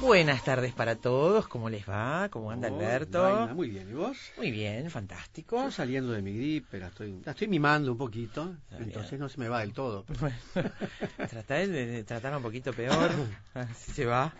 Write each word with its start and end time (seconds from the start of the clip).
Buenas 0.00 0.42
tardes 0.42 0.72
para 0.72 0.96
todos, 0.96 1.46
¿cómo 1.46 1.68
les 1.68 1.86
va? 1.86 2.30
¿Cómo 2.30 2.50
anda 2.50 2.68
Alberto? 2.68 3.48
muy 3.54 3.68
bien, 3.68 3.90
¿y 3.90 3.92
vos? 3.92 4.16
Muy 4.38 4.50
bien, 4.50 4.90
fantástico. 4.90 5.56
Estoy 5.56 5.72
saliendo 5.72 6.12
de 6.12 6.22
mi 6.22 6.32
gripe, 6.32 6.78
la 6.78 6.86
estoy, 6.86 7.20
la 7.22 7.32
estoy 7.32 7.48
mimando 7.48 7.92
un 7.92 7.98
poquito, 7.98 8.56
entonces 8.78 9.20
no 9.20 9.28
se 9.28 9.38
me 9.38 9.48
va 9.48 9.60
del 9.60 9.74
todo. 9.74 10.06
Pero... 10.06 10.70
Tratar 11.28 11.68
de, 11.68 12.02
tratar 12.04 12.34
un 12.34 12.42
poquito 12.42 12.72
peor, 12.72 13.10
así 13.54 13.92
se 13.92 14.06
va. 14.06 14.32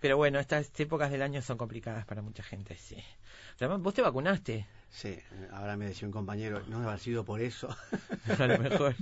Pero 0.00 0.16
bueno, 0.16 0.38
estas 0.38 0.70
épocas 0.78 1.10
del 1.10 1.22
año 1.22 1.42
son 1.42 1.58
complicadas 1.58 2.06
para 2.06 2.22
mucha 2.22 2.44
gente, 2.44 2.76
sí. 2.76 3.02
¿Vos 3.80 3.94
te 3.94 4.02
vacunaste? 4.02 4.64
Sí, 4.92 5.16
ahora 5.52 5.76
me 5.76 5.86
decía 5.86 6.08
un 6.08 6.12
compañero, 6.12 6.62
no 6.66 6.78
habrá 6.78 6.98
sido 6.98 7.24
por 7.24 7.40
eso. 7.40 7.68
A 8.38 8.46
lo 8.46 8.58
mejor. 8.58 8.96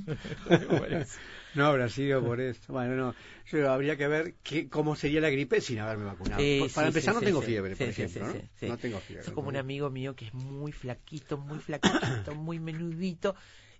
no 1.55 1.67
habrá 1.67 1.89
sido 1.89 2.23
por 2.23 2.41
eso. 2.41 2.73
Bueno, 2.73 2.95
no, 2.95 3.15
yo 3.47 3.73
habría 3.73 3.97
que 3.97 4.07
ver 4.07 4.35
qué, 4.43 4.69
cómo 4.69 4.97
sería 4.97 5.23
la 5.23 5.31
gripe 5.31 5.63
sin 5.63 5.79
haberme 5.79 6.05
vacunado. 6.05 6.43
Para 6.75 6.89
empezar, 6.89 7.15
no 7.15 7.23
tengo 7.23 7.41
fiebre, 7.41 7.75
por 7.75 7.89
ejemplo. 7.89 8.27
¿no? 8.27 8.69
no 8.69 8.79
tengo 8.79 8.99
fiebre. 9.01 9.27
Es 9.27 9.33
como 9.33 9.49
un 9.49 9.57
amigo 9.57 9.89
mío 9.89 10.15
que 10.15 10.27
es 10.27 10.35
muy 10.35 10.73
flaquito, 10.73 11.39
muy 11.39 11.59
flaquito, 11.59 12.35
muy 12.35 12.61
menudito. 12.61 13.35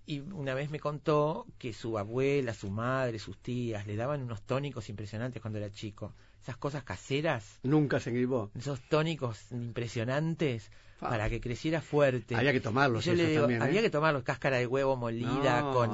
Y 0.07 0.21
una 0.21 0.55
vez 0.55 0.71
me 0.71 0.79
contó 0.79 1.45
que 1.59 1.71
su 1.73 1.99
abuela, 1.99 2.55
su 2.55 2.71
madre, 2.71 3.19
sus 3.19 3.37
tías 3.37 3.85
le 3.85 3.95
daban 3.95 4.23
unos 4.23 4.41
tónicos 4.41 4.89
impresionantes 4.89 5.39
cuando 5.39 5.59
era 5.59 5.71
chico. 5.71 6.15
Esas 6.41 6.57
cosas 6.57 6.83
caseras. 6.83 7.59
Nunca 7.61 7.99
se 7.99 8.09
gripó. 8.09 8.49
Esos 8.55 8.81
tónicos 8.89 9.51
impresionantes 9.51 10.71
para 10.99 11.29
que 11.29 11.39
creciera 11.39 11.81
fuerte. 11.81 12.35
Había 12.35 12.51
que 12.51 12.59
tomarlos. 12.59 13.05
Yo 13.05 13.13
le 13.13 13.27
digo, 13.27 13.41
también, 13.41 13.61
¿eh? 13.61 13.65
había 13.65 13.81
que 13.81 13.89
tomarlos, 13.89 14.23
cáscara 14.23 14.57
de 14.57 14.67
huevo 14.67 14.95
molida, 14.97 15.71
con 15.73 15.91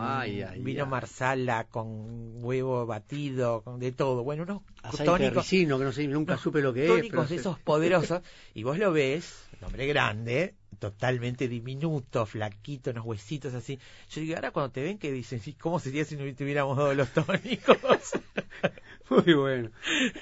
vino 0.63 0.85
marsala, 0.85 1.65
con 1.65 2.43
huevo 2.43 2.85
batido, 2.85 3.61
con 3.61 3.79
de 3.79 3.91
todo. 3.91 4.23
Bueno, 4.23 4.43
unos 4.43 4.63
tónicos. 5.03 5.47
que 5.49 5.65
no 5.65 5.91
sé, 5.91 6.07
nunca 6.07 6.37
supe 6.37 6.61
lo 6.61 6.73
que 6.73 6.87
tónicos 6.87 7.29
de 7.29 7.35
esos 7.35 7.59
poderosos. 7.59 8.21
y 8.53 8.63
vos 8.63 8.77
lo 8.77 8.91
ves, 8.91 9.44
un 9.59 9.65
hombre 9.65 9.87
grande, 9.87 10.55
totalmente 10.79 11.47
diminuto, 11.47 12.25
flaquito, 12.25 12.91
unos 12.91 13.05
huesitos 13.05 13.53
así. 13.53 13.79
Yo 14.09 14.21
digo, 14.21 14.35
ahora 14.35 14.51
cuando 14.51 14.71
te 14.71 14.81
ven, 14.81 14.97
que 14.97 15.11
dicen? 15.11 15.41
¿Cómo 15.59 15.79
sería 15.79 16.05
si 16.05 16.15
no 16.15 16.35
tuviéramos 16.35 16.77
dado 16.77 16.93
los 16.93 17.09
tónicos? 17.09 17.77
Muy 19.09 19.33
bueno. 19.33 19.69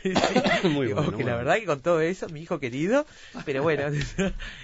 Muy 0.64 0.94
bueno. 0.94 1.18
Que 1.18 1.24
la 1.24 1.36
verdad 1.36 1.56
que 1.56 1.66
con 1.66 1.82
todo 1.82 2.02
eso, 2.02 2.28
mi 2.30 2.42
hijo 2.42 2.60
querido, 2.60 3.06
pero 3.46 3.64
bueno, 3.64 3.84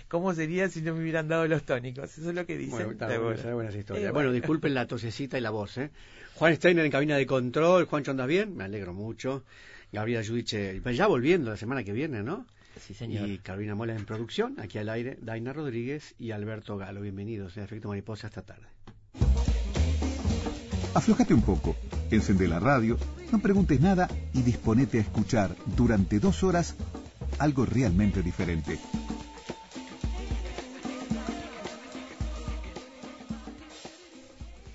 ¿cómo 0.07 0.33
sería 0.33 0.69
si 0.69 0.81
no 0.81 0.93
me 0.93 1.01
hubieran 1.01 1.27
dado 1.27 1.47
los 1.47 1.63
tónicos? 1.63 2.17
Eso 2.17 2.29
es 2.29 2.35
lo 2.35 2.45
que 2.45 2.57
dicen. 2.57 2.97
Bueno, 2.97 3.55
buenas 3.55 3.75
historias. 3.75 4.11
bueno, 4.13 4.31
disculpen 4.31 4.73
la 4.73 4.87
tosecita 4.87 5.37
y 5.37 5.41
la 5.41 5.49
voz, 5.51 5.77
¿eh? 5.77 5.89
Juan 6.35 6.55
Steiner 6.55 6.85
en 6.85 6.91
cabina 6.91 7.17
de 7.17 7.25
control. 7.25 7.85
Juancho, 7.85 8.11
¿andas 8.11 8.27
bien? 8.27 8.55
Me 8.55 8.63
alegro 8.63 8.93
mucho. 8.93 9.43
Gabriela 9.91 10.21
Yudiche, 10.21 10.81
ya 10.93 11.07
volviendo 11.07 11.49
la 11.49 11.57
semana 11.57 11.83
que 11.83 11.91
viene, 11.91 12.23
¿no? 12.23 12.45
Sí, 12.79 12.93
señor. 12.93 13.27
Y 13.27 13.39
Carolina 13.39 13.75
Mola 13.75 13.95
en 13.95 14.05
producción, 14.05 14.59
aquí 14.59 14.77
al 14.77 14.89
aire, 14.89 15.17
Daina 15.21 15.53
Rodríguez 15.53 16.15
y 16.17 16.31
Alberto 16.31 16.77
Galo. 16.77 17.01
Bienvenidos 17.01 17.57
en 17.57 17.63
Efecto 17.63 17.89
Mariposa 17.89 18.27
esta 18.27 18.41
tarde. 18.41 18.67
Aflójate 20.93 21.33
un 21.33 21.43
poco, 21.43 21.75
encende 22.09 22.47
la 22.47 22.59
radio, 22.59 22.97
no 23.31 23.39
preguntes 23.39 23.79
nada 23.79 24.07
y 24.33 24.41
disponete 24.41 24.97
a 24.97 25.01
escuchar 25.01 25.55
durante 25.75 26.19
dos 26.19 26.43
horas 26.43 26.75
algo 27.37 27.65
realmente 27.65 28.23
diferente. 28.23 28.79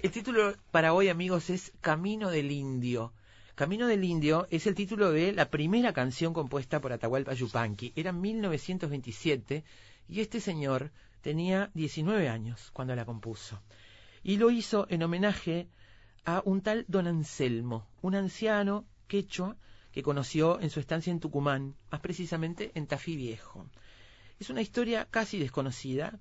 El 0.03 0.11
título 0.11 0.55
para 0.71 0.93
hoy, 0.93 1.09
amigos, 1.09 1.51
es 1.51 1.73
Camino 1.81 2.31
del 2.31 2.53
Indio. 2.53 3.13
Camino 3.55 3.87
del 3.87 4.03
Indio 4.03 4.49
es 4.51 4.67
el 4.67 4.75
título 4.75 5.13
de 5.13 5.33
la 5.33 5.49
primera 5.49 5.93
canción 5.93 6.33
compuesta 6.33 6.81
por 6.81 6.93
Atahualpa 6.93 7.35
Yupanqui. 7.35 7.93
Era 7.95 8.11
1927 8.11 9.63
y 10.09 10.21
este 10.21 10.41
señor 10.41 10.91
tenía 11.21 11.71
19 11.75 12.29
años 12.29 12.73
cuando 12.73 12.97
la 12.97 13.05
compuso. 13.05 13.63
Y 14.25 14.39
lo 14.39 14.51
hizo 14.51 14.89
en 14.91 15.05
homenaje 15.05 15.69
a 16.25 16.43
un 16.45 16.63
tal 16.63 16.85
don 16.89 17.07
Anselmo, 17.07 17.87
un 18.03 18.17
anciano 18.17 18.87
quechua 19.07 19.57
que 19.93 20.03
conoció 20.03 20.61
en 20.61 20.71
su 20.71 20.81
estancia 20.81 21.13
en 21.13 21.21
Tucumán, 21.21 21.77
más 21.93 22.01
precisamente 22.01 22.73
en 22.75 22.89
Tafí 22.89 23.15
Viejo. 23.15 23.69
Es 24.41 24.51
una 24.51 24.63
historia 24.63 25.07
casi 25.09 25.39
desconocida, 25.39 26.19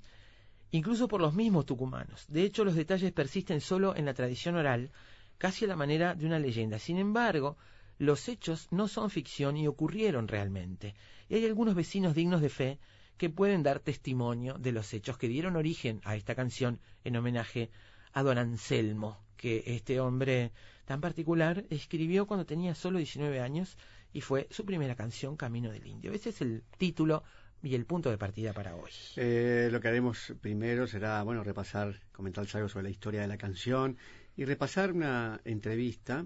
incluso 0.69 1.07
por 1.07 1.19
los 1.19 1.33
mismos 1.33 1.65
tucumanos. 1.65 2.25
De 2.27 2.43
hecho, 2.43 2.63
los 2.63 2.75
detalles 2.75 3.11
persisten 3.11 3.59
solo 3.59 3.95
en 3.95 4.05
la 4.05 4.13
tradición 4.13 4.55
oral, 4.55 4.91
casi 5.37 5.65
a 5.65 5.67
la 5.67 5.75
manera 5.75 6.15
de 6.15 6.25
una 6.25 6.39
leyenda. 6.39 6.79
Sin 6.79 6.97
embargo, 6.97 7.57
los 7.97 8.27
hechos 8.27 8.67
no 8.71 8.87
son 8.87 9.09
ficción 9.09 9.57
y 9.57 9.67
ocurrieron 9.67 10.27
realmente. 10.27 10.95
Y 11.29 11.35
hay 11.35 11.45
algunos 11.45 11.75
vecinos 11.75 12.15
dignos 12.15 12.41
de 12.41 12.49
fe 12.49 12.79
que 13.17 13.29
pueden 13.29 13.63
dar 13.63 13.79
testimonio 13.79 14.55
de 14.57 14.71
los 14.71 14.93
hechos 14.93 15.17
que 15.17 15.27
dieron 15.27 15.55
origen 15.55 16.01
a 16.03 16.15
esta 16.15 16.35
canción 16.35 16.79
en 17.03 17.15
homenaje 17.15 17.69
a 18.13 18.23
don 18.23 18.37
Anselmo, 18.37 19.23
que 19.37 19.63
este 19.65 19.99
hombre 19.99 20.51
tan 20.85 21.01
particular 21.01 21.65
escribió 21.69 22.25
cuando 22.25 22.45
tenía 22.45 22.75
solo 22.75 22.97
19 22.97 23.39
años 23.39 23.77
y 24.11 24.21
fue 24.21 24.47
su 24.51 24.65
primera 24.65 24.95
canción, 24.95 25.37
Camino 25.37 25.71
del 25.71 25.87
Indio. 25.87 26.11
Ese 26.11 26.29
es 26.29 26.41
el 26.41 26.63
título 26.77 27.23
y 27.63 27.75
el 27.75 27.85
punto 27.85 28.09
de 28.09 28.17
partida 28.17 28.53
para 28.53 28.75
hoy. 28.75 28.91
Eh, 29.15 29.69
lo 29.71 29.79
que 29.79 29.87
haremos 29.87 30.33
primero 30.41 30.85
será, 30.85 31.23
bueno, 31.23 31.43
repasar, 31.43 31.99
comentar 32.11 32.45
algo 32.53 32.67
sobre 32.67 32.83
la 32.83 32.89
historia 32.89 33.21
de 33.21 33.27
la 33.27 33.37
canción 33.37 33.97
y 34.35 34.45
repasar 34.45 34.91
una 34.91 35.39
entrevista 35.45 36.25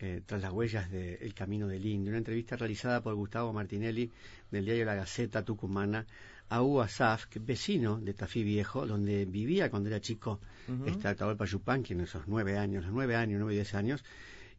eh, 0.00 0.22
tras 0.24 0.40
las 0.40 0.52
huellas 0.52 0.90
de 0.90 1.14
El 1.16 1.34
Camino 1.34 1.66
del 1.66 1.84
Indio, 1.84 2.10
una 2.10 2.18
entrevista 2.18 2.56
realizada 2.56 3.02
por 3.02 3.14
Gustavo 3.14 3.52
Martinelli 3.52 4.10
del 4.50 4.64
diario 4.64 4.84
La 4.84 4.94
Gaceta 4.94 5.44
Tucumana 5.44 6.06
a 6.50 6.62
Hugo 6.62 6.82
Asaf, 6.82 7.26
vecino 7.40 8.00
de 8.00 8.14
Tafí 8.14 8.42
Viejo, 8.42 8.86
donde 8.86 9.24
vivía 9.26 9.70
cuando 9.70 9.88
era 9.88 10.00
chico, 10.00 10.40
uh 10.68 10.72
-huh. 10.72 10.88
está 10.88 11.10
Atahualpa 11.10 11.44
Yupanqui 11.44 11.92
en 11.92 12.00
esos 12.00 12.26
nueve 12.26 12.56
años, 12.56 12.84
los 12.84 12.92
nueve 12.92 13.16
años, 13.16 13.38
nueve 13.38 13.54
y 13.54 13.56
diez 13.56 13.74
años, 13.74 14.02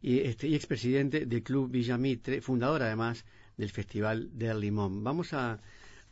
y, 0.02 0.20
este, 0.20 0.46
y 0.46 0.54
expresidente 0.54 1.26
del 1.26 1.42
Club 1.42 1.70
Villamitre, 1.70 2.40
fundador 2.40 2.82
además 2.82 3.24
del 3.56 3.70
Festival 3.70 4.30
del 4.38 4.60
Limón. 4.60 5.02
Vamos 5.02 5.32
a, 5.32 5.58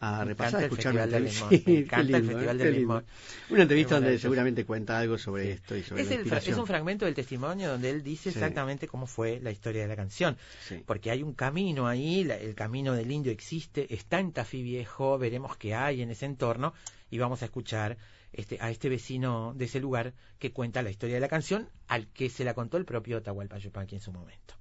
a 0.00 0.24
repasar, 0.24 0.60
a 0.60 0.64
escuchar 0.64 0.92
una 0.94 1.04
entrevista. 1.04 1.48
Sí, 1.50 1.62
Me 1.66 1.78
encanta 1.78 2.16
el 2.18 2.24
Festival 2.26 2.58
del 2.58 2.74
Limón. 2.74 3.04
Una 3.50 3.62
entrevista 3.62 3.94
donde 3.96 4.18
seguramente 4.18 4.64
cuenta 4.64 4.98
algo 4.98 5.18
sobre 5.18 5.44
sí. 5.44 5.50
esto 5.50 5.76
y 5.76 5.82
sobre 5.82 6.02
es 6.02 6.08
la 6.08 6.14
el, 6.14 6.20
inspiración. 6.20 6.52
Es 6.54 6.58
un 6.60 6.66
fragmento 6.66 7.04
del 7.04 7.14
testimonio 7.14 7.68
donde 7.70 7.90
él 7.90 8.02
dice 8.02 8.30
Sí. 8.30 8.38
exactamente 8.38 8.86
cómo 8.86 9.06
fue 9.06 9.40
la 9.40 9.50
historia 9.50 9.82
de 9.82 9.88
la 9.88 9.96
canción. 9.96 10.36
Porque 10.86 11.10
hay 11.10 11.22
un 11.22 11.32
camino 11.34 11.86
ahí, 11.88 12.24
la- 12.24 12.36
el 12.36 12.54
camino 12.54 12.94
del 12.94 13.10
indio 13.10 13.32
existe, 13.32 13.92
está 13.92 14.20
en 14.20 14.32
Tafí 14.32 14.62
Viejo, 14.62 15.18
veremos 15.18 15.56
qué 15.56 15.74
hay 15.74 16.02
en 16.02 16.10
ese 16.10 16.26
entorno 16.26 16.74
y 17.10 17.18
vamos 17.18 17.42
a 17.42 17.46
escuchar 17.46 17.96
este, 18.32 18.58
a 18.60 18.70
este 18.70 18.88
vecino 18.90 19.54
de 19.56 19.64
ese 19.64 19.80
lugar 19.80 20.12
que 20.38 20.52
cuenta 20.52 20.82
la 20.82 20.90
historia 20.90 21.14
de 21.14 21.20
la 21.20 21.28
canción 21.28 21.68
al 21.88 22.06
que 22.08 22.28
se 22.28 22.44
la 22.44 22.52
contó 22.54 22.76
el 22.76 22.84
propio 22.84 23.16
Atahualpa 23.16 23.56
Yupanqui 23.58 23.94
en 23.96 24.02
su 24.02 24.12
momento. 24.12 24.54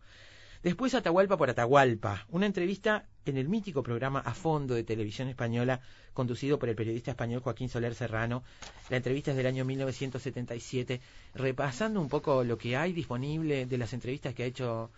Después 0.64 0.96
Atahualpa 0.96 1.38
por 1.38 1.50
Atahualpa, 1.50 2.26
una 2.30 2.48
entrevista 2.48 3.06
en 3.26 3.38
el 3.38 3.48
mítico 3.48 3.84
programa 3.84 4.20
A 4.20 4.34
Fondo 4.34 4.74
de 4.74 4.84
Televisión 4.84 5.28
Española, 5.28 5.82
conducido 6.14 6.58
por 6.58 6.68
el 6.68 6.76
periodista 6.76 7.12
español 7.12 7.42
Joaquín 7.42 7.70
Soler 7.70 7.94
Serrano. 7.94 8.44
La 8.90 8.98
entrevista 8.98 9.32
es 9.32 9.38
del 9.38 9.46
año 9.46 9.66
1977, 9.66 11.00
repasando 11.36 12.02
un 12.02 12.10
poco 12.10 12.44
lo 12.44 12.58
que 12.58 12.76
hay 12.76 12.92
disponible 12.92 13.68
de 13.68 13.78
las 13.78 13.94
entrevistas 13.94 14.34
que 14.34 14.44
ha 14.44 14.48
hecho 14.48 14.90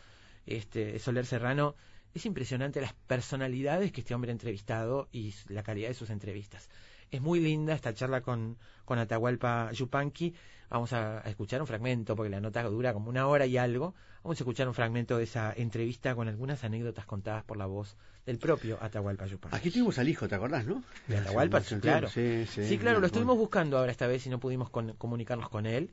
este, 0.46 0.98
Soler 0.98 1.26
Serrano. 1.26 1.76
Es 2.14 2.26
impresionante 2.26 2.80
las 2.80 2.94
personalidades 2.94 3.92
que 3.92 4.02
este 4.02 4.16
hombre 4.16 4.32
ha 4.32 4.34
entrevistado 4.34 5.10
y 5.12 5.34
la 5.50 5.64
calidad 5.64 5.90
de 5.90 5.94
sus 5.94 6.10
entrevistas. 6.10 6.70
Es 7.12 7.22
muy 7.22 7.40
linda 7.40 7.74
esta 7.74 7.94
charla 7.94 8.22
con, 8.22 8.58
con 8.86 9.00
Atahualpa 9.00 9.72
Yupanqui. 9.72 10.34
Vamos 10.70 10.94
a, 10.94 11.20
a 11.26 11.30
escuchar 11.30 11.60
un 11.62 11.68
fragmento, 11.68 12.16
porque 12.16 12.30
la 12.30 12.40
nota 12.40 12.62
dura 12.64 12.94
como 12.94 13.10
una 13.10 13.26
hora 13.28 13.46
y 13.48 13.58
algo. 13.58 13.96
Vamos 14.24 14.40
a 14.40 14.44
escuchar 14.44 14.68
un 14.68 14.76
fragmento 14.76 15.18
de 15.18 15.24
esa 15.24 15.52
entrevista 15.56 16.14
con 16.14 16.28
algunas 16.28 16.64
anécdotas 16.64 17.06
contadas 17.08 17.44
por 17.44 17.58
la 17.58 17.66
voz 17.66 17.96
del 18.28 18.38
propio 18.38 18.78
Atahualpa 18.80 19.26
Yupanqui. 19.26 19.58
Aquí 19.58 19.72
tuvimos 19.72 19.98
al 19.98 20.08
hijo, 20.08 20.28
¿te 20.28 20.36
acordás, 20.36 20.66
no? 20.68 20.84
De 21.08 21.18
Atahualpa, 21.18 21.64
un 21.72 21.80
claro. 21.80 22.10
Sí, 22.10 22.46
sí, 22.46 22.64
Sí, 22.66 22.78
claro, 22.78 23.00
lo 23.00 23.08
estuvimos 23.08 23.38
buscando 23.38 23.80
ahora 23.80 23.92
esta 23.92 24.06
vez 24.06 24.28
y 24.28 24.30
no 24.30 24.40
pudimos 24.40 24.70
con- 24.70 24.94
comunicarnos 24.94 25.50
con 25.50 25.66
él. 25.66 25.90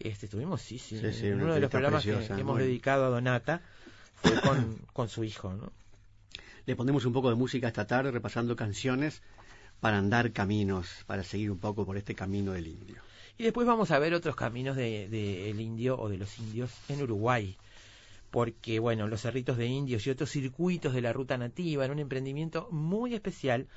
Este, 0.00 0.26
estuvimos, 0.26 0.60
sí, 0.60 0.78
sí, 0.78 0.98
Sí, 0.98 1.12
sí, 1.12 1.26
en 1.28 1.40
uno 1.40 1.54
de 1.54 1.60
los 1.60 1.70
programas 1.70 2.04
que- 2.04 2.10
preciosa, 2.12 2.34
que, 2.34 2.40
hemos 2.42 2.58
dedicado 2.58 3.06
a 3.06 3.08
Donata 3.08 3.62
fue 4.16 4.38
con, 4.42 4.76
con 4.92 5.08
su 5.08 5.24
hijo, 5.24 5.54
¿no? 5.54 5.72
Le 6.66 6.76
ponemos 6.76 7.06
un 7.06 7.14
poco 7.14 7.30
de 7.30 7.36
música 7.36 7.68
esta 7.68 7.86
tarde, 7.86 8.10
repasando 8.10 8.54
canciones 8.54 9.22
para 9.80 9.98
andar 9.98 10.32
caminos, 10.32 10.88
para 11.06 11.22
seguir 11.22 11.50
un 11.50 11.58
poco 11.58 11.86
por 11.86 11.96
este 11.96 12.14
camino 12.14 12.52
del 12.52 12.66
indio. 12.66 12.96
Y 13.36 13.44
después 13.44 13.66
vamos 13.66 13.92
a 13.92 13.98
ver 13.98 14.14
otros 14.14 14.34
caminos 14.34 14.76
del 14.76 15.10
de, 15.10 15.50
indio 15.50 15.98
o 15.98 16.08
de 16.08 16.18
los 16.18 16.38
indios 16.40 16.72
en 16.88 17.02
Uruguay. 17.02 17.56
Porque, 18.30 18.78
bueno, 18.80 19.06
los 19.06 19.22
cerritos 19.22 19.56
de 19.56 19.66
indios 19.66 20.06
y 20.06 20.10
otros 20.10 20.30
circuitos 20.30 20.92
de 20.92 21.00
la 21.00 21.12
ruta 21.12 21.38
nativa, 21.38 21.84
en 21.84 21.92
un 21.92 22.00
emprendimiento 22.00 22.68
muy 22.70 23.14
especial. 23.14 23.68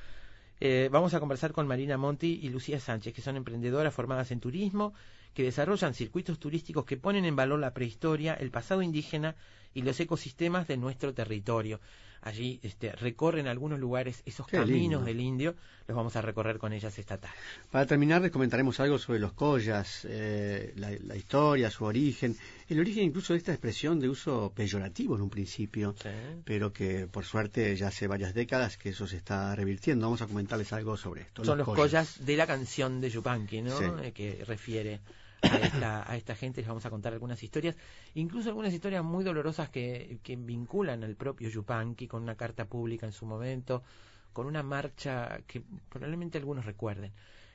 Eh, 0.59 0.89
vamos 0.92 1.13
a 1.13 1.19
conversar 1.19 1.53
con 1.53 1.68
Marina 1.68 1.98
Monti 1.98 2.39
y 2.42 2.50
Lucía 2.50 2.80
Sánchez, 2.80 3.13
que 3.13 3.21
son 3.21 3.38
emprendedoras 3.38 3.94
formadas 3.94 4.31
en 4.31 4.39
turismo, 4.39 4.94
que 5.33 5.44
desarrollan 5.44 5.94
circuitos 5.94 6.39
turísticos 6.39 6.86
que 6.86 6.97
ponen 6.97 7.25
en 7.25 7.36
valor 7.36 7.59
la 7.59 7.74
prehistoria, 7.74 8.33
el 8.33 8.51
pasado 8.51 8.81
indígena 8.81 9.36
y 9.73 9.81
los 9.81 10.00
ecosistemas 10.00 10.68
de 10.68 10.77
nuestro 10.77 11.13
territorio. 11.13 11.79
Allí 12.23 12.59
este, 12.62 12.91
recorren 12.91 13.47
algunos 13.47 13.79
lugares 13.79 14.21
esos 14.27 14.45
Qué 14.45 14.57
caminos 14.57 14.79
lindo. 14.79 15.01
del 15.01 15.19
indio, 15.19 15.56
los 15.88 15.97
vamos 15.97 16.15
a 16.15 16.21
recorrer 16.21 16.59
con 16.59 16.71
ellas 16.71 17.00
esta 17.00 17.18
tarde. 17.18 17.33
Para 17.71 17.88
terminar, 17.88 18.21
les 18.21 18.29
comentaremos 18.29 18.79
algo 18.79 19.00
sobre 19.00 19.18
los 19.18 19.33
collas, 19.33 20.06
eh, 20.07 20.71
la, 20.75 20.91
la 21.03 21.15
historia, 21.15 21.71
su 21.71 21.83
origen, 21.83 22.38
el 22.69 22.79
origen 22.79 23.06
incluso 23.06 23.33
de 23.33 23.39
esta 23.39 23.51
expresión 23.53 24.00
de 24.00 24.07
uso 24.07 24.51
peyorativo 24.56 25.15
en 25.15 25.23
un 25.23 25.31
principio, 25.31 25.95
pero 26.45 26.71
que 26.71 27.07
por 27.07 27.25
suerte 27.25 27.75
ya 27.75 27.88
hace 27.88 28.06
varias 28.06 28.35
décadas 28.35 28.77
que 28.77 28.89
eso 28.89 29.07
se 29.07 29.18
está 29.18 29.56
revirtiendo. 29.56 30.06
Vamos 30.06 30.21
a 30.21 30.27
comentarles 30.27 30.71
algo 30.73 30.97
sobre 30.97 31.21
esto. 31.23 31.44
Son 31.44 31.57
los 31.57 31.68
collas 31.68 32.23
de 32.23 32.38
la 32.38 32.45
canción 32.45 33.01
de 33.01 33.09
Yupanqui, 33.09 33.63
¿no? 33.63 33.79
Sí. 33.79 33.85
Eh, 34.03 34.12
que 34.12 34.45
refiere 34.45 35.00
a 35.41 36.15
esta, 36.15 36.35
gente. 36.35 36.61
Les 36.61 36.67
vamos 36.67 36.85
a 36.85 36.89
contar 36.89 37.13
algunas 37.13 37.41
historias, 37.41 37.75
incluso 38.15 38.49
algunas 38.49 38.73
historias 38.73 39.03
muy 39.03 39.23
dolorosas 39.23 39.69
que, 39.69 40.19
que 40.23 40.35
vinculan 40.35 41.03
al 41.03 41.15
propio 41.15 41.49
Yupanqui 41.49 42.07
con 42.07 42.23
una 42.23 42.35
carta 42.35 42.65
pública 42.65 43.05
en 43.05 43.11
su 43.11 43.25
momento, 43.25 43.83
con 44.33 44.45
una 44.45 44.63
marcha 44.63 45.41
que 45.47 45.63
probablemente 45.89 46.38
algunos 46.38 46.65
recuerden, 46.65 47.11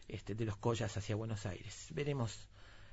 este, 0.09 0.35
de 0.35 0.45
los 0.45 0.57
collas 0.57 0.97
hacia 0.97 1.17
Buenos 1.17 1.47
Aires. 1.47 1.89
Veremos 1.93 2.49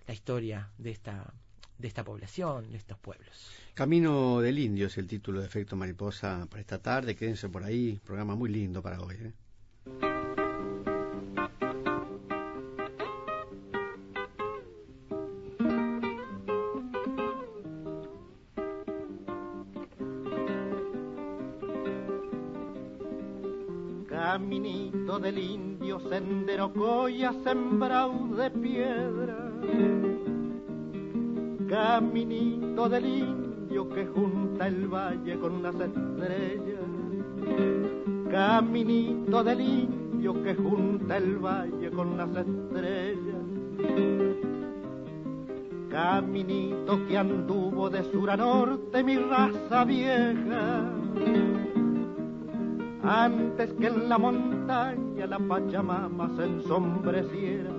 la 0.07 0.13
historia 0.13 0.69
de 0.77 0.91
esta 0.91 1.33
de 1.77 1.87
esta 1.87 2.03
población, 2.03 2.71
de 2.71 2.77
estos 2.77 2.97
pueblos. 2.99 3.49
Camino 3.73 4.39
del 4.39 4.59
Indio 4.59 4.87
es 4.87 4.97
el 4.97 5.07
título 5.07 5.41
de 5.41 5.47
Efecto 5.47 5.75
Mariposa 5.75 6.45
para 6.49 6.61
esta 6.61 6.79
tarde. 6.81 7.15
Quédense 7.15 7.49
por 7.49 7.63
ahí, 7.63 7.99
programa 8.05 8.35
muy 8.35 8.49
lindo 8.49 8.81
para 8.81 9.01
hoy. 9.01 9.15
¿eh? 9.15 10.22
Del 25.23 25.39
indio, 25.39 26.01
sendero 26.01 26.73
coya 26.73 27.31
sembrado 27.45 28.35
de 28.35 28.51
piedra. 28.51 29.37
Caminito 31.69 32.89
del 32.89 33.05
indio 33.05 33.89
que 33.89 34.05
junta 34.05 34.67
el 34.67 34.87
valle 34.89 35.39
con 35.39 35.63
las 35.63 35.75
estrellas. 35.75 36.89
Caminito 38.29 39.43
del 39.45 39.61
indio 39.61 40.43
que 40.43 40.55
junta 40.55 41.15
el 41.15 41.37
valle 41.37 41.89
con 41.91 42.17
las 42.17 42.29
estrellas. 42.35 43.45
Caminito 45.89 47.07
que 47.07 47.17
anduvo 47.17 47.89
de 47.89 48.03
sur 48.11 48.29
a 48.29 48.35
norte 48.35 49.01
mi 49.01 49.15
raza 49.15 49.85
vieja 49.85 50.91
antes 53.03 53.73
que 53.73 53.87
en 53.87 54.07
la 54.07 54.17
montaña 54.17 55.27
la 55.27 55.39
Pachamama 55.39 56.29
se 56.37 56.45
ensombreciera, 56.45 57.71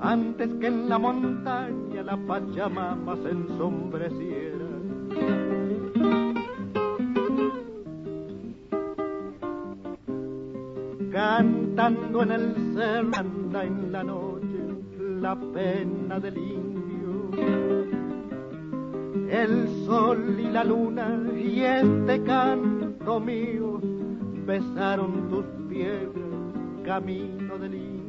antes 0.00 0.48
que 0.54 0.66
en 0.66 0.88
la 0.88 0.98
montaña 0.98 2.02
la 2.02 2.16
Pachamama 2.16 3.16
se 3.16 3.30
ensombreciera. 3.30 4.66
Cantando 11.12 12.22
en 12.22 12.32
el 12.32 12.74
cerro 12.74 13.10
anda 13.14 13.64
en 13.64 13.92
la 13.92 14.02
noche 14.02 14.46
la 15.20 15.36
pena 15.36 16.18
del 16.18 16.38
indio 16.38 16.72
el 19.32 19.66
sol 19.86 20.36
y 20.38 20.50
la 20.50 20.62
luna 20.62 21.18
y 21.34 21.60
este 21.60 22.22
canto 22.22 23.18
mío 23.18 23.80
besaron 24.46 25.28
tus 25.28 25.44
piedras, 25.68 26.12
camino 26.84 27.58
del 27.58 27.74
indio. 27.74 28.02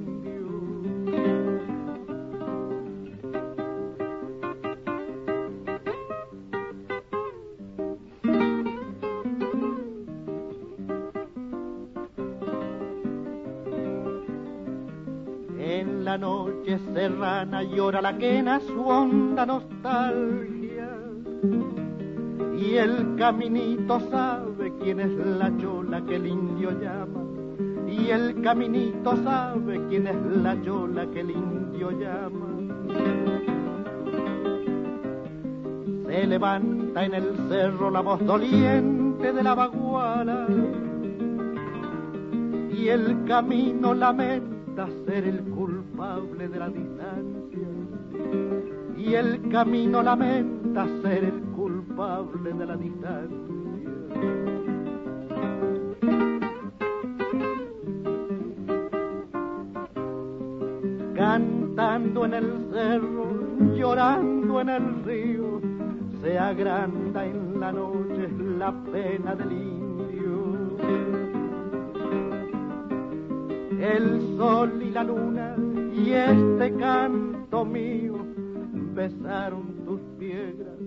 En 15.60 16.04
la 16.04 16.18
noche 16.18 16.80
serrana 16.94 17.64
llora 17.64 18.02
la 18.02 18.18
quena 18.18 18.60
su 18.60 18.86
honda 18.88 19.46
nostalgia 19.46 20.90
y 22.58 22.76
el 22.76 23.16
caminito 23.18 24.00
sabe 24.10 24.74
quién 24.82 25.00
es 25.00 25.12
la 25.12 25.52
chora 25.58 25.83
que 26.02 26.16
el 26.16 26.28
indio 26.28 26.72
llama. 26.72 27.24
Y 27.88 28.10
el 28.10 28.42
caminito 28.42 29.16
sabe 29.24 29.82
quién 29.90 30.08
es 30.08 30.16
la 30.42 30.60
chola 30.64 31.06
que 31.08 31.20
el 31.22 31.32
indio 31.32 31.92
llama. 31.92 32.48
Se 36.08 36.28
levanta 36.28 37.06
en 37.06 37.14
el 37.14 37.36
cerro 37.50 37.92
la 37.92 38.02
voz 38.02 38.26
doliente 38.26 39.32
de 39.32 39.44
la 39.44 39.56
baguala 39.56 40.48
y 42.72 42.88
el 42.88 43.24
camino 43.26 43.94
lamenta 43.94 44.88
ser 45.06 45.26
el 45.26 45.42
culpable 45.44 46.48
de 46.50 46.60
la 46.60 46.70
distancia 46.70 47.34
y 48.98 49.16
el 49.16 49.50
camino 49.50 50.02
lamenta 50.02 50.88
ser 51.02 51.24
el 51.26 51.42
culpable 51.56 52.54
de 52.54 52.66
la 52.66 52.76
distancia. 52.78 53.63
Cantando 62.14 62.26
en 62.26 62.34
el 62.44 62.70
cerro, 62.72 63.76
llorando 63.76 64.62
en 64.62 64.70
el 64.70 65.04
río, 65.04 65.62
se 66.22 66.38
agranda 66.38 67.26
en 67.26 67.60
la 67.60 67.72
noche 67.72 68.30
la 68.60 68.72
pena 68.92 69.34
del 69.36 69.52
indio. 69.52 70.78
El 73.80 74.38
sol 74.38 74.80
y 74.84 74.92
la 74.92 75.04
luna 75.04 75.56
y 75.92 76.12
este 76.12 76.76
canto 76.76 77.66
mío 77.66 78.18
besaron 78.94 79.84
tus 79.84 80.00
piedras, 80.20 80.78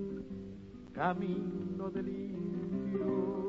camino 0.92 1.90
del 1.90 2.08
indio. 2.08 3.45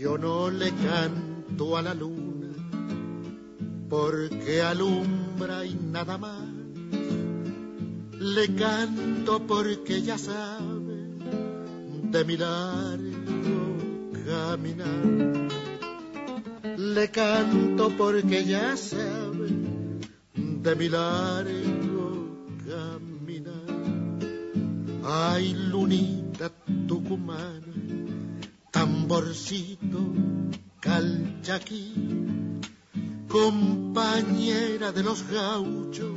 Yo 0.00 0.16
no 0.16 0.48
le 0.48 0.70
canto 0.70 1.76
a 1.76 1.82
la 1.82 1.92
luna 1.92 2.48
porque 3.90 4.62
alumbra 4.62 5.66
y 5.66 5.74
nada 5.74 6.16
más. 6.16 6.48
Le 8.18 8.54
canto 8.54 9.46
porque 9.46 10.00
ya 10.00 10.16
sabe 10.16 11.18
de 12.14 12.24
mi 12.24 12.38
largo 12.38 13.76
caminar. 14.24 15.50
Le 16.78 17.10
canto 17.10 17.90
porque 17.98 18.46
ya 18.46 18.78
sabe 18.78 19.50
de 20.34 20.76
mi 20.76 20.88
largo 20.88 22.46
caminar. 22.66 23.68
Ay, 25.04 25.52
lunita 25.52 26.50
tucumana 26.88 27.79
tamborcito 29.10 29.98
calchaquí, 30.78 32.60
compañera 33.26 34.92
de 34.92 35.02
los 35.02 35.28
gauchos 35.28 36.16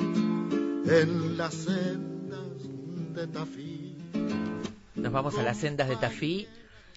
en 0.85 1.35
las 1.35 1.55
sendas 1.55 3.15
de 3.15 3.27
Tafí. 3.27 3.97
Nos 4.93 5.11
vamos 5.11 5.35
a 5.39 5.41
las 5.41 5.57
sendas 5.57 5.89
de 5.89 5.95
Tafí, 5.95 6.47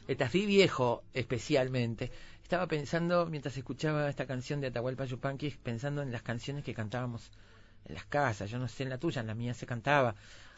de 0.07 0.17
Tafí 0.17 0.45
viejo 0.45 1.03
especialmente. 1.15 2.13
Estaba 2.43 2.67
pensando, 2.67 3.25
mientras 3.25 3.57
escuchaba 3.57 4.11
esta 4.11 4.27
canción 4.27 4.61
de 4.61 4.67
Atahualpa 4.67 5.07
Yupanqui, 5.07 5.51
pensando 5.63 6.03
en 6.03 6.13
las 6.13 6.21
canciones 6.21 6.63
que 6.63 6.75
cantábamos 6.75 7.31
en 7.87 7.95
las 7.95 8.05
casas. 8.05 8.51
Yo 8.51 8.59
no 8.59 8.69
sé 8.69 8.83
en 8.83 8.91
la 8.91 8.99
tuya, 8.99 9.23
en 9.23 9.29
la 9.29 9.35
mía 9.35 9.55
se 9.55 9.65
cantaba. 9.65 10.15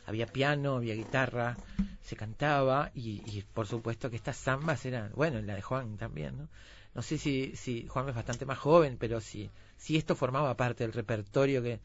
Había 0.09 0.27
piano, 0.27 0.77
había 0.77 0.95
guitarra, 0.95 1.57
se 2.03 2.17
cantaba 2.17 2.91
y, 2.95 3.43
por 3.53 3.67
supuesto 3.67 4.09
que 4.09 4.17
estas 4.17 4.39
zambas 4.39 4.87
eran, 4.87 5.13
bueno, 5.15 5.39
en 5.39 5.47
la 5.47 5.55
de 5.55 5.61
Juan 5.61 5.99
también, 5.99 6.39
¿no? 6.39 6.49
No 6.95 7.03
sé 7.03 7.19
si, 7.19 7.55
si 7.55 7.87
Juan 7.87 8.09
es 8.09 8.15
bastante 8.15 8.47
más 8.47 8.59
joven, 8.59 8.97
pero 8.99 9.21
si, 9.21 9.51
si 9.77 9.99
esto 9.99 10.17
formaba 10.17 10.57
parte 10.57 10.85
del 10.85 10.95
repertorio 10.95 11.63
que 11.63 11.81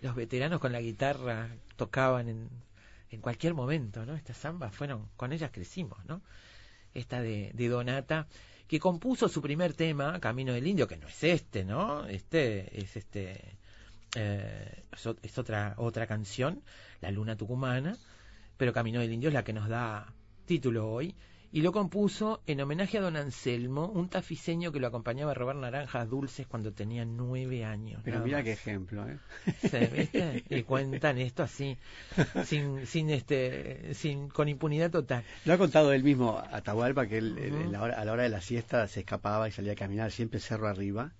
los 0.00 0.14
veteranos 0.14 0.60
con 0.60 0.72
la 0.72 0.80
guitarra 0.80 1.50
tocaban 1.76 2.30
en, 2.30 2.48
en 3.10 3.20
cualquier 3.20 3.52
momento, 3.52 4.06
¿no? 4.06 4.14
Estas 4.14 4.38
zambas 4.38 4.74
fueron, 4.74 5.06
con 5.18 5.34
ellas 5.34 5.50
crecimos, 5.52 6.02
¿no? 6.06 6.22
Esta 6.94 7.20
de, 7.20 7.50
de 7.52 7.68
Donata, 7.68 8.26
que 8.66 8.80
compuso 8.80 9.28
su 9.28 9.42
primer 9.42 9.74
tema, 9.74 10.18
Camino 10.20 10.54
del 10.54 10.66
Indio, 10.66 10.88
que 10.88 10.96
no 10.96 11.08
es 11.08 11.22
este, 11.22 11.66
¿no? 11.66 12.06
Este 12.06 12.80
es 12.80 12.96
este 12.96 13.57
eh, 14.14 14.84
es, 14.92 15.06
ot- 15.06 15.18
es 15.22 15.36
otra 15.38 15.74
otra 15.76 16.06
canción, 16.06 16.62
La 17.00 17.10
Luna 17.10 17.36
Tucumana, 17.36 17.96
pero 18.56 18.72
Camino 18.72 19.00
del 19.00 19.12
Indio 19.12 19.28
es 19.28 19.34
la 19.34 19.44
que 19.44 19.52
nos 19.52 19.68
da 19.68 20.12
título 20.46 20.90
hoy. 20.90 21.14
Y 21.50 21.62
lo 21.62 21.72
compuso 21.72 22.42
en 22.46 22.60
homenaje 22.60 22.98
a 22.98 23.00
don 23.00 23.16
Anselmo, 23.16 23.86
un 23.86 24.10
tafiseño 24.10 24.70
que 24.70 24.80
lo 24.80 24.86
acompañaba 24.88 25.30
a 25.30 25.34
robar 25.34 25.56
naranjas 25.56 26.06
dulces 26.10 26.46
cuando 26.46 26.72
tenía 26.74 27.06
nueve 27.06 27.64
años. 27.64 28.02
Pero 28.04 28.20
mira 28.20 28.36
más. 28.38 28.44
qué 28.44 28.52
ejemplo, 28.52 29.08
¿eh? 29.08 29.18
¿viste? 29.96 30.44
Y 30.50 30.62
cuentan 30.64 31.16
esto 31.16 31.42
así, 31.42 31.78
sin, 32.44 32.86
sin 32.86 33.08
este, 33.08 33.94
sin, 33.94 34.28
con 34.28 34.50
impunidad 34.50 34.90
total. 34.90 35.24
Lo 35.46 35.54
ha 35.54 35.58
contado 35.58 35.90
él 35.94 36.02
mismo 36.02 36.38
Atahualpa 36.52 37.06
que 37.06 37.16
él, 37.16 37.38
en 37.38 37.72
la 37.72 37.80
hora- 37.82 37.98
a 37.98 38.04
la 38.04 38.12
hora 38.12 38.24
de 38.24 38.28
la 38.28 38.42
siesta 38.42 38.86
se 38.86 39.00
escapaba 39.00 39.48
y 39.48 39.52
salía 39.52 39.72
a 39.72 39.76
caminar 39.76 40.10
siempre 40.12 40.40
cerro 40.40 40.68
arriba 40.68 41.12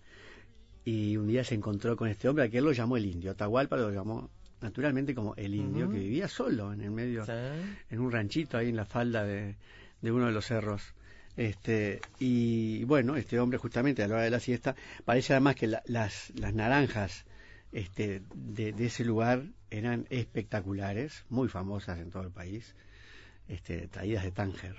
y 0.90 1.16
un 1.16 1.26
día 1.26 1.44
se 1.44 1.54
encontró 1.54 1.96
con 1.96 2.08
este 2.08 2.28
hombre 2.28 2.44
a 2.44 2.48
que 2.48 2.58
él 2.58 2.64
lo 2.64 2.72
llamó 2.72 2.96
el 2.96 3.04
indio. 3.06 3.30
Atahualpa 3.32 3.76
lo 3.76 3.90
llamó 3.90 4.30
naturalmente 4.62 5.14
como 5.14 5.34
el 5.36 5.54
indio 5.54 5.90
que 5.90 5.98
vivía 5.98 6.28
solo 6.28 6.72
en 6.72 6.80
el 6.80 6.90
medio, 6.90 7.24
Sí. 7.26 7.32
en 7.90 8.00
un 8.00 8.10
ranchito 8.10 8.56
ahí 8.56 8.70
en 8.70 8.76
la 8.76 8.84
falda 8.86 9.22
de, 9.24 9.56
de 10.00 10.12
uno 10.12 10.26
de 10.26 10.32
los 10.32 10.46
cerros. 10.46 10.82
Este, 11.36 12.00
y 12.18 12.82
bueno, 12.84 13.16
este 13.16 13.38
hombre 13.38 13.58
justamente 13.58 14.02
a 14.02 14.08
la 14.08 14.14
hora 14.14 14.24
de 14.24 14.30
la 14.30 14.40
siesta, 14.40 14.74
parece 15.04 15.34
además 15.34 15.54
que 15.56 15.66
la- 15.68 15.82
las, 15.86 16.32
las 16.34 16.52
naranjas 16.54 17.24
este, 17.70 18.22
de, 18.34 18.72
de 18.72 18.86
ese 18.86 19.04
lugar 19.04 19.44
eran 19.70 20.06
espectaculares, 20.10 21.24
muy 21.28 21.48
famosas 21.48 21.98
en 21.98 22.10
todo 22.10 22.22
el 22.22 22.30
país, 22.30 22.74
este, 23.46 23.86
traídas 23.88 24.24
de 24.24 24.32
Tánger. 24.32 24.76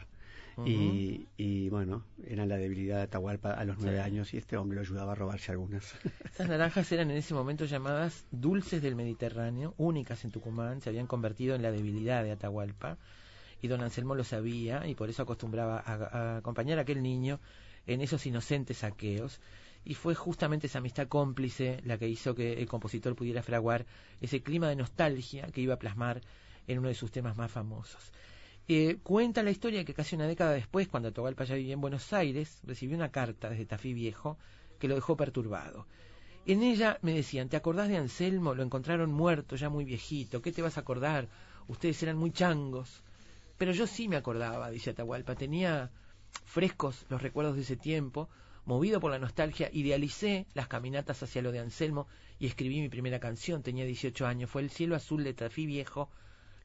Y, 0.65 1.27
y, 1.37 1.69
bueno, 1.69 2.03
eran 2.25 2.49
la 2.49 2.57
debilidad 2.57 2.97
de 2.97 3.03
Atahualpa 3.03 3.53
a 3.53 3.63
los 3.65 3.77
nueve 3.79 3.97
Sí. 3.97 4.03
años 4.03 4.33
y 4.33 4.37
este 4.37 4.57
hombre 4.57 4.75
lo 4.75 4.81
ayudaba 4.81 5.11
a 5.13 5.15
robarse 5.15 5.51
algunas. 5.51 5.93
Estas 6.25 6.47
naranjas 6.49 6.91
eran 6.91 7.11
en 7.11 7.17
ese 7.17 7.33
momento 7.33 7.65
llamadas 7.65 8.25
dulces 8.31 8.81
del 8.81 8.95
Mediterráneo, 8.95 9.73
únicas 9.77 10.23
en 10.25 10.31
Tucumán, 10.31 10.81
se 10.81 10.89
habían 10.89 11.07
convertido 11.07 11.55
en 11.55 11.61
la 11.61 11.71
debilidad 11.71 12.23
de 12.23 12.31
Atahualpa 12.31 12.97
y 13.61 13.67
don 13.67 13.81
Anselmo 13.81 14.15
lo 14.15 14.23
sabía 14.23 14.87
y 14.87 14.95
por 14.95 15.09
eso 15.09 15.23
acostumbraba 15.23 15.79
a, 15.85 15.93
a 15.93 16.37
acompañar 16.37 16.79
a 16.79 16.81
aquel 16.83 17.01
niño 17.03 17.39
en 17.87 18.01
esos 18.01 18.25
inocentes 18.25 18.77
saqueos 18.79 19.39
y 19.85 19.93
fue 19.93 20.13
justamente 20.15 20.67
esa 20.67 20.79
amistad 20.79 21.07
cómplice 21.07 21.81
la 21.85 21.97
que 21.97 22.07
hizo 22.07 22.35
que 22.35 22.53
el 22.53 22.67
compositor 22.67 23.15
pudiera 23.15 23.41
fraguar 23.43 23.85
ese 24.21 24.41
clima 24.41 24.67
de 24.69 24.75
nostalgia 24.75 25.47
que 25.47 25.61
iba 25.61 25.73
a 25.75 25.79
plasmar 25.79 26.21
en 26.67 26.79
uno 26.79 26.89
de 26.89 26.95
sus 26.95 27.11
temas 27.11 27.35
más 27.37 27.51
famosos. 27.51 28.11
Eh, 28.71 28.99
cuenta 29.01 29.41
la 29.41 29.49
historia 29.49 29.83
que 29.83 29.95
casi 29.95 30.15
una 30.15 30.27
década 30.27 30.51
después, 30.51 30.87
cuando 30.87 31.09
Atahualpa 31.09 31.43
ya 31.43 31.55
vivía 31.55 31.73
en 31.73 31.81
Buenos 31.81 32.13
Aires, 32.13 32.59
recibió 32.61 32.95
una 32.95 33.09
carta 33.09 33.49
desde 33.49 33.65
Tafí 33.65 33.95
Viejo 33.95 34.37
que 34.77 34.87
lo 34.87 34.93
dejó 34.93 35.17
perturbado. 35.17 35.87
En 36.45 36.61
ella 36.61 36.99
me 37.01 37.15
decían, 37.15 37.49
¿te 37.49 37.57
acordás 37.57 37.89
de 37.89 37.97
Anselmo? 37.97 38.53
Lo 38.53 38.61
encontraron 38.61 39.11
muerto, 39.11 39.55
ya 39.55 39.69
muy 39.69 39.85
viejito. 39.85 40.43
¿Qué 40.43 40.51
te 40.51 40.61
vas 40.61 40.77
a 40.77 40.81
acordar? 40.81 41.27
Ustedes 41.67 42.03
eran 42.03 42.17
muy 42.17 42.29
changos. 42.31 43.01
Pero 43.57 43.71
yo 43.71 43.87
sí 43.87 44.07
me 44.07 44.17
acordaba, 44.17 44.69
dice 44.69 44.91
Atahualpa. 44.91 45.33
Tenía 45.33 45.89
frescos 46.45 47.07
los 47.09 47.23
recuerdos 47.23 47.55
de 47.55 47.63
ese 47.63 47.75
tiempo. 47.75 48.29
Movido 48.65 48.99
por 48.99 49.09
la 49.09 49.17
nostalgia, 49.17 49.71
idealicé 49.73 50.45
las 50.53 50.67
caminatas 50.67 51.23
hacia 51.23 51.41
lo 51.41 51.51
de 51.51 51.57
Anselmo 51.57 52.05
y 52.37 52.45
escribí 52.45 52.81
mi 52.81 52.89
primera 52.89 53.19
canción. 53.19 53.63
Tenía 53.63 53.85
18 53.85 54.27
años. 54.27 54.51
Fue 54.51 54.61
el 54.61 54.69
cielo 54.69 54.95
azul 54.95 55.23
de 55.23 55.33
Tafí 55.33 55.65
Viejo 55.65 56.11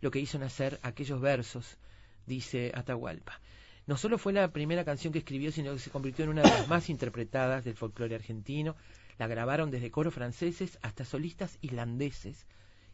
lo 0.04 0.10
que 0.10 0.20
hizo 0.20 0.38
nacer 0.38 0.78
aquellos 0.82 1.18
versos, 1.18 1.78
dice 2.26 2.72
Atahualpa. 2.74 3.40
No 3.86 3.96
solo 3.96 4.16
fue 4.16 4.32
la 4.32 4.50
primera 4.52 4.84
canción 4.84 5.12
que 5.12 5.18
escribió, 5.18 5.52
sino 5.52 5.72
que 5.72 5.78
se 5.78 5.90
convirtió 5.90 6.24
en 6.24 6.30
una 6.30 6.42
de 6.42 6.48
las 6.48 6.68
más 6.68 6.88
interpretadas 6.88 7.64
del 7.64 7.74
folclore 7.74 8.14
argentino. 8.14 8.76
La 9.18 9.26
grabaron 9.26 9.70
desde 9.70 9.90
coros 9.90 10.14
franceses 10.14 10.78
hasta 10.82 11.04
solistas 11.04 11.58
islandeses 11.60 12.46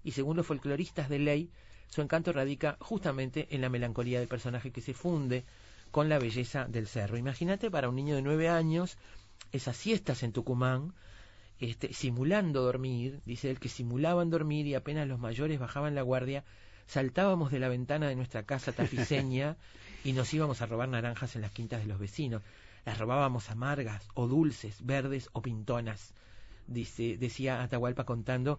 y 0.03 0.13
según 0.13 0.37
los 0.37 0.47
folcloristas 0.47 1.09
de 1.09 1.19
ley, 1.19 1.51
su 1.89 2.03
encanto 2.03 2.33
radica 2.33 2.77
justamente 2.81 3.49
en 3.51 3.61
la 3.61 3.69
melancolía 3.69 4.19
del 4.19 4.29
personaje 4.29 4.71
que 4.71 4.81
se 4.81 4.95
funde 4.95 5.45
con 5.91 6.09
la 6.09 6.19
belleza 6.19 6.67
del 6.67 6.87
cerro. 6.87 7.19
Imagínate 7.19 7.71
para 7.71 7.89
un 7.89 7.97
niño 7.97 8.15
de 8.15 8.23
nueve 8.23 8.49
años 8.49 8.97
esas 9.53 9.77
siestas 9.77 10.23
en 10.23 10.33
Tucumán, 10.33 10.95
este, 11.59 11.93
simulando 11.93 12.63
dormir, 12.63 13.21
dice 13.27 13.51
él 13.51 13.59
que 13.59 13.69
simulaban 13.69 14.31
dormir 14.31 14.67
y 14.67 14.75
apenas 14.75 15.09
los 15.09 15.19
mayores 15.19 15.59
bajaban 15.59 15.95
la 15.95 16.03
guardia, 16.03 16.45
saltábamos 16.91 17.53
de 17.53 17.61
la 17.61 17.69
ventana 17.69 18.09
de 18.09 18.17
nuestra 18.17 18.43
casa 18.43 18.73
tafiseña 18.73 19.57
y 20.05 20.13
nos 20.13 20.33
íbamos 20.35 20.61
a 20.61 20.67
robar 20.67 20.89
naranjas 20.89 21.37
en 21.37 21.43
las 21.43 21.53
quintas 21.53 21.81
de 21.81 21.87
los 21.87 21.99
vecinos. 21.99 22.43
Las 22.85 22.99
robábamos 22.99 23.51
amargas 23.51 24.09
o 24.15 24.27
dulces, 24.27 24.85
verdes 24.85 25.29
o 25.33 25.43
pintonas, 25.43 26.15
dice, 26.67 27.17
decía 27.19 27.63
Atahualpa 27.63 28.05
contando 28.05 28.59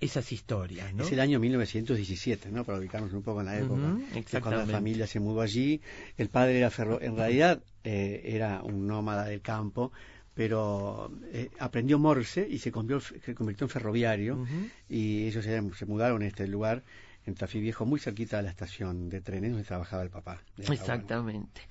esas 0.00 0.32
historias. 0.32 0.92
¿no? 0.94 1.04
Es 1.04 1.12
el 1.12 1.20
año 1.20 1.38
1917, 1.38 2.50
¿no? 2.50 2.64
Para 2.64 2.78
ubicarnos 2.78 3.12
un 3.12 3.22
poco 3.22 3.40
en 3.40 3.46
la 3.46 3.58
época. 3.58 3.98
cuando 4.40 4.60
la 4.60 4.66
familia 4.66 5.06
se 5.06 5.20
mudó 5.20 5.40
allí. 5.40 5.80
El 6.16 6.28
padre 6.28 6.58
era 6.58 6.70
ferro... 6.70 7.00
En 7.00 7.16
realidad 7.16 7.62
eh, 7.84 8.22
era 8.24 8.62
un 8.62 8.86
nómada 8.86 9.24
del 9.24 9.40
campo, 9.40 9.92
pero 10.34 11.12
eh, 11.32 11.50
aprendió 11.58 11.98
Morse 11.98 12.46
y 12.48 12.58
se 12.58 12.72
convirtió, 12.72 13.18
se 13.24 13.34
convirtió 13.34 13.66
en 13.66 13.70
ferroviario. 13.70 14.46
Y 14.88 15.26
ellos 15.26 15.44
se, 15.44 15.86
mudaron 15.86 16.22
a 16.22 16.26
este 16.26 16.48
lugar 16.48 16.82
en 17.30 17.36
Tafí 17.36 17.60
Viejo, 17.60 17.86
muy 17.86 17.98
cerquita 17.98 18.36
de 18.36 18.44
la 18.44 18.50
estación 18.50 19.08
de 19.08 19.20
trenes 19.20 19.50
donde 19.52 19.64
trabajaba 19.64 20.02
el 20.02 20.10
papá. 20.10 20.42
Exactamente. 20.58 21.62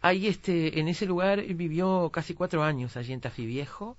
Ahí 0.00 0.26
este, 0.26 0.78
en 0.80 0.88
ese 0.88 1.06
lugar 1.06 1.42
vivió 1.42 2.10
casi 2.10 2.34
cuatro 2.34 2.62
años 2.62 2.96
allí 2.96 3.12
en 3.12 3.20
Tafí 3.20 3.46
Viejo 3.46 3.96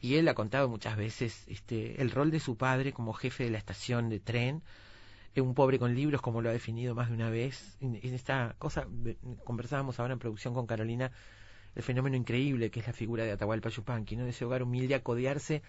y 0.00 0.16
él 0.16 0.28
ha 0.28 0.34
contado 0.34 0.68
muchas 0.68 0.96
veces 0.96 1.44
este, 1.48 2.00
el 2.00 2.10
rol 2.10 2.30
de 2.30 2.40
su 2.40 2.56
padre 2.56 2.92
como 2.92 3.12
jefe 3.12 3.44
de 3.44 3.50
la 3.50 3.58
estación 3.58 4.08
de 4.08 4.20
tren, 4.20 4.62
un 5.40 5.54
pobre 5.54 5.78
con 5.78 5.94
libros, 5.94 6.20
como 6.20 6.42
lo 6.42 6.50
ha 6.50 6.52
definido 6.52 6.94
más 6.94 7.08
de 7.08 7.14
una 7.14 7.30
vez. 7.30 7.76
En, 7.80 7.96
esta 8.02 8.54
cosa, 8.58 8.86
conversábamos 9.44 10.00
ahora 10.00 10.14
en 10.14 10.18
producción 10.18 10.54
con 10.54 10.66
Carolina, 10.66 11.12
el 11.74 11.82
fenómeno 11.82 12.16
increíble 12.16 12.70
que 12.70 12.80
es 12.80 12.86
la 12.86 12.92
figura 12.92 13.24
de 13.24 13.32
Atahualpa 13.32 13.68
Yupanqui, 13.68 14.16
¿no? 14.16 14.24
de 14.24 14.30
ese 14.30 14.44
hogar 14.44 14.62
humilde 14.62 14.94
a 14.94 15.02
codearse 15.02 15.62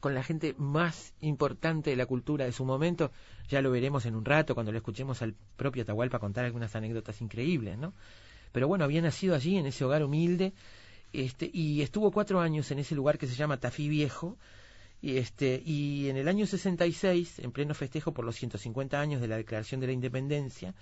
con 0.00 0.14
la 0.14 0.22
gente 0.22 0.54
más 0.58 1.14
importante 1.20 1.90
de 1.90 1.96
la 1.96 2.06
cultura 2.06 2.46
de 2.46 2.52
su 2.52 2.64
momento. 2.64 3.12
Ya 3.48 3.60
lo 3.60 3.70
veremos 3.70 4.06
en 4.06 4.16
un 4.16 4.24
rato 4.24 4.54
cuando 4.54 4.72
le 4.72 4.78
escuchemos 4.78 5.22
al 5.22 5.34
propio 5.56 5.82
Atahualpa 5.82 6.18
contar 6.18 6.46
algunas 6.46 6.74
anécdotas 6.74 7.20
increíbles, 7.20 7.78
¿no? 7.78 7.92
Pero 8.52 8.66
bueno, 8.66 8.84
había 8.84 9.02
nacido 9.02 9.34
allí, 9.34 9.56
en 9.56 9.66
ese 9.66 9.84
hogar 9.84 10.02
humilde, 10.02 10.52
este, 11.12 11.50
y 11.52 11.82
estuvo 11.82 12.10
cuatro 12.10 12.40
años 12.40 12.70
en 12.70 12.78
ese 12.78 12.94
lugar 12.94 13.18
que 13.18 13.26
se 13.26 13.34
llama 13.34 13.58
Tafí 13.58 13.88
Viejo, 13.88 14.36
y, 15.02 15.16
este, 15.16 15.62
y 15.64 16.08
en 16.08 16.16
el 16.16 16.28
año 16.28 16.46
66, 16.46 17.38
en 17.38 17.52
pleno 17.52 17.74
festejo 17.74 18.12
por 18.12 18.24
los 18.24 18.36
150 18.36 19.00
años 19.00 19.20
de 19.20 19.28
la 19.28 19.36
Declaración 19.36 19.80
de 19.80 19.86
la 19.86 19.92
Independencia, 19.92 20.74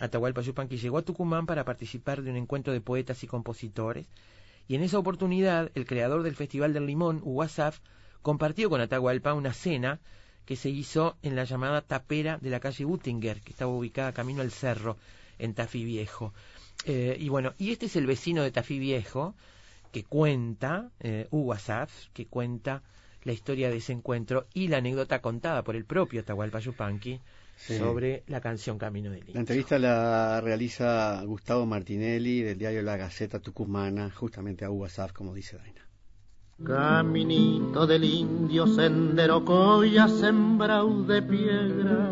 Atahualpa 0.00 0.42
Yupanqui 0.42 0.76
llegó 0.76 0.98
a 0.98 1.02
Tucumán 1.02 1.46
para 1.46 1.64
participar 1.64 2.22
de 2.22 2.30
un 2.30 2.36
encuentro 2.36 2.72
de 2.72 2.80
poetas 2.80 3.22
y 3.24 3.26
compositores, 3.26 4.06
y 4.68 4.74
en 4.74 4.82
esa 4.82 4.98
oportunidad 4.98 5.70
el 5.74 5.86
creador 5.86 6.22
del 6.22 6.36
Festival 6.36 6.72
del 6.72 6.86
Limón, 6.86 7.20
Uwasaf, 7.24 7.80
compartió 8.22 8.70
con 8.70 8.80
Atahualpa 8.80 9.34
una 9.34 9.52
cena 9.52 10.00
que 10.44 10.56
se 10.56 10.70
hizo 10.70 11.16
en 11.22 11.36
la 11.36 11.44
llamada 11.44 11.82
tapera 11.82 12.38
de 12.38 12.50
la 12.50 12.60
calle 12.60 12.84
Buttinger, 12.84 13.40
que 13.42 13.52
estaba 13.52 13.70
ubicada 13.70 14.12
camino 14.12 14.40
al 14.40 14.50
cerro, 14.50 14.96
en 15.38 15.54
Tafí 15.54 15.84
Viejo. 15.84 16.32
Eh, 16.86 17.16
y 17.20 17.28
bueno, 17.28 17.54
y 17.58 17.70
este 17.70 17.86
es 17.86 17.96
el 17.96 18.06
vecino 18.06 18.42
de 18.42 18.50
Tafí 18.50 18.78
Viejo, 18.78 19.34
que 19.92 20.04
cuenta, 20.04 20.90
eh, 21.00 21.28
que 22.12 22.26
cuenta 22.26 22.82
la 23.24 23.32
historia 23.32 23.70
de 23.70 23.76
ese 23.76 23.92
encuentro 23.92 24.46
y 24.54 24.68
la 24.68 24.78
anécdota 24.78 25.20
contada 25.20 25.62
por 25.62 25.76
el 25.76 25.84
propio 25.84 26.20
Atahualpa 26.20 26.60
Yupanqui 26.60 27.20
sobre 27.56 28.22
la 28.28 28.40
canción 28.40 28.78
Camino 28.78 29.10
del 29.10 29.20
Indio. 29.20 29.34
La 29.34 29.40
entrevista 29.40 29.78
la 29.78 30.40
realiza 30.40 31.22
Gustavo 31.24 31.66
Martinelli 31.66 32.42
del 32.42 32.56
diario 32.56 32.82
La 32.82 32.96
Gaceta 32.96 33.40
Tucumana, 33.40 34.10
justamente 34.10 34.64
a 34.64 34.70
UASAF, 34.70 35.12
como 35.12 35.34
dice 35.34 35.56
Daina. 35.56 35.87
Caminito 36.64 37.86
del 37.86 38.02
indio, 38.02 38.66
sendero 38.66 39.44
coya 39.44 40.08
sembrado 40.08 41.04
de 41.04 41.22
piedra. 41.22 42.10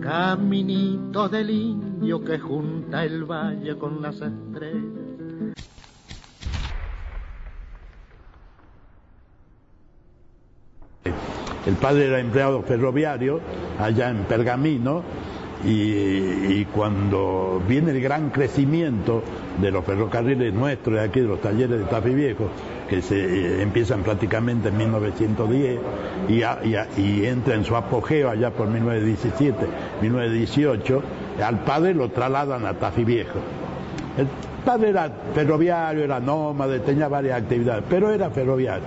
Caminito 0.00 1.28
del 1.28 1.50
indio 1.50 2.24
que 2.24 2.38
junta 2.38 3.04
el 3.04 3.24
valle 3.24 3.76
con 3.76 4.00
las 4.00 4.14
estrellas 4.20 5.02
El 11.66 11.74
padre 11.74 12.06
era 12.06 12.20
empleado 12.20 12.62
ferroviario 12.62 13.40
allá 13.78 14.10
en 14.10 14.24
Pergamino 14.24 15.02
y, 15.64 16.64
cuando 16.66 17.62
viene 17.68 17.92
el 17.92 18.00
gran 18.00 18.30
crecimiento 18.30 19.22
de 19.60 19.70
los 19.70 19.84
ferrocarriles 19.84 20.52
nuestros, 20.52 20.96
de 20.96 21.02
aquí 21.02 21.20
de 21.20 21.28
los 21.28 21.40
talleres 21.40 21.78
de 21.78 21.84
Tafí 21.84 22.14
Viejo, 22.14 22.48
que 22.88 23.02
se 23.02 23.16
eh, 23.16 23.62
empiezan 23.62 24.02
prácticamente 24.02 24.68
en 24.68 24.76
1910 24.76 25.80
y, 26.28 27.24
entra 27.24 27.54
en 27.54 27.64
su 27.64 27.76
apogeo 27.76 28.30
allá 28.30 28.50
por 28.50 28.68
1917, 28.68 29.66
1918, 30.00 31.02
al 31.44 31.60
padre 31.60 31.94
lo 31.94 32.08
trasladan 32.10 32.66
a 32.66 32.74
Tafí 32.74 33.04
Viejo. 33.04 33.38
El 34.16 34.28
padre 34.64 34.90
era 34.90 35.10
ferroviario, 35.34 36.04
era 36.04 36.20
nómade, 36.20 36.80
tenía 36.80 37.08
varias 37.08 37.40
actividades, 37.42 37.84
pero 37.88 38.10
era 38.10 38.30
ferroviario 38.30 38.84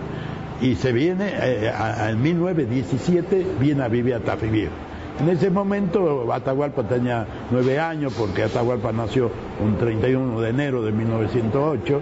y 0.62 0.76
se 0.76 0.92
viene, 0.92 1.34
eh, 1.38 1.72
en 2.10 2.22
1917 2.22 3.46
viene 3.60 3.84
a 3.84 3.88
vivir 3.88 4.16
a 4.16 4.20
Tafí 4.20 4.48
Viejo. 4.48 4.74
En 5.20 5.30
ese 5.30 5.50
momento 5.50 6.32
Atahualpa 6.32 6.84
tenía 6.84 7.26
nueve 7.50 7.80
años 7.80 8.14
porque 8.18 8.44
Atahualpa 8.44 8.92
nació 8.92 9.32
un 9.64 9.78
31 9.78 10.42
de 10.42 10.50
enero 10.50 10.82
de 10.82 10.92
1908. 10.92 12.02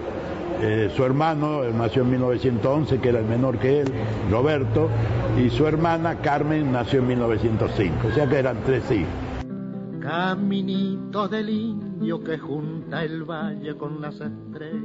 Eh, 0.62 0.92
su 0.96 1.04
hermano 1.04 1.62
nació 1.78 2.04
en 2.04 2.12
1911, 2.12 3.00
que 3.00 3.10
era 3.10 3.20
el 3.20 3.26
menor 3.26 3.60
que 3.60 3.82
él, 3.82 3.92
Roberto, 4.32 4.90
y 5.38 5.50
su 5.50 5.68
hermana 5.68 6.22
Carmen 6.22 6.72
nació 6.72 7.00
en 7.00 7.08
1905, 7.08 8.08
o 8.08 8.12
sea 8.12 8.28
que 8.28 8.40
eran 8.40 8.58
tres 8.66 8.90
hijos. 8.90 9.10
Caminito 10.00 11.28
del 11.28 11.50
indio 11.50 12.24
que 12.24 12.38
junta 12.38 13.04
el 13.04 13.24
valle 13.24 13.76
con 13.76 14.02
las 14.02 14.16
estrellas, 14.16 14.84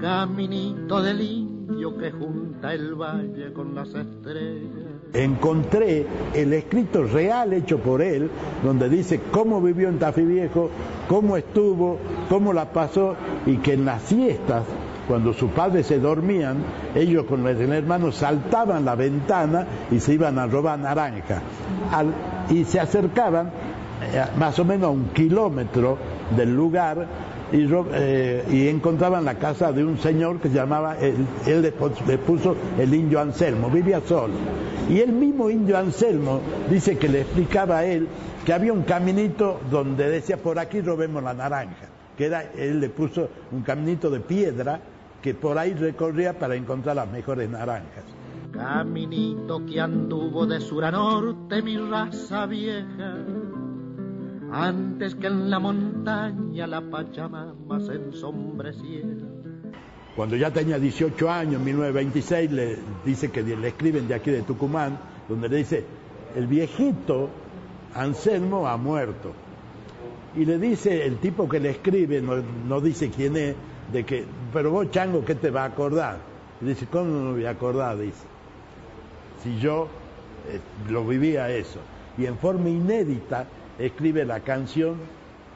caminito 0.00 1.02
del 1.02 1.20
indio 1.22 1.96
que 1.96 2.10
junta 2.10 2.72
el 2.74 2.94
valle 2.94 3.52
con 3.52 3.74
las 3.74 3.94
estrellas. 3.94 4.91
Encontré 5.14 6.06
el 6.34 6.52
escrito 6.54 7.04
real 7.04 7.52
hecho 7.52 7.78
por 7.78 8.00
él, 8.00 8.30
donde 8.64 8.88
dice 8.88 9.20
cómo 9.30 9.60
vivió 9.60 9.88
en 9.88 9.98
Tafí 9.98 10.22
Viejo, 10.22 10.70
cómo 11.06 11.36
estuvo, 11.36 11.98
cómo 12.30 12.52
la 12.52 12.72
pasó, 12.72 13.14
y 13.44 13.58
que 13.58 13.74
en 13.74 13.84
las 13.84 14.02
siestas, 14.02 14.64
cuando 15.06 15.34
sus 15.34 15.50
padres 15.50 15.86
se 15.86 15.98
dormían, 15.98 16.58
ellos 16.94 17.24
con 17.24 17.42
los 17.42 17.60
hermanos 17.60 18.16
saltaban 18.16 18.84
la 18.84 18.94
ventana 18.94 19.66
y 19.90 20.00
se 20.00 20.14
iban 20.14 20.38
a 20.38 20.46
robar 20.46 20.78
naranja. 20.78 21.42
y 22.48 22.64
se 22.64 22.80
acercaban 22.80 23.48
eh, 23.48 24.24
más 24.38 24.58
o 24.58 24.64
menos 24.64 24.88
a 24.88 24.90
un 24.90 25.10
kilómetro 25.10 25.98
del 26.36 26.54
lugar 26.54 27.06
y, 27.52 27.68
eh, 27.92 28.44
y, 28.50 28.68
encontraban 28.68 29.24
la 29.24 29.34
casa 29.34 29.72
de 29.72 29.84
un 29.84 29.98
señor 29.98 30.40
que 30.40 30.48
se 30.48 30.54
llamaba, 30.54 30.96
él, 30.98 31.26
le, 31.46 32.18
puso 32.18 32.56
el 32.78 32.94
indio 32.94 33.20
Anselmo, 33.20 33.68
vivía 33.68 34.00
solo. 34.00 34.34
Y 34.88 35.00
el 35.00 35.12
mismo 35.12 35.50
indio 35.50 35.76
Anselmo 35.76 36.40
dice 36.70 36.96
que 36.96 37.08
le 37.08 37.20
explicaba 37.22 37.78
a 37.78 37.84
él 37.84 38.08
que 38.44 38.52
había 38.52 38.72
un 38.72 38.82
caminito 38.82 39.60
donde 39.70 40.08
decía, 40.08 40.36
por 40.38 40.58
aquí 40.58 40.80
robemos 40.80 41.22
la 41.22 41.34
naranja, 41.34 41.88
que 42.16 42.32
él 42.56 42.80
le 42.80 42.88
puso 42.88 43.28
un 43.52 43.62
caminito 43.62 44.10
de 44.10 44.20
piedra 44.20 44.80
que 45.20 45.34
por 45.34 45.56
ahí 45.58 45.74
recorría 45.74 46.38
para 46.38 46.56
encontrar 46.56 46.96
las 46.96 47.10
mejores 47.10 47.48
naranjas. 47.48 48.04
Caminito 48.50 49.64
que 49.64 49.80
anduvo 49.80 50.46
de 50.46 50.60
sur 50.60 50.84
a 50.84 50.90
norte 50.90 51.62
mi 51.62 51.76
raza 51.78 52.46
vieja 52.46 53.16
antes 54.52 55.14
que 55.14 55.26
en 55.28 55.48
la 55.48 55.58
montaña 55.58 56.66
la 56.66 56.82
Pachamama 56.82 57.80
se 57.80 57.94
ensombreciera. 57.94 59.26
Cuando 60.14 60.36
ya 60.36 60.50
tenía 60.50 60.78
18 60.78 61.30
años, 61.30 61.54
en 61.54 61.64
1926, 61.64 62.52
le 62.52 62.78
dice 63.04 63.30
que 63.30 63.42
le 63.42 63.66
escriben 63.66 64.06
de 64.06 64.14
aquí 64.14 64.30
de 64.30 64.42
Tucumán, 64.42 64.98
donde 65.26 65.48
le 65.48 65.56
dice, 65.56 65.84
el 66.36 66.46
viejito 66.46 67.30
Anselmo 67.94 68.68
ha 68.68 68.76
muerto. 68.76 69.32
Y 70.36 70.44
le 70.44 70.58
dice, 70.58 71.06
el 71.06 71.16
tipo 71.16 71.48
que 71.48 71.58
le 71.58 71.70
escribe, 71.70 72.20
no, 72.20 72.80
dice 72.82 73.10
quién 73.10 73.36
es, 73.36 73.54
de 73.90 74.04
que, 74.04 74.26
pero 74.52 74.70
vos 74.70 74.90
chango, 74.90 75.24
¿qué 75.24 75.34
te 75.34 75.50
va 75.50 75.62
a 75.62 75.66
acordar? 75.66 76.18
Y 76.60 76.66
dice, 76.66 76.86
¿cómo 76.90 77.06
no 77.06 77.24
me 77.24 77.32
voy 77.32 77.46
a 77.46 77.50
acordar? 77.50 77.98
Dice, 77.98 78.24
si 79.42 79.58
yo 79.58 79.88
eh, 80.50 80.60
lo 80.90 81.06
vivía 81.06 81.50
eso. 81.50 81.80
Y 82.18 82.26
en 82.26 82.36
forma 82.36 82.68
inédita 82.68 83.46
escribe 83.86 84.24
la 84.24 84.40
canción 84.40 84.96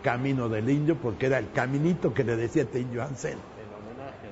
Camino 0.03 0.49
del 0.49 0.69
Indio 0.69 0.97
porque 0.97 1.27
era 1.27 1.39
el 1.39 1.51
caminito 1.53 2.13
que 2.13 2.25
le 2.25 2.37
decía 2.37 2.63
este 2.63 2.81
indio 2.81 3.03
Anselmo. 3.03 3.43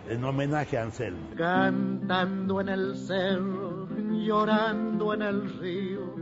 En 0.08 0.22
homenaje 0.22 0.76
a 0.78 0.82
Anselmo. 0.82 1.30
Cantando 1.36 2.60
en 2.60 2.68
el 2.68 2.96
cerro 2.96 3.88
llorando 4.24 5.14
en 5.14 5.22
el 5.22 5.58
río, 5.58 6.14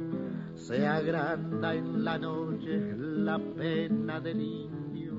se 0.56 0.86
agranda 0.86 1.74
en 1.74 2.04
la 2.04 2.18
noche 2.18 2.94
la 2.96 3.38
pena 3.38 4.20
del 4.20 4.40
indio. 4.40 5.12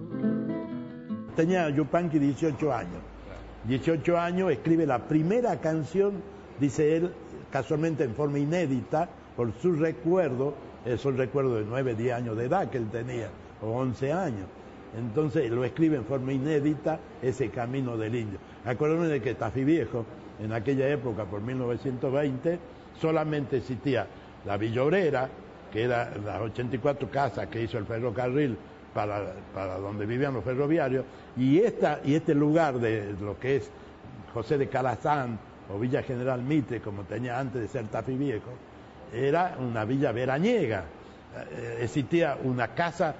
Tenía 1.36 1.70
Yupanqui 1.70 2.20
18 2.20 2.74
años. 2.74 3.02
18 3.66 4.18
años, 4.18 4.52
escribe 4.52 4.86
la 4.86 5.08
primera 5.08 5.60
canción, 5.62 6.22
dice 6.60 6.98
él, 6.98 7.12
casualmente 7.50 8.04
en 8.04 8.14
forma 8.14 8.40
inédita, 8.40 9.10
por 9.38 9.54
su 9.62 9.74
recuerdo, 9.74 10.54
es 10.86 11.06
un 11.06 11.18
recuerdo 11.18 11.56
de 11.56 11.66
9, 11.66 11.96
10 11.96 12.14
años 12.14 12.38
de 12.38 12.46
edad 12.46 12.70
que 12.70 12.78
él 12.78 12.90
tenía, 12.90 13.30
o 13.62 13.68
11 13.68 14.14
años. 14.14 14.48
Entonces 14.98 15.50
lo 15.50 15.64
escribe 15.64 15.98
en 15.98 16.06
forma 16.06 16.34
inédita 16.34 17.00
ese 17.22 17.50
camino 17.50 17.98
del 17.98 18.16
indio. 18.16 18.40
Acuérdense 18.66 19.08
de 19.08 19.22
que 19.22 19.34
Tafí 19.34 19.64
Viejo, 19.64 20.06
en 20.44 20.54
aquella 20.54 20.88
época, 20.90 21.26
por 21.26 21.42
1920, 21.42 22.60
solamente 23.00 23.58
existía 23.58 24.08
la 24.46 24.58
Villa 24.58 24.84
Obrera, 24.84 25.30
que 25.72 25.84
era 25.84 26.12
las 26.24 26.42
84 26.42 27.10
casas 27.10 27.48
que 27.48 27.64
hizo 27.64 27.78
el 27.78 27.86
ferrocarril 27.86 28.56
para, 28.94 29.34
para 29.54 29.80
donde 29.80 30.06
vivían 30.06 30.34
los 30.34 30.44
ferroviarios, 30.44 31.06
y, 31.36 31.60
esta, 31.60 32.00
y 32.04 32.14
este 32.14 32.36
lugar 32.36 32.80
de 32.80 33.16
lo 33.20 33.40
que 33.40 33.56
es 33.56 33.72
José 34.34 34.60
de 34.60 34.68
Calazán 34.68 35.40
o 35.74 35.80
Villa 35.80 36.04
General 36.04 36.42
Mitre, 36.44 36.82
como 36.82 37.04
tenía 37.04 37.40
antes 37.40 37.62
de 37.62 37.68
ser 37.68 37.88
Tafí 37.88 38.16
Viejo, 38.16 38.52
era 39.14 39.58
una 39.60 39.86
villa 39.86 40.12
veraniega. 40.12 40.86
Eh, 41.52 41.80
existía 41.82 42.38
una 42.44 42.70
casa 42.70 43.16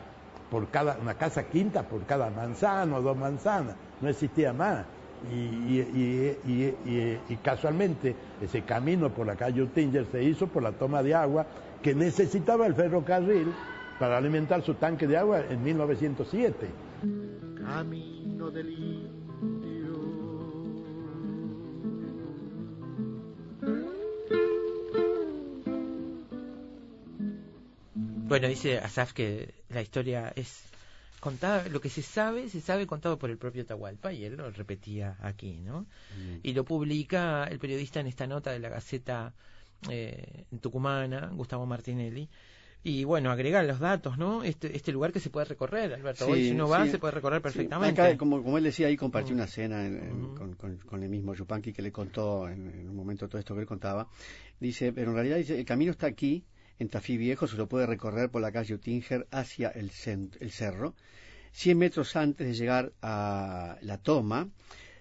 por 0.50 0.70
cada, 0.70 0.98
una 1.02 1.16
casa 1.16 1.44
quinta 1.44 1.84
por 1.84 2.06
cada 2.06 2.30
manzana 2.30 2.98
o 2.98 3.02
dos 3.02 3.18
manzanas, 3.18 3.76
no 4.02 4.10
existía 4.10 4.54
más. 4.54 4.86
Y, 5.32 5.36
y, 5.36 6.38
y, 6.46 7.20
y, 7.30 7.36
casualmente 7.38 8.14
ese 8.42 8.64
camino 8.64 9.10
por 9.10 9.26
la 9.26 9.38
calle 9.38 9.62
Utinger 9.62 10.06
se 10.12 10.22
hizo 10.22 10.48
por 10.48 10.62
la 10.62 10.74
toma 10.74 11.02
de 11.02 11.16
agua 11.16 11.46
que 11.82 11.96
necesitaba 11.96 12.68
el 12.68 12.76
ferrocarril 12.76 13.54
para 14.00 14.18
alimentar 14.18 14.62
su 14.64 14.74
tanque 14.74 15.08
de 15.08 15.16
agua 15.16 15.42
en 15.50 15.64
1907. 15.64 16.68
Camino 17.66 18.52
del 18.52 19.23
Bueno, 28.34 28.48
dice 28.48 28.80
Asaf 28.80 29.14
que 29.14 29.54
la 29.70 29.82
historia 29.84 30.34
es 30.36 30.64
contada, 31.20 31.68
lo 31.70 31.80
que 31.80 31.90
se 31.90 32.02
sabe, 32.02 32.50
se 32.50 32.62
sabe 32.62 32.88
contado 32.88 33.20
por 33.20 33.30
el 33.30 33.38
propio 33.38 33.64
Tahualpa 33.64 34.12
y 34.12 34.26
él 34.26 34.38
lo 34.38 34.50
repetía 34.50 35.16
aquí, 35.22 35.60
¿no? 35.60 35.82
Mm. 36.18 36.40
Y 36.42 36.54
lo 36.54 36.66
publica 36.66 37.44
el 37.46 37.60
periodista 37.60 38.00
en 38.00 38.08
esta 38.08 38.26
nota 38.26 38.52
de 38.52 38.58
la 38.60 38.70
Gaceta 38.70 39.34
eh, 39.90 40.46
tucumana, 40.62 41.30
Gustavo 41.34 41.66
Martinelli. 41.68 42.28
Y 42.86 43.04
bueno, 43.04 43.30
agregar 43.32 43.64
los 43.66 43.80
datos, 43.80 44.18
¿no? 44.18 44.44
Este, 44.44 44.76
este 44.76 44.92
lugar 44.92 45.12
que 45.14 45.20
se 45.22 45.30
puede 45.30 45.46
recorrer, 45.46 45.94
Alberto. 45.94 46.26
Sí, 46.26 46.32
Hoy 46.32 46.44
si 46.46 46.52
uno 46.52 46.68
va, 46.68 46.84
sí. 46.86 46.92
se 46.92 46.98
puede 46.98 47.12
recorrer 47.12 47.40
Sí, 47.40 47.44
perfectamente. 47.44 48.02
acá, 48.02 48.18
como, 48.18 48.42
como 48.44 48.58
él 48.58 48.64
decía, 48.66 48.88
ahí 48.88 48.98
compartí 48.98 49.32
Mm. 49.32 49.36
una 49.36 49.48
cena 49.48 49.86
en- 49.86 49.98
en- 50.04 50.24
Ujú. 50.26 50.36
con, 50.36 50.54
con- 50.56 50.78
con 50.80 51.04
el 51.04 51.10
mismo 51.10 51.36
Yupanqui 51.36 51.72
que 51.72 51.82
le 51.84 51.92
contó 51.92 52.50
en, 52.50 52.68
en 52.72 52.90
un 52.90 52.96
momento 52.96 53.30
todo 53.30 53.38
esto 53.40 53.54
que 53.54 53.62
él 53.62 53.68
contaba. 53.68 54.08
Dice, 54.60 54.92
pero 54.92 55.12
en 55.12 55.16
realidad 55.16 55.38
dice, 55.38 55.58
el 55.60 55.66
camino 55.66 55.92
está 55.92 56.08
aquí, 56.08 56.44
en 56.80 56.90
Tafí 56.90 57.18
Viejo, 57.18 57.48
se 57.48 57.58
lo 57.58 57.68
puede 57.68 57.86
recorrer 57.86 58.30
por 58.30 58.42
la 58.42 58.52
calle 58.52 58.74
Utinger 58.74 59.28
hacia 59.32 59.70
el, 59.70 59.92
cerro. 59.92 60.96
100 61.52 61.78
metros 61.78 62.16
antes 62.16 62.48
de 62.48 62.54
llegar 62.54 62.94
a 63.02 63.78
la 63.82 63.98
toma, 63.98 64.50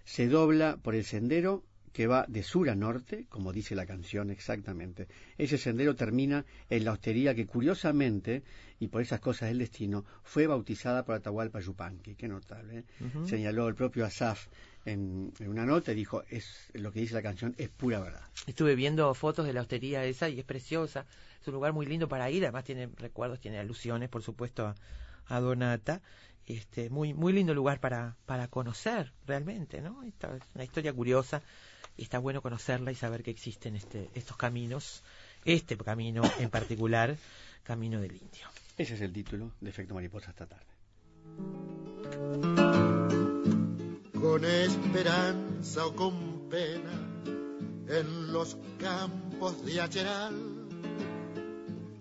se 0.04 0.28
dobla 0.28 0.76
por 0.76 0.94
el 0.94 1.04
sendero 1.04 1.64
que 1.92 2.07
va 2.07 2.24
de 2.28 2.42
sur 2.42 2.70
a 2.70 2.74
norte, 2.74 3.26
como 3.28 3.52
dice 3.52 3.74
la 3.74 3.87
canción 3.87 4.31
exactamente. 4.31 5.09
Ese 5.37 5.59
sendero 5.59 5.94
termina 5.94 6.44
en 6.70 6.85
la 6.85 6.92
hostería 6.92 7.35
que 7.35 7.46
curiosamente, 7.46 8.42
y 8.81 8.88
por 8.88 9.02
esas 9.02 9.20
cosas 9.20 9.50
del 9.50 9.59
destino, 9.59 10.05
fue 10.22 10.46
bautizada 10.46 11.05
por 11.05 11.14
Atahualpa 11.14 11.61
Yupanqui. 11.61 12.14
Qué 12.14 12.28
notable. 12.28 12.78
¿eh? 12.78 12.85
Señaló 13.26 13.68
el 13.68 13.74
propio 13.74 14.07
Asaf 14.07 14.48
en, 14.85 15.33
en 15.38 15.48
una 15.48 15.66
nota 15.66 15.92
y 15.92 15.94
dijo, 15.94 16.22
es 16.31 16.70
lo 16.72 16.92
que 16.92 17.00
dice 17.00 17.14
la 17.14 17.22
canción 17.22 17.55
es 17.59 17.68
pura 17.68 18.00
verdad. 18.00 18.24
Estuve 18.46 18.74
viendo 18.74 19.12
fotos 19.14 19.46
de 19.46 19.52
la 19.52 19.61
hostería 19.61 20.05
esa 20.05 20.28
y 20.28 20.38
es 20.38 20.44
preciosa. 20.44 21.05
Es 21.40 21.48
un 21.48 21.55
lugar 21.55 21.74
muy 21.74 21.87
lindo 21.87 22.09
para 22.09 22.31
ir. 22.31 22.44
Además 22.44 22.64
tiene 22.64 22.88
recuerdos, 22.96 23.40
tiene 23.40 23.59
alusiones, 23.59 24.09
por 24.09 24.22
supuesto, 24.22 24.66
a, 24.66 24.74
a 25.26 25.40
Donata. 25.40 26.00
Este, 26.44 26.90
muy, 26.90 27.14
muy 27.14 27.33
lindo 27.33 27.55
lugar 27.55 27.78
para, 27.78 28.16
para 28.26 28.48
conocer 28.48 29.12
realmente, 29.26 29.81
¿no? 29.81 30.02
Esta 30.02 30.35
es 30.35 30.42
una 30.55 30.64
historia 30.64 30.92
curiosa 30.92 31.40
y 31.96 32.02
está 32.02 32.18
bueno 32.18 32.42
conocerla 32.42 32.92
y 32.92 32.94
saber 32.94 33.22
que 33.22 33.31
existen 33.31 33.76
este, 33.76 34.09
estos 34.14 34.37
caminos, 34.37 35.02
este 35.44 35.76
camino 35.76 36.22
en 36.38 36.50
particular, 36.50 37.16
Camino 37.62 38.00
del 38.00 38.12
Indio. 38.12 38.48
Ese 38.76 38.94
es 38.94 39.00
el 39.00 39.12
título 39.12 39.52
de 39.61 39.70
Efecto 39.70 39.94
Mariposa 39.94 40.31
esta 40.31 40.46
tarde. 40.46 40.66
con 44.22 44.44
esperanza 44.44 45.87
o 45.87 45.96
con 45.96 46.48
pena 46.48 46.92
en 47.88 48.33
los 48.33 48.57
campos 48.78 49.64
de 49.64 49.81
Acheral. 49.81 50.35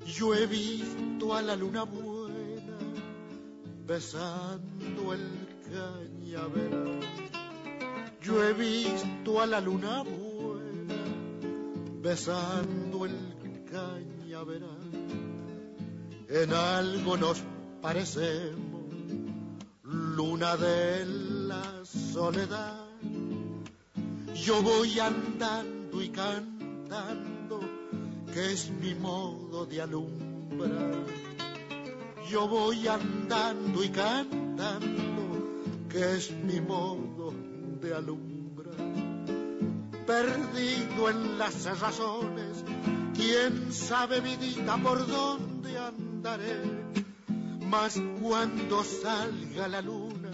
Yo 0.05 0.35
he 0.35 0.45
visto 0.45 1.35
a 1.35 1.41
la 1.41 1.55
luna 1.55 1.83
buena 1.83 2.77
besando 3.87 5.13
el 5.13 5.27
cañaveral. 5.65 7.20
Yo 8.21 8.43
he 8.43 8.53
visto 8.53 9.41
a 9.41 9.47
la 9.47 9.59
luna 9.59 10.03
buena 10.03 11.03
besando 12.01 13.05
el 13.05 13.17
cañaveral. 13.71 14.91
En 16.29 16.53
algo 16.53 17.17
nos 17.17 17.41
parecemos 17.81 18.81
luna 19.83 20.55
de 20.55 21.05
la 21.05 21.83
soledad. 21.83 22.85
Yo 24.35 24.61
voy 24.61 24.99
andando 24.99 26.01
y 26.01 26.09
cantando, 26.09 27.59
que 28.31 28.53
es 28.53 28.69
mi 28.69 28.93
modo 28.93 29.65
de 29.65 29.81
alumbrar. 29.81 31.05
Yo 32.29 32.47
voy 32.47 32.87
andando 32.87 33.83
y 33.83 33.89
cantando, 33.89 35.23
que 35.89 36.17
es 36.17 36.31
mi 36.31 36.61
modo 36.61 37.20
de 37.81 37.93
alumbrar. 37.95 38.75
Perdido 40.05 41.09
en 41.09 41.37
las 41.37 41.79
razones, 41.79 42.63
quién 43.15 43.71
sabe 43.71 44.19
vidita 44.19 44.77
por 44.77 45.05
dónde 45.07 45.77
andaré 45.77 46.81
mas 47.71 47.97
cuando 48.21 48.83
salga 48.83 49.69
la 49.69 49.81
luna 49.81 50.29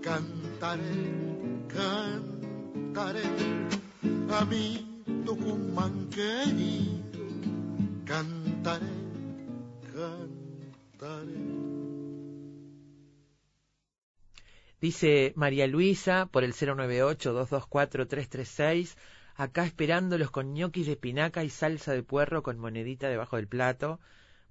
cantaré, 0.00 1.12
cantaré 1.68 3.22
a 4.30 4.44
mi 4.46 5.02
Tucumán 5.26 6.08
querido, 6.08 7.20
cantaré, 8.06 8.96
cantaré. 9.92 11.73
Dice 14.84 15.32
María 15.34 15.66
Luisa 15.66 16.26
por 16.26 16.44
el 16.44 16.52
098-224-336, 16.52 18.98
acá 19.34 19.64
esperándolos 19.64 20.30
con 20.30 20.52
ñoquis 20.52 20.84
de 20.84 20.92
espinaca 20.92 21.42
y 21.42 21.48
salsa 21.48 21.94
de 21.94 22.02
puerro 22.02 22.42
con 22.42 22.58
monedita 22.58 23.08
debajo 23.08 23.36
del 23.36 23.48
plato. 23.48 23.98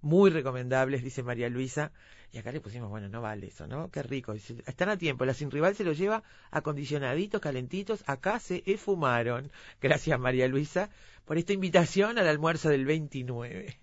Muy 0.01 0.31
recomendables, 0.31 1.03
dice 1.03 1.21
María 1.21 1.49
Luisa. 1.49 1.91
Y 2.31 2.39
acá 2.39 2.51
le 2.51 2.61
pusimos, 2.61 2.89
bueno, 2.89 3.09
no 3.09 3.21
vale 3.21 3.45
eso, 3.45 3.67
¿no? 3.67 3.91
Qué 3.91 4.01
rico. 4.01 4.33
Dice, 4.33 4.55
están 4.65 4.89
a 4.89 4.97
tiempo, 4.97 5.23
la 5.23 5.35
sin 5.35 5.51
rival 5.51 5.75
se 5.75 5.83
los 5.83 5.99
lleva 5.99 6.23
acondicionaditos, 6.49 7.39
calentitos. 7.39 8.03
Acá 8.07 8.39
se 8.39 8.63
esfumaron. 8.65 9.51
Gracias, 9.79 10.19
María 10.19 10.47
Luisa, 10.47 10.89
por 11.25 11.37
esta 11.37 11.53
invitación 11.53 12.17
al 12.17 12.27
almuerzo 12.27 12.69
del 12.69 12.85
29. 12.85 13.82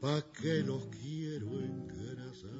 pa' 0.00 0.22
que 0.32 0.62
los 0.62 0.86
quiero 0.86 1.60
engrasar. 1.60 2.50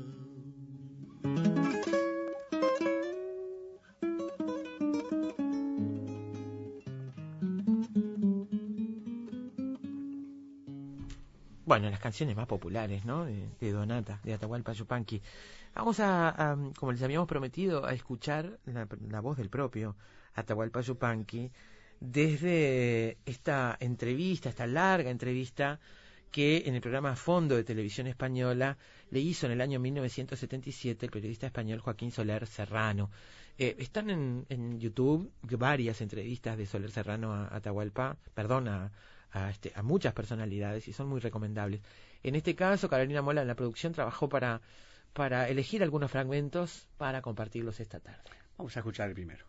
Bueno, 11.65 11.89
las 11.89 12.01
canciones 12.01 12.37
más 12.37 12.47
populares, 12.47 13.05
¿no? 13.05 13.25
De, 13.25 13.73
Donata, 13.73 14.21
de 14.25 14.35
Atahualpa 14.35 14.73
Yupanqui. 14.73 15.23
Vamos 15.75 16.01
a, 16.01 16.59
como 16.77 16.93
les 16.93 17.03
habíamos 17.03 17.29
prometido, 17.29 17.87
a 17.87 17.95
escuchar 17.95 18.59
la, 18.67 18.89
la 19.09 19.21
voz 19.21 19.39
del 19.39 19.49
propio 19.49 19.97
Atahualpa 20.35 20.81
Yupanqui 20.81 21.53
desde 22.01 23.19
esta 23.25 23.77
entrevista, 23.79 24.49
esta 24.49 24.67
larga 24.67 25.11
entrevista 25.11 25.79
que 26.31 26.63
en 26.67 26.75
el 26.75 26.81
programa 26.81 27.17
Fondo 27.17 27.57
de 27.57 27.65
Televisión 27.65 28.07
Española 28.07 28.79
le 29.11 29.21
hizo 29.21 29.47
en 29.47 29.53
el 29.53 29.61
año 29.61 29.81
1977 29.81 31.07
el 31.07 31.13
periodista 31.13 31.47
español 31.47 31.81
Joaquín 31.81 32.13
Soler 32.13 32.47
Serrano. 32.47 33.11
Eh, 33.59 33.77
están 33.79 34.11
en, 34.11 34.81
YouTube 34.81 35.31
varias 35.43 36.01
entrevistas 36.01 36.57
de 36.57 36.67
Soler 36.67 36.91
Serrano 36.91 37.35
a 37.35 37.55
Atahualpa, 37.55 38.17
perdón, 38.33 38.69
a, 38.69 38.91
este, 39.51 39.73
a 39.75 39.83
muchas 39.83 40.13
personalidades 40.13 40.89
y 40.89 40.93
son 40.93 41.09
muy 41.09 41.21
recomendables. 41.21 41.83
En 42.23 42.37
este 42.37 42.55
caso, 42.55 42.89
Carolina 42.89 43.23
Mola 43.23 43.43
en 43.43 43.49
la 43.49 43.55
producción 43.55 43.93
trabajó 43.93 44.29
para, 44.29 44.61
para 45.13 45.49
elegir 45.49 45.83
algunos 45.83 46.11
fragmentos 46.11 46.87
para 46.97 47.23
compartirlos 47.23 47.81
esta 47.81 48.01
tarde. 48.01 48.31
Vamos 48.57 48.77
a 48.77 48.81
escuchar 48.81 49.09
el 49.09 49.15
primero. 49.15 49.45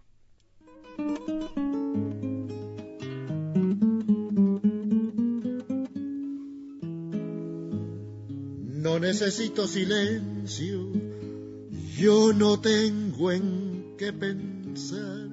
No 8.92 9.00
necesito 9.00 9.68
silencio, 9.68 10.92
yo 11.96 12.34
no 12.34 12.60
tengo 12.60 13.32
en 13.32 13.96
qué 13.98 14.12
pensar. 14.12 15.30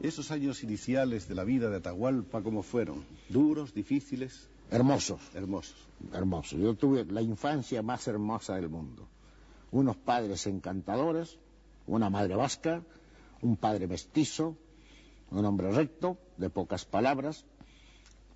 Esos 0.00 0.30
años 0.30 0.62
iniciales 0.62 1.26
de 1.26 1.34
la 1.34 1.42
vida 1.42 1.68
de 1.68 1.78
Atahualpa, 1.78 2.40
¿cómo 2.40 2.62
fueron? 2.62 3.04
¿Duros, 3.28 3.74
difíciles? 3.74 4.48
Hermosos. 4.70 5.20
Hermosos. 5.34 5.74
Hermosos. 6.12 6.60
Yo 6.60 6.74
tuve 6.74 7.04
la 7.06 7.22
infancia 7.22 7.82
más 7.82 8.06
hermosa 8.06 8.54
del 8.54 8.68
mundo. 8.68 9.08
Unos 9.72 9.96
padres 9.96 10.46
encantadores, 10.46 11.38
una 11.88 12.08
madre 12.08 12.36
vasca, 12.36 12.84
un 13.42 13.56
padre 13.56 13.88
mestizo, 13.88 14.56
un 15.32 15.44
hombre 15.44 15.72
recto, 15.72 16.16
de 16.36 16.50
pocas 16.50 16.84
palabras, 16.84 17.44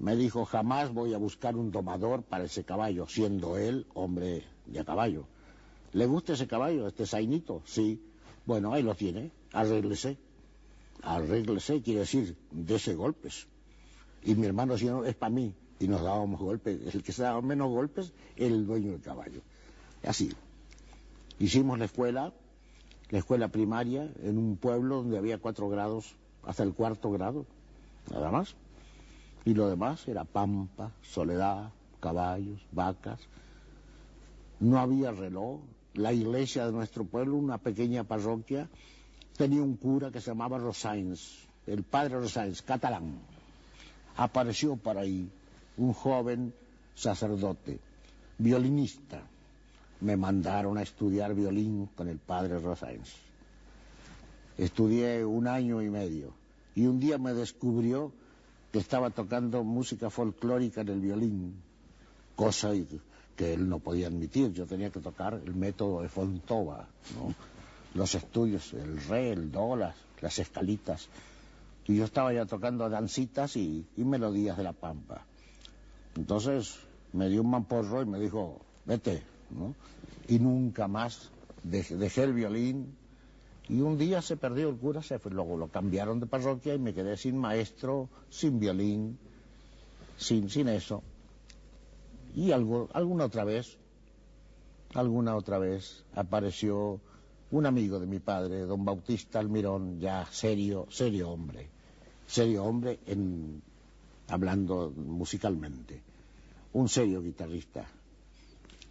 me 0.03 0.17
dijo, 0.17 0.45
jamás 0.45 0.93
voy 0.93 1.15
a 1.15 1.17
buscar 1.17 1.57
un 1.57 1.71
domador 1.71 2.25
para 2.25 2.43
ese 2.45 2.65
caballo, 2.65 3.07
siendo 3.07 3.57
él 3.57 3.87
hombre 3.95 4.43
de 4.67 4.85
caballo. 4.85 5.27
¿Le 5.93 6.07
gusta 6.07 6.33
ese 6.33 6.49
caballo, 6.49 6.88
este 6.88 7.07
zainito? 7.07 7.62
Sí. 7.67 8.03
Bueno, 8.45 8.73
ahí 8.73 8.83
lo 8.83 8.97
tiene, 8.97 9.31
arréglese. 9.53 10.19
Arréglese 11.03 11.83
quiere 11.83 12.01
decir, 12.01 12.37
dese 12.51 12.95
golpes. 12.95 13.47
Y 14.25 14.35
mi 14.35 14.47
hermano 14.47 14.73
decía, 14.73 14.91
no, 14.91 15.05
es 15.05 15.15
para 15.15 15.31
mí. 15.31 15.55
Y 15.79 15.87
nos 15.87 16.03
dábamos 16.03 16.41
golpes. 16.41 16.93
El 16.93 17.05
que 17.05 17.12
se 17.12 17.23
daba 17.23 17.41
menos 17.41 17.71
golpes, 17.71 18.12
el 18.35 18.67
dueño 18.67 18.91
del 18.91 19.03
caballo. 19.03 19.41
Así. 20.03 20.33
Hicimos 21.38 21.79
la 21.79 21.85
escuela, 21.85 22.33
la 23.11 23.19
escuela 23.19 23.47
primaria, 23.49 24.12
en 24.25 24.37
un 24.37 24.57
pueblo 24.57 24.97
donde 24.97 25.19
había 25.19 25.38
cuatro 25.38 25.69
grados, 25.69 26.17
hasta 26.43 26.65
el 26.65 26.75
cuarto 26.75 27.12
grado, 27.12 27.47
nada 28.11 28.33
más. 28.33 28.57
Y 29.44 29.55
lo 29.55 29.68
demás 29.68 30.07
era 30.07 30.24
pampa, 30.24 30.92
soledad, 31.02 31.70
caballos, 32.00 32.61
vacas. 32.70 33.20
No 34.61 34.78
había 34.78 35.11
reloj. 35.11 35.61
La 35.94 36.12
iglesia 36.12 36.64
de 36.66 36.72
nuestro 36.72 37.05
pueblo, 37.05 37.37
una 37.37 37.59
pequeña 37.59 38.05
parroquia, 38.05 38.68
tenía 39.37 39.62
un 39.62 39.76
cura 39.76 40.11
que 40.11 40.20
se 40.20 40.31
llamaba 40.31 40.59
Rosains, 40.59 41.46
el 41.66 41.83
padre 41.83 42.18
Rosains, 42.18 42.62
catalán. 42.62 43.18
Apareció 44.16 44.76
por 44.76 44.96
ahí 44.96 45.28
un 45.76 45.92
joven 45.92 46.55
sacerdote, 46.94 47.78
violinista. 48.38 49.22
Me 50.00 50.16
mandaron 50.16 50.78
a 50.78 50.83
estudiar 50.83 51.35
violín 51.35 51.90
con 51.94 52.09
el 52.09 52.18
padre 52.18 52.59
Rosains. 52.59 53.12
Estudié 54.57 55.24
un 55.24 55.46
año 55.46 55.83
y 55.83 55.90
medio 55.90 56.33
y 56.74 56.87
un 56.87 57.00
día 57.00 57.18
me 57.18 57.35
descubrió 57.35 58.12
que 58.73 58.79
estaba 58.79 59.11
tocando 59.11 59.63
música 59.63 60.09
folclórica 60.09 60.81
en 60.81 60.89
el 60.89 61.01
violín, 61.01 61.63
cosa 62.35 62.71
que 63.37 63.53
él 63.53 63.69
no 63.69 63.81
podía 63.81 64.07
admitir. 64.07 64.53
Yo 64.53 64.67
tenía 64.67 64.89
que 64.89 65.01
tocar 65.01 65.35
el 65.35 65.55
método 65.55 66.01
de 66.01 66.09
Fontova, 66.09 66.89
los 67.95 68.15
estudios, 68.15 68.73
el 68.73 69.05
re, 69.05 69.33
el 69.33 69.53
do, 69.53 69.77
las, 69.77 70.39
escalitas. 70.39 71.09
Y 71.87 71.97
yo 71.97 72.05
estaba 72.05 72.33
ya 72.33 72.47
tocando 72.47 72.89
dancitas 72.89 73.57
y, 73.57 73.87
melodías 73.97 74.57
de 74.57 74.63
la 74.63 74.73
pampa. 74.73 75.27
Entonces 76.17 76.79
me 77.13 77.29
dio 77.29 77.43
un 77.43 77.51
mamporro 77.51 78.01
y 78.01 78.07
me 78.07 78.19
dijo, 78.19 78.59
vete, 78.87 79.23
Y 80.29 80.39
nunca 80.39 80.89
más 80.89 81.31
dejé 81.63 82.23
el 82.23 82.33
violín 82.33 82.97
y 83.73 83.81
un 83.81 83.97
día 83.97 84.21
se 84.21 84.37
perdió 84.37 84.69
el 84.69 84.77
cura, 84.77 85.01
se 85.03 85.19
fue, 85.19 85.33
luego 85.33 85.57
lo 85.57 85.69
cambiaron 85.69 86.21
de 86.21 86.27
parroquia 86.27 86.75
y 86.75 86.79
me 86.79 86.93
quedé 86.93 87.17
sin 87.17 87.39
maestro, 87.39 88.11
sin 88.29 88.61
violín, 88.61 89.17
sin, 90.19 90.51
sin 90.51 90.69
eso. 90.69 91.03
Y 92.37 92.53
algo, 92.53 92.91
alguna 92.93 93.25
otra 93.25 93.45
vez, 93.45 93.79
alguna 94.93 95.37
otra 95.37 95.59
vez 95.59 96.05
apareció 96.15 97.01
un 97.51 97.65
amigo 97.65 97.99
de 97.99 98.07
mi 98.07 98.19
padre, 98.19 98.67
don 98.67 98.85
Bautista 98.85 99.39
Almirón, 99.39 99.99
ya 99.99 100.27
serio, 100.31 100.87
serio 100.91 101.31
hombre, 101.31 101.71
serio 102.27 102.65
hombre 102.65 102.99
en, 103.07 103.63
hablando 104.29 104.93
musicalmente, 104.95 106.03
un 106.75 106.91
serio 106.91 107.23
guitarrista, 107.23 107.87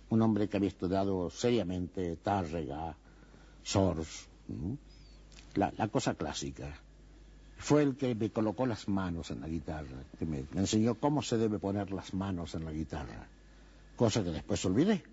un 0.10 0.24
hombre 0.24 0.50
que 0.50 0.58
había 0.58 0.70
estudiado 0.70 1.30
seriamente 1.30 2.16
Tárrega, 2.16 2.98
Sors, 3.62 4.31
la, 5.56 5.88
cosa 5.88 6.16
clásica. 6.16 6.74
Fue 7.58 7.84
el 7.84 7.96
que 7.96 8.16
me 8.16 8.32
colocó 8.32 8.66
las 8.66 8.88
manos 8.88 9.30
en 9.32 9.42
la 9.42 9.48
guitarra, 9.48 10.04
que 10.18 10.26
me, 10.26 10.46
enseñó 10.56 10.96
cómo 10.96 11.22
se 11.22 11.38
debe 11.38 11.60
poner 11.60 11.92
las 11.92 12.14
manos 12.14 12.56
en 12.56 12.66
la 12.66 12.72
guitarra, 12.72 13.28
cosa 13.96 14.24
que 14.24 14.32
después 14.32 14.66
olvidé, 14.66 15.04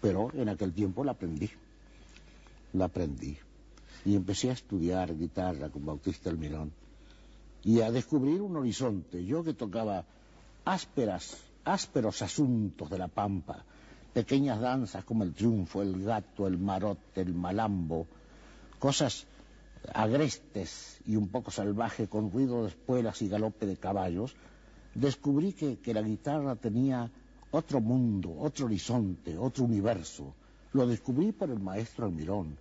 pero 0.00 0.30
en 0.34 0.48
aquel 0.48 0.72
tiempo 0.72 1.02
la 1.02 1.12
aprendí, 1.12 1.50
la 2.72 2.84
aprendí. 2.84 3.36
Y 4.04 4.14
empecé 4.14 4.50
a 4.50 4.52
estudiar 4.52 5.16
guitarra 5.16 5.70
con 5.70 5.84
Bautista 5.84 6.30
Almirón 6.30 6.72
y 7.64 7.80
a 7.80 7.90
descubrir 7.90 8.40
un 8.40 8.56
horizonte. 8.56 9.24
Yo 9.24 9.42
que 9.42 9.54
tocaba 9.54 10.04
ásperas, 10.64 11.36
ásperos 11.64 12.22
asuntos 12.22 12.88
de 12.88 12.98
la 12.98 13.08
pampa, 13.08 13.64
pequeñas 14.12 14.60
danzas 14.60 15.04
como 15.04 15.24
el 15.24 15.34
triunfo, 15.34 15.82
el 15.82 16.02
gato, 16.04 16.46
el 16.46 16.58
marote, 16.58 17.20
el 17.20 17.34
malambo, 17.34 18.06
cosas 18.78 19.26
agrestes 19.94 21.00
y 21.06 21.16
un 21.16 21.28
poco 21.28 21.50
salvaje 21.50 22.08
con 22.08 22.30
ruido 22.30 22.62
de 22.62 22.68
espuelas 22.68 23.22
y 23.22 23.28
galope 23.28 23.66
de 23.66 23.76
caballos, 23.76 24.34
descubrí 24.94 25.52
que, 25.52 25.94
la 25.94 26.02
guitarra 26.02 26.56
tenía 26.56 27.10
otro 27.50 27.80
mundo, 27.80 28.34
otro 28.38 28.66
horizonte, 28.66 29.36
otro 29.38 29.64
universo. 29.64 30.34
Lo 30.72 30.86
descubrí 30.86 31.32
por 31.32 31.50
el 31.50 31.60
maestro 31.60 32.06
Almirón, 32.06 32.58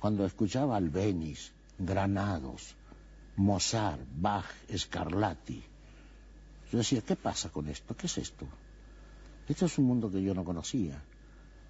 cuando 0.00 0.24
escuchaba 0.24 0.76
Albeniz, 0.76 1.52
Granados, 1.78 2.74
Mozart, 3.36 4.02
Bach, 4.16 4.46
Scarlatti. 4.76 5.62
Yo 6.72 6.78
decía, 6.78 7.02
¿qué 7.02 7.16
pasa 7.16 7.50
con 7.50 7.68
esto? 7.68 7.96
¿Qué 7.96 8.06
es 8.06 8.18
esto? 8.18 8.46
Esto 9.48 9.66
es 9.66 9.78
un 9.78 9.86
mundo 9.86 10.10
que 10.10 10.22
yo 10.22 10.34
no 10.34 10.44
conocía. 10.44 11.02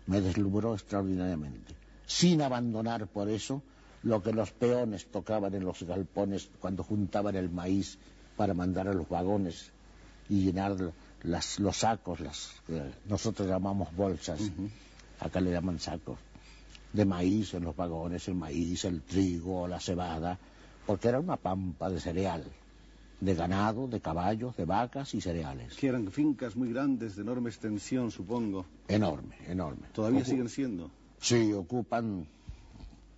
Me 0.07 0.21
deslumbró 0.21 0.75
extraordinariamente 0.75 1.80
sin 2.11 2.43
abandonar 2.43 3.07
por 3.07 3.29
eso 3.29 3.63
lo 4.03 4.21
que 4.21 4.33
los 4.33 4.51
peones 4.51 5.07
tocaban 5.07 5.55
en 5.55 5.65
los 5.65 5.81
galpones 5.85 6.51
cuando 6.59 6.83
juntaban 6.83 7.37
el 7.37 7.51
maíz 7.51 7.99
para 8.37 8.53
mandar 8.53 8.89
a 8.89 8.93
los 8.93 9.09
vagones 9.09 9.71
y 10.29 10.41
llenar 10.43 10.77
las, 11.23 11.61
los 11.61 11.77
sacos, 11.77 12.19
las, 12.19 12.51
eh, 12.69 12.91
nosotros 13.09 13.47
llamamos 13.47 13.95
bolsas, 13.95 14.41
acá 15.21 15.41
le 15.41 15.53
llaman 15.53 15.79
sacos, 15.79 16.19
de 16.93 17.05
maíz 17.05 17.55
en 17.55 17.63
los 17.63 17.77
vagones, 17.77 18.27
el 18.27 18.35
maíz, 18.35 18.85
el 18.87 19.03
trigo, 19.03 19.69
la 19.69 19.79
cebada, 19.79 20.37
porque 20.87 21.07
era 21.09 21.21
una 21.21 21.37
pampa 21.37 21.89
de 21.91 22.01
cereal, 22.01 22.43
de 23.21 23.35
ganado, 23.37 23.87
de 23.87 24.01
caballos, 24.01 24.57
de 24.57 24.65
vacas 24.65 25.15
y 25.15 25.21
cereales. 25.21 25.77
Que 25.77 25.87
eran 25.89 26.11
fincas 26.11 26.57
muy 26.57 26.73
grandes, 26.73 27.15
de 27.15 27.23
enorme 27.23 27.51
extensión, 27.51 28.11
supongo. 28.11 28.67
Enorme, 28.89 29.37
enorme. 29.47 29.87
¿Todavía 29.93 30.23
Ocu- 30.23 30.25
siguen 30.31 30.49
siendo? 30.49 30.91
Sí, 31.21 31.53
ocupan 31.53 32.27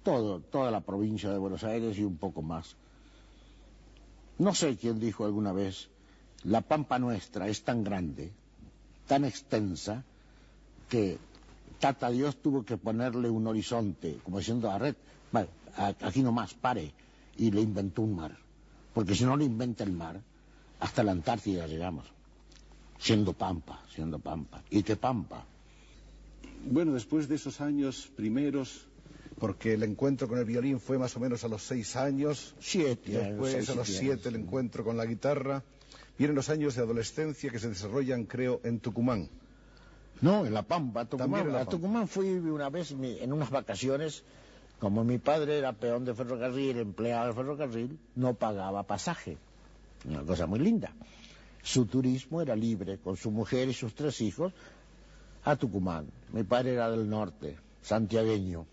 todo, 0.02 0.40
toda 0.40 0.70
la 0.70 0.80
provincia 0.80 1.30
de 1.30 1.38
Buenos 1.38 1.62
Aires 1.64 1.96
y 1.98 2.04
un 2.04 2.16
poco 2.16 2.42
más. 2.42 2.76
No 4.38 4.54
sé 4.54 4.76
quién 4.76 4.98
dijo 4.98 5.24
alguna 5.24 5.52
vez, 5.52 5.88
la 6.44 6.60
pampa 6.62 6.98
nuestra 6.98 7.46
es 7.48 7.62
tan 7.62 7.84
grande, 7.84 8.32
tan 9.06 9.24
extensa, 9.24 10.04
que 10.88 11.20
Tata 11.78 12.10
Dios 12.10 12.36
tuvo 12.42 12.64
que 12.64 12.76
ponerle 12.76 13.30
un 13.30 13.46
horizonte, 13.46 14.20
como 14.22 14.38
diciendo 14.38 14.70
a 14.70 14.78
red, 14.78 14.94
"Va, 15.34 15.46
a- 15.76 15.94
aquí 16.08 16.22
nomás, 16.22 16.54
pare, 16.54 16.92
y 17.36 17.50
le 17.50 17.60
inventó 17.60 18.02
un 18.02 18.16
mar. 18.16 18.36
Porque 18.92 19.14
si 19.14 19.24
no 19.24 19.36
le 19.36 19.44
inventa 19.44 19.84
el 19.84 19.92
mar, 19.92 20.20
hasta 20.80 21.02
la 21.02 21.12
Antártida 21.12 21.66
llegamos, 21.66 22.06
siendo 22.98 23.32
pampa, 23.32 23.82
siendo 23.88 24.18
pampa. 24.18 24.62
¿Y 24.70 24.82
qué 24.82 24.96
pampa? 24.96 25.46
Bueno, 26.64 26.92
después 26.94 27.28
de 27.28 27.34
esos 27.34 27.60
años 27.60 28.10
primeros, 28.14 28.86
porque 29.38 29.74
el 29.74 29.82
encuentro 29.82 30.28
con 30.28 30.38
el 30.38 30.44
violín 30.44 30.80
fue 30.80 30.98
más 30.98 31.16
o 31.16 31.20
menos 31.20 31.44
a 31.44 31.48
los 31.48 31.62
seis 31.62 31.96
años, 31.96 32.54
Siete, 32.60 33.12
después 33.12 33.52
seis, 33.52 33.70
a 33.70 33.74
los 33.74 33.86
siete 33.86 34.00
siete 34.00 34.28
el 34.28 34.36
encuentro 34.36 34.84
con 34.84 34.96
la 34.96 35.04
guitarra, 35.04 35.62
vienen 36.18 36.36
los 36.36 36.48
años 36.48 36.74
de 36.76 36.82
adolescencia 36.82 37.50
que 37.50 37.58
se 37.58 37.68
desarrollan, 37.68 38.24
creo, 38.24 38.60
en 38.64 38.78
Tucumán. 38.80 39.28
No, 40.20 40.46
en 40.46 40.54
La 40.54 40.62
Pampa, 40.62 41.00
a 41.00 41.04
Tucumán. 41.04 41.30
También 41.30 41.46
en 41.48 41.52
La 41.52 41.62
a 41.62 41.64
Pampa. 41.64 41.70
Tucumán 41.72 42.08
fui 42.08 42.28
una 42.28 42.70
vez 42.70 42.92
en 42.92 43.32
unas 43.32 43.50
vacaciones, 43.50 44.22
como 44.78 45.04
mi 45.04 45.18
padre 45.18 45.58
era 45.58 45.72
peón 45.72 46.04
de 46.04 46.14
ferrocarril, 46.14 46.78
empleado 46.78 47.28
de 47.28 47.34
ferrocarril, 47.34 47.98
no 48.14 48.34
pagaba 48.34 48.84
pasaje. 48.84 49.36
Una 50.04 50.22
cosa 50.22 50.46
muy 50.46 50.60
linda. 50.60 50.92
Su 51.62 51.86
turismo 51.86 52.42
era 52.42 52.56
libre, 52.56 52.98
con 52.98 53.16
su 53.16 53.30
mujer 53.30 53.68
y 53.68 53.72
sus 53.72 53.94
tres 53.94 54.20
hijos, 54.20 54.52
a 55.44 55.56
Tucumán. 55.56 56.06
Mi 56.32 56.44
padre 56.44 56.74
era 56.74 56.90
del 56.90 57.08
norte, 57.08 57.56
santiagueño, 57.82 58.66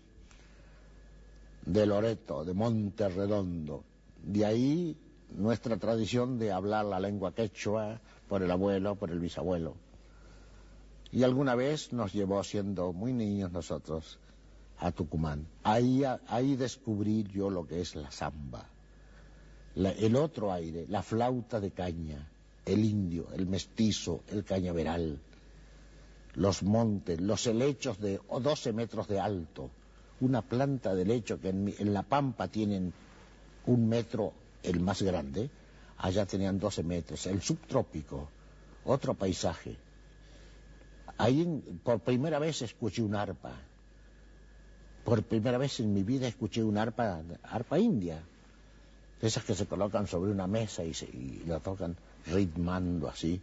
de 1.66 1.86
Loreto, 1.86 2.44
de 2.44 2.54
Monte 2.54 3.08
Redondo. 3.08 3.84
De 4.22 4.44
ahí 4.44 4.96
nuestra 5.36 5.76
tradición 5.76 6.38
de 6.38 6.52
hablar 6.52 6.84
la 6.86 7.00
lengua 7.00 7.34
quechua 7.34 8.00
por 8.28 8.42
el 8.42 8.50
abuelo, 8.50 8.96
por 8.96 9.10
el 9.10 9.20
bisabuelo. 9.20 9.76
Y 11.12 11.24
alguna 11.24 11.54
vez 11.54 11.92
nos 11.92 12.12
llevó 12.12 12.42
siendo 12.44 12.92
muy 12.92 13.12
niños 13.12 13.50
nosotros 13.50 14.18
a 14.78 14.92
Tucumán. 14.92 15.46
Ahí, 15.64 16.02
ahí 16.28 16.56
descubrí 16.56 17.24
yo 17.24 17.50
lo 17.50 17.66
que 17.66 17.80
es 17.80 17.96
la 17.96 18.10
samba, 18.10 18.66
la- 19.74 19.90
el 19.92 20.16
otro 20.16 20.52
aire, 20.52 20.86
la 20.88 21.02
flauta 21.02 21.60
de 21.60 21.72
caña, 21.72 22.28
el 22.64 22.84
indio, 22.84 23.26
el 23.32 23.46
mestizo, 23.46 24.22
el 24.28 24.44
cañaveral, 24.44 25.20
los 26.34 26.62
montes, 26.62 27.20
los 27.20 27.46
helechos 27.46 27.98
de 28.00 28.20
o 28.28 28.40
12 28.40 28.72
metros 28.72 29.08
de 29.08 29.20
alto, 29.20 29.70
una 30.20 30.42
planta 30.42 30.94
de 30.94 31.02
helecho 31.02 31.40
que 31.40 31.48
en, 31.48 31.74
en 31.78 31.92
La 31.92 32.02
Pampa 32.02 32.48
tienen 32.48 32.92
un 33.66 33.88
metro 33.88 34.32
el 34.62 34.80
más 34.80 35.02
grande, 35.02 35.50
allá 35.98 36.26
tenían 36.26 36.58
12 36.58 36.82
metros, 36.82 37.26
el 37.26 37.42
subtrópico, 37.42 38.28
otro 38.84 39.14
paisaje. 39.14 39.76
Ahí 41.18 41.62
por 41.84 42.00
primera 42.00 42.38
vez 42.38 42.62
escuché 42.62 43.02
un 43.02 43.14
arpa. 43.14 43.52
Por 45.04 45.22
primera 45.22 45.58
vez 45.58 45.80
en 45.80 45.92
mi 45.92 46.02
vida 46.02 46.28
escuché 46.28 46.62
un 46.62 46.78
arpa, 46.78 47.20
arpa 47.42 47.78
india. 47.78 48.22
Esas 49.20 49.44
que 49.44 49.54
se 49.54 49.66
colocan 49.66 50.06
sobre 50.06 50.30
una 50.30 50.46
mesa 50.46 50.82
y, 50.82 50.94
se, 50.94 51.04
y 51.04 51.42
la 51.46 51.60
tocan 51.60 51.96
ritmando 52.26 53.08
así. 53.08 53.40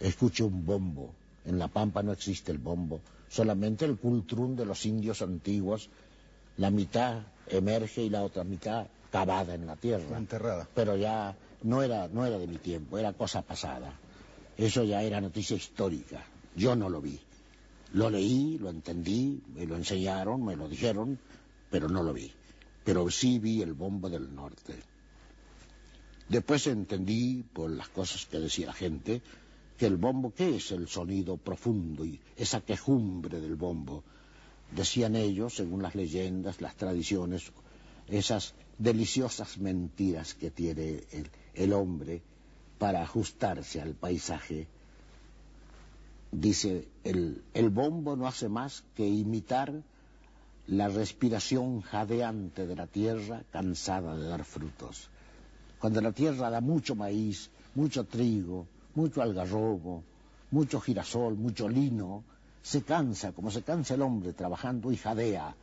Escuché 0.00 0.42
un 0.42 0.66
bombo. 0.66 1.14
En 1.46 1.58
La 1.58 1.68
Pampa 1.68 2.02
no 2.02 2.12
existe 2.12 2.52
el 2.52 2.58
bombo. 2.58 3.00
Solamente 3.28 3.84
el 3.84 3.96
cultrún 3.96 4.56
de 4.56 4.66
los 4.66 4.84
indios 4.84 5.22
antiguos. 5.22 5.88
La 6.56 6.70
mitad 6.70 7.22
emerge 7.48 8.02
y 8.02 8.10
la 8.10 8.22
otra 8.22 8.44
mitad 8.44 8.86
cavada 9.10 9.54
en 9.54 9.66
la 9.66 9.76
tierra 9.76 10.18
Enterrada. 10.18 10.68
pero 10.74 10.96
ya 10.96 11.36
no 11.62 11.82
era, 11.82 12.08
no 12.08 12.26
era 12.26 12.38
de 12.38 12.46
mi 12.46 12.58
tiempo, 12.58 12.98
era 12.98 13.12
cosa 13.12 13.42
pasada. 13.42 13.92
Eso 14.56 14.84
ya 14.84 15.02
era 15.02 15.20
noticia 15.20 15.56
histórica. 15.56 16.24
Yo 16.54 16.74
no 16.74 16.88
lo 16.88 17.00
vi. 17.00 17.20
Lo 17.92 18.10
leí, 18.10 18.58
lo 18.58 18.70
entendí, 18.70 19.40
me 19.54 19.66
lo 19.66 19.76
enseñaron, 19.76 20.44
me 20.44 20.56
lo 20.56 20.68
dijeron, 20.68 21.18
pero 21.70 21.88
no 21.88 22.02
lo 22.02 22.12
vi. 22.12 22.32
Pero 22.84 23.08
sí 23.10 23.38
vi 23.38 23.62
el 23.62 23.74
bombo 23.74 24.08
del 24.08 24.34
norte. 24.34 24.74
Después 26.28 26.66
entendí, 26.66 27.44
por 27.52 27.70
las 27.70 27.88
cosas 27.88 28.26
que 28.26 28.40
decía 28.40 28.66
la 28.66 28.72
gente, 28.72 29.22
que 29.76 29.86
el 29.86 29.96
bombo, 29.96 30.32
¿qué 30.34 30.56
es 30.56 30.72
el 30.72 30.88
sonido 30.88 31.36
profundo 31.36 32.04
y 32.04 32.20
esa 32.36 32.60
quejumbre 32.60 33.40
del 33.40 33.56
bombo? 33.56 34.02
Decían 34.74 35.16
ellos, 35.16 35.54
según 35.54 35.82
las 35.82 35.94
leyendas, 35.94 36.60
las 36.60 36.76
tradiciones, 36.76 37.52
esas 38.08 38.54
deliciosas 38.78 39.58
mentiras 39.58 40.34
que 40.34 40.50
tiene 40.50 41.04
el, 41.54 41.72
hombre 41.72 42.22
para 42.78 43.02
ajustarse 43.02 43.80
al 43.80 43.94
paisaje. 43.94 44.66
Dice, 46.32 46.88
el, 47.04 47.42
el 47.54 47.70
bombo 47.70 48.16
no 48.16 48.26
hace 48.26 48.48
más 48.48 48.82
que 48.94 49.06
imitar 49.06 49.72
la 50.66 50.88
respiración 50.88 51.80
jadeante 51.82 52.66
de 52.66 52.74
la 52.74 52.86
tierra 52.86 53.44
cansada 53.52 54.16
de 54.16 54.26
dar 54.26 54.44
frutos. 54.44 55.08
Cuando 55.78 56.00
la 56.00 56.12
tierra 56.12 56.50
da 56.50 56.60
mucho 56.60 56.96
maíz, 56.96 57.50
mucho 57.74 58.04
trigo, 58.04 58.66
mucho 58.96 59.22
algarrobo, 59.22 60.02
mucho 60.50 60.80
girasol, 60.80 61.36
mucho 61.36 61.68
lino, 61.68 62.24
se 62.62 62.82
cansa, 62.82 63.32
como 63.32 63.50
se 63.50 63.62
cansa 63.62 63.94
el 63.94 64.02
hombre 64.02 64.32
trabajando 64.32 64.90
y 64.90 64.96
jadea. 64.96 65.54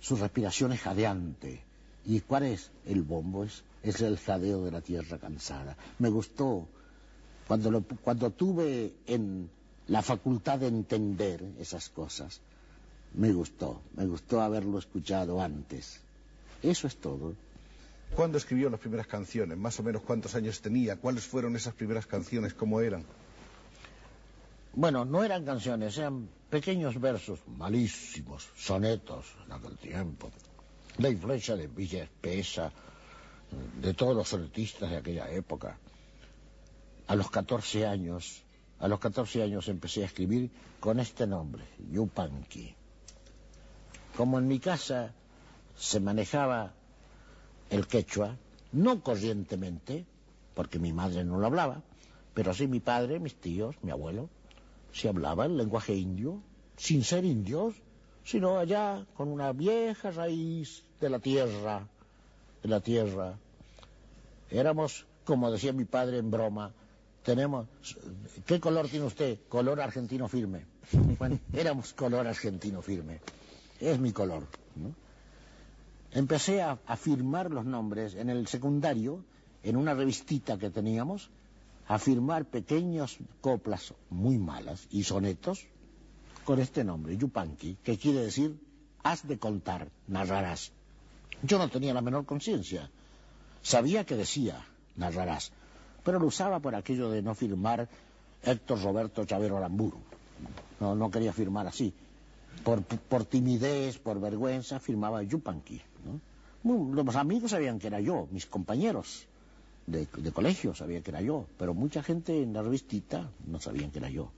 Su 0.00 0.16
respiración 0.16 0.72
es 0.72 0.80
jadeante. 0.80 1.62
¿Y 2.06 2.20
cuál 2.20 2.44
es? 2.44 2.70
El 2.86 3.02
bombo 3.02 3.44
es, 3.44 3.62
es 3.82 4.00
el 4.00 4.18
jadeo 4.18 4.64
de 4.64 4.70
la 4.70 4.80
tierra 4.80 5.18
cansada. 5.18 5.76
Me 5.98 6.08
gustó 6.08 6.66
cuando, 7.46 7.70
lo- 7.70 7.84
cuando 8.02 8.30
tuve 8.30 8.94
en 9.06 9.48
la 9.88 10.02
facultad 10.02 10.58
de 10.60 10.68
entender 10.68 11.44
esas 11.58 11.88
cosas. 11.90 12.40
Me 13.14 13.32
gustó, 13.32 13.82
me 13.94 14.06
gustó 14.06 14.40
haberlo 14.40 14.78
escuchado 14.78 15.40
antes. 15.42 16.00
Eso 16.62 16.86
es 16.86 16.96
todo. 16.96 17.34
¿Cuándo 18.14 18.36
escribió 18.36 18.68
las 18.68 18.80
primeras 18.80 19.06
canciones? 19.06 19.56
Más 19.56 19.80
o 19.80 19.82
menos 19.82 20.02
cuántos 20.02 20.34
años 20.34 20.60
tenía, 20.60 20.96
cuáles 20.96 21.24
fueron 21.24 21.56
esas 21.56 21.72
primeras 21.72 22.06
canciones, 22.06 22.52
cómo 22.52 22.80
eran. 22.80 23.06
Bueno, 24.74 25.04
no 25.06 25.24
eran 25.24 25.44
canciones, 25.44 25.96
eran 25.96 26.28
pequeños 26.50 27.00
versos, 27.00 27.40
malísimos, 27.46 28.50
sonetos 28.54 29.26
en 29.46 29.52
aquel 29.52 29.78
tiempo. 29.78 30.30
La 30.98 31.08
influencia 31.08 31.56
de 31.56 31.68
Villa 31.68 32.04
Espesa, 32.04 32.70
de 33.80 33.94
todos 33.94 34.14
los 34.14 34.28
sonetistas 34.28 34.90
de 34.90 34.98
aquella 34.98 35.30
época. 35.30 35.78
A 37.06 37.14
los 37.14 37.30
14 37.30 37.86
años, 37.86 38.42
a 38.78 38.88
los 38.88 38.98
14 39.00 39.42
años 39.42 39.68
empecé 39.68 40.02
a 40.02 40.06
escribir 40.06 40.50
con 40.80 41.00
este 41.00 41.26
nombre, 41.26 41.64
Yupanqui. 41.90 42.74
Como 44.16 44.38
en 44.38 44.48
mi 44.48 44.58
casa 44.58 45.14
se 45.74 45.98
manejaba 46.00 46.74
el 47.72 47.86
quechua, 47.86 48.36
no 48.72 49.02
corrientemente, 49.02 50.04
porque 50.54 50.78
mi 50.78 50.92
madre 50.92 51.24
no 51.24 51.38
lo 51.38 51.46
hablaba, 51.46 51.82
pero 52.34 52.52
sí 52.52 52.66
mi 52.66 52.80
padre, 52.80 53.18
mis 53.18 53.34
tíos, 53.34 53.76
mi 53.82 53.90
abuelo, 53.90 54.28
se 54.92 55.08
hablaba 55.08 55.46
el 55.46 55.56
lenguaje 55.56 55.94
indio, 55.94 56.42
sin 56.76 57.02
ser 57.02 57.24
indios, 57.24 57.74
sino 58.24 58.58
allá 58.58 59.06
con 59.16 59.28
una 59.28 59.52
vieja 59.52 60.10
raíz 60.10 60.84
de 61.00 61.08
la 61.08 61.18
tierra, 61.18 61.88
de 62.62 62.68
la 62.68 62.80
tierra. 62.80 63.38
Éramos, 64.50 65.06
como 65.24 65.50
decía 65.50 65.72
mi 65.72 65.86
padre 65.86 66.18
en 66.18 66.30
broma, 66.30 66.72
tenemos, 67.22 67.68
¿qué 68.44 68.60
color 68.60 68.88
tiene 68.88 69.06
usted? 69.06 69.38
Color 69.48 69.80
argentino 69.80 70.28
firme. 70.28 70.66
Éramos 71.54 71.94
color 71.94 72.26
argentino 72.26 72.82
firme. 72.82 73.20
Es 73.80 73.98
mi 73.98 74.12
color. 74.12 74.46
Empecé 76.14 76.60
a, 76.60 76.76
firmar 76.96 77.50
los 77.50 77.64
nombres 77.64 78.14
en 78.14 78.28
el 78.28 78.46
secundario, 78.46 79.24
en 79.62 79.76
una 79.76 79.94
revistita 79.94 80.58
que 80.58 80.70
teníamos, 80.70 81.30
a 81.88 81.98
firmar 81.98 82.44
pequeñas 82.44 83.16
coplas 83.40 83.94
muy 84.10 84.38
malas 84.38 84.86
y 84.90 85.04
sonetos 85.04 85.66
con 86.44 86.60
este 86.60 86.84
nombre, 86.84 87.16
Yupanqui, 87.16 87.78
que 87.82 87.96
quiere 87.96 88.20
decir 88.20 88.58
has 89.02 89.26
de 89.26 89.38
contar, 89.38 89.88
narrarás. 90.06 90.72
Yo 91.42 91.58
no 91.58 91.68
tenía 91.68 91.94
la 91.94 92.02
menor 92.02 92.24
conciencia. 92.26 92.90
Sabía 93.62 94.04
que 94.04 94.16
decía 94.16 94.64
narrarás, 94.96 95.50
pero 96.04 96.18
lo 96.18 96.26
usaba 96.26 96.60
por 96.60 96.74
aquello 96.74 97.10
de 97.10 97.22
no 97.22 97.34
firmar 97.34 97.88
Héctor 98.42 98.82
Roberto 98.82 99.24
Chavero 99.24 99.56
Aramburu. 99.56 99.98
No, 100.78 100.94
no 100.94 101.10
quería 101.10 101.32
firmar 101.32 101.66
así. 101.66 101.94
Por, 102.64 102.82
por 102.82 103.24
timidez, 103.24 103.98
por 103.98 104.20
vergüenza, 104.20 104.78
firmaba 104.78 105.22
Yupanqui. 105.22 105.80
Los 106.64 107.16
amigos 107.16 107.50
sabían 107.50 107.78
que 107.78 107.88
era 107.88 108.00
yo, 108.00 108.28
mis 108.30 108.46
compañeros 108.46 109.26
de, 109.86 110.06
de 110.16 110.32
colegio 110.32 110.74
sabían 110.74 111.02
que 111.02 111.10
era 111.10 111.20
yo, 111.20 111.46
pero 111.58 111.74
mucha 111.74 112.02
gente 112.02 112.42
en 112.42 112.52
la 112.52 112.62
revistita 112.62 113.30
no 113.46 113.60
sabían 113.60 113.90
que 113.90 113.98
era 113.98 114.10
yo. 114.10 114.30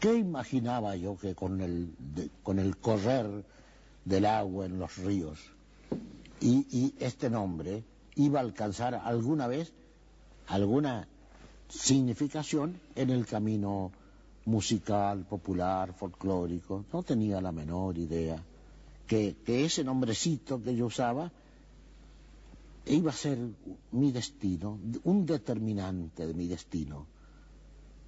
¿Qué 0.00 0.14
imaginaba 0.14 0.94
yo 0.96 1.16
que 1.16 1.34
con 1.34 1.60
el, 1.60 1.94
de- 2.14 2.30
con 2.42 2.58
el 2.58 2.76
correr 2.76 3.44
del 4.04 4.26
agua 4.26 4.66
en 4.66 4.78
los 4.78 4.96
ríos 4.98 5.38
y, 6.40 6.66
y 6.70 6.94
este 7.00 7.30
nombre 7.30 7.82
iba 8.14 8.38
a 8.40 8.42
alcanzar 8.42 8.94
alguna 8.94 9.46
vez 9.48 9.72
alguna 10.46 11.06
significación 11.68 12.78
en 12.94 13.10
el 13.10 13.26
camino 13.26 13.90
musical, 14.46 15.24
popular, 15.24 15.92
folclórico? 15.92 16.84
No 16.92 17.02
tenía 17.02 17.40
la 17.40 17.52
menor 17.52 17.98
idea 17.98 18.42
que, 19.08 19.36
que 19.44 19.64
ese 19.64 19.82
nombrecito 19.82 20.62
que 20.62 20.76
yo 20.76 20.86
usaba 20.86 21.32
iba 22.86 23.10
a 23.10 23.14
ser 23.14 23.38
mi 23.92 24.12
destino, 24.12 24.78
un 25.04 25.26
determinante 25.26 26.26
de 26.26 26.34
mi 26.34 26.46
destino. 26.46 27.06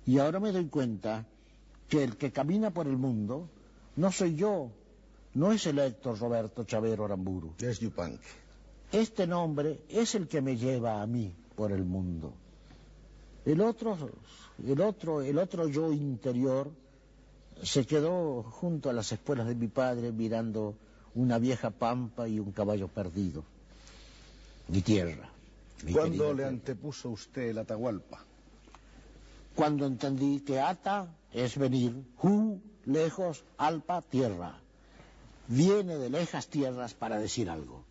Y 0.06 0.18
ahora 0.18 0.40
me 0.40 0.52
doy 0.52 0.66
cuenta 0.66 1.26
que 1.88 2.04
el 2.04 2.16
que 2.16 2.30
camina 2.30 2.70
por 2.70 2.86
el 2.86 2.96
mundo 2.96 3.48
no 3.96 4.12
soy 4.12 4.36
yo, 4.36 4.70
no 5.34 5.52
es 5.52 5.66
el 5.66 5.78
Héctor 5.78 6.18
Roberto 6.18 6.64
Chavero 6.64 7.04
Aramburu. 7.04 7.54
Es 7.58 7.80
Yupanqui. 7.80 8.18
Este 8.92 9.26
nombre 9.26 9.82
es 9.88 10.14
el 10.14 10.26
que 10.28 10.40
me 10.40 10.56
lleva 10.56 11.02
a 11.02 11.06
mí 11.06 11.32
por 11.54 11.72
el 11.72 11.84
mundo. 11.84 12.32
El 13.44 13.60
otro, 13.60 13.96
el 14.66 14.80
otro, 14.80 15.22
el 15.22 15.38
otro 15.38 15.68
yo 15.68 15.92
interior 15.92 16.70
se 17.62 17.86
quedó 17.86 18.42
junto 18.42 18.90
a 18.90 18.92
las 18.92 19.12
espuelas 19.12 19.46
de 19.46 19.54
mi 19.54 19.68
padre 19.68 20.12
mirando 20.12 20.74
una 21.14 21.38
vieja 21.38 21.70
pampa 21.70 22.28
y 22.28 22.38
un 22.38 22.52
caballo 22.52 22.88
perdido. 22.88 23.44
Mi 24.68 24.80
tierra. 24.82 25.28
mi 25.84 25.92
¿Cuándo 25.92 26.32
le 26.34 26.44
antepuso 26.44 27.10
usted 27.10 27.50
el 27.50 27.58
Atahualpa? 27.58 28.24
Cuando 29.54 29.86
entendí 29.86 30.40
que 30.40 30.60
ata 30.60 31.08
es 31.32 31.58
venir, 31.58 31.92
hu, 32.22 32.60
lejos, 32.86 33.44
alpa, 33.58 34.00
tierra. 34.02 34.58
Viene 35.48 35.96
de 35.96 36.08
lejas 36.10 36.46
tierras 36.46 36.94
para 36.94 37.18
decir 37.18 37.50
algo. 37.50 37.84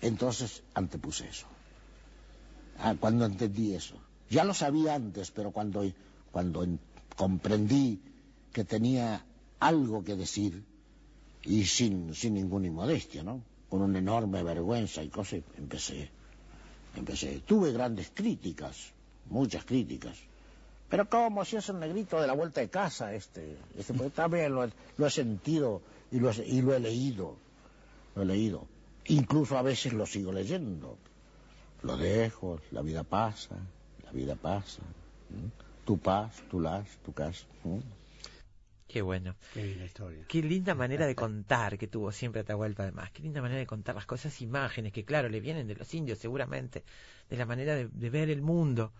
Entonces 0.00 0.62
antepuse 0.74 1.28
eso. 1.28 1.46
Ah, 2.78 2.94
cuando 2.98 3.26
entendí 3.26 3.74
eso. 3.74 3.96
Ya 4.30 4.44
lo 4.44 4.54
sabía 4.54 4.94
antes, 4.94 5.30
pero 5.30 5.50
cuando, 5.50 5.84
cuando 6.32 6.64
en- 6.64 6.80
comprendí 7.16 8.00
que 8.52 8.64
tenía 8.64 9.24
algo 9.60 10.02
que 10.04 10.16
decir, 10.16 10.64
y 11.46 11.64
sin, 11.64 12.14
sin 12.14 12.34
ninguna 12.34 12.66
inmodestia, 12.66 13.22
¿no? 13.22 13.40
Con 13.68 13.82
una 13.82 13.98
enorme 13.98 14.42
vergüenza 14.42 15.02
y 15.02 15.08
cosas, 15.08 15.40
empecé. 15.56 16.10
Empecé. 16.96 17.40
Tuve 17.46 17.72
grandes 17.72 18.10
críticas, 18.14 18.92
muchas 19.30 19.64
críticas. 19.64 20.16
Pero 20.88 21.08
¿cómo 21.08 21.44
si 21.44 21.56
es 21.56 21.68
el 21.68 21.78
negrito 21.80 22.20
de 22.20 22.26
la 22.26 22.32
vuelta 22.32 22.60
de 22.60 22.68
casa 22.68 23.12
este? 23.14 23.56
este 23.76 23.92
pues, 23.94 24.12
también 24.14 24.54
lo, 24.54 24.64
he- 24.64 24.72
lo 24.96 25.06
he 25.06 25.10
sentido 25.10 25.82
y 26.10 26.20
lo, 26.20 26.30
he- 26.30 26.46
y 26.46 26.62
lo 26.62 26.74
he 26.74 26.80
leído. 26.80 27.36
Lo 28.14 28.22
he 28.22 28.24
leído. 28.26 28.66
Incluso 29.06 29.58
a 29.58 29.62
veces 29.62 29.92
lo 29.92 30.06
sigo 30.06 30.32
leyendo. 30.32 30.96
Lo 31.82 31.96
dejo, 31.96 32.60
la 32.70 32.82
vida 32.82 33.04
pasa, 33.04 33.56
la 34.04 34.10
vida 34.12 34.34
pasa. 34.36 34.82
¿m? 35.30 35.50
Tu 35.84 35.98
paz, 35.98 36.32
tu 36.50 36.60
las, 36.60 36.86
tu 37.04 37.12
casa. 37.12 37.44
Qué 38.88 39.02
bueno. 39.02 39.36
Qué 39.52 39.62
linda 39.62 39.84
historia. 39.84 40.24
Qué 40.28 40.42
linda 40.42 40.74
manera 40.74 41.06
de 41.06 41.14
contar 41.24 41.76
que 41.78 41.88
tuvo 41.88 42.12
siempre 42.12 42.40
Atahualpa 42.42 42.84
además. 42.84 43.10
Qué 43.10 43.22
linda 43.22 43.42
manera 43.42 43.58
de 43.60 43.66
contar 43.66 43.94
las 43.94 44.06
cosas, 44.06 44.40
imágenes 44.40 44.92
que 44.92 45.04
claro, 45.04 45.28
le 45.28 45.40
vienen 45.40 45.66
de 45.66 45.74
los 45.74 45.92
indios 45.94 46.18
seguramente, 46.18 46.84
de 47.28 47.36
la 47.36 47.46
manera 47.46 47.74
de, 47.74 47.88
de 47.88 48.10
ver 48.10 48.30
el 48.30 48.42
mundo. 48.42 48.92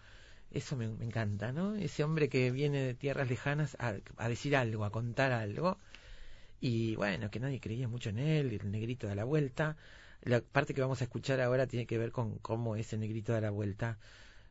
Eso 0.51 0.77
me, 0.77 0.89
me 0.89 1.05
encanta, 1.05 1.53
¿no? 1.53 1.75
Ese 1.77 2.05
hombre 2.05 2.29
que 2.29 2.51
viene 2.51 2.79
de 2.83 2.95
tierras 2.95 3.29
lejanas 3.29 3.77
a, 3.81 3.95
a 4.17 4.29
decir 4.29 4.57
algo, 4.57 4.85
a 4.85 4.91
contar 4.91 5.33
algo. 5.33 5.79
Y 6.61 6.97
bueno, 6.97 7.31
que 7.31 7.41
nadie 7.41 7.61
creía 7.61 7.89
mucho 7.89 8.11
en 8.11 8.19
él, 8.19 8.59
el 8.61 8.71
negrito 8.71 9.07
de 9.07 9.15
la 9.15 9.25
vuelta. 9.25 9.77
La 10.23 10.41
parte 10.41 10.75
que 10.75 10.81
vamos 10.81 11.01
a 11.01 11.05
escuchar 11.05 11.41
ahora 11.41 11.67
tiene 11.67 11.87
que 11.87 11.99
ver 11.99 12.11
con 12.13 12.39
cómo 12.39 12.77
ese 12.77 12.97
negrito 12.97 13.33
de 13.35 13.41
la 13.43 13.51
vuelta 13.51 13.99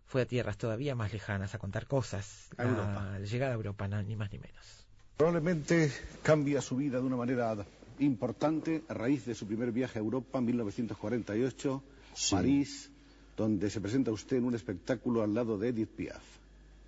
fue 0.06 0.22
a 0.22 0.26
tierras 0.26 0.58
todavía 0.58 0.96
más 0.96 1.12
lejanas 1.14 1.56
a 1.56 1.58
contar 1.60 1.88
cosas. 1.88 2.50
A 2.58 2.64
Europa. 2.64 3.20
la 3.20 3.26
llegada 3.26 3.52
a 3.54 3.56
Europa, 3.56 3.88
na- 3.88 4.04
ni 4.04 4.16
más 4.16 4.32
ni 4.32 4.38
menos. 4.40 4.85
Probablemente 5.18 5.92
cambia 6.24 6.62
su 6.62 6.76
vida 6.76 7.00
de 7.00 7.06
una 7.06 7.16
manera 7.16 7.56
importante 8.00 8.84
a 8.90 8.94
raíz 8.94 9.26
de 9.26 9.34
su 9.36 9.46
primer 9.48 9.72
viaje 9.72 10.00
a 10.00 10.02
Europa 10.02 10.40
en 10.40 10.46
1948, 10.46 11.82
Sí. 12.14 12.36
París, 12.36 12.90
donde 13.38 13.70
se 13.70 13.82
presenta 13.82 14.12
usted 14.12 14.38
en 14.38 14.46
un 14.46 14.56
espectáculo 14.56 15.22
al 15.24 15.34
lado 15.34 15.58
de 15.58 15.70
Edith 15.70 15.90
Piaf. 15.90 16.24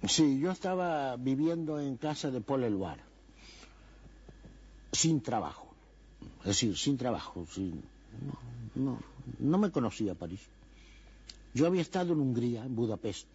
Sí, 0.07 0.39
yo 0.39 0.51
estaba 0.51 1.15
viviendo 1.17 1.79
en 1.79 1.97
casa 1.97 2.29
de 2.31 2.39
Paul 2.41 2.63
Eluard, 2.63 2.99
sin 4.91 5.21
trabajo. 5.21 5.67
Es 6.41 6.47
decir, 6.47 6.77
sin 6.77 6.97
trabajo. 6.97 7.45
sin- 7.51 7.81
no, 8.25 8.37
no, 8.75 8.99
no 9.39 9.57
me 9.57 9.71
conocía 9.71 10.15
París. 10.15 10.41
Yo 11.53 11.65
había 11.67 11.81
estado 11.81 12.13
en 12.13 12.19
Hungría, 12.19 12.65
en 12.65 12.75
Budapest. 12.75 13.27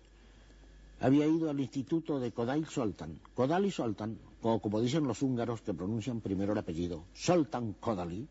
Había 1.00 1.26
ido 1.26 1.50
al 1.50 1.58
instituto 1.60 2.20
de 2.20 2.30
Kodály 2.32 2.64
Soltan. 2.66 3.18
Kodály 3.34 3.70
Soltan, 3.70 4.16
como 4.42 4.80
dicen 4.80 5.06
los 5.06 5.22
húngaros 5.22 5.62
que 5.62 5.72
pronuncian 5.72 6.20
primero 6.20 6.52
el 6.52 6.58
apellido, 6.58 7.04
Soltan 7.14 7.74
Kodály, 7.74 8.26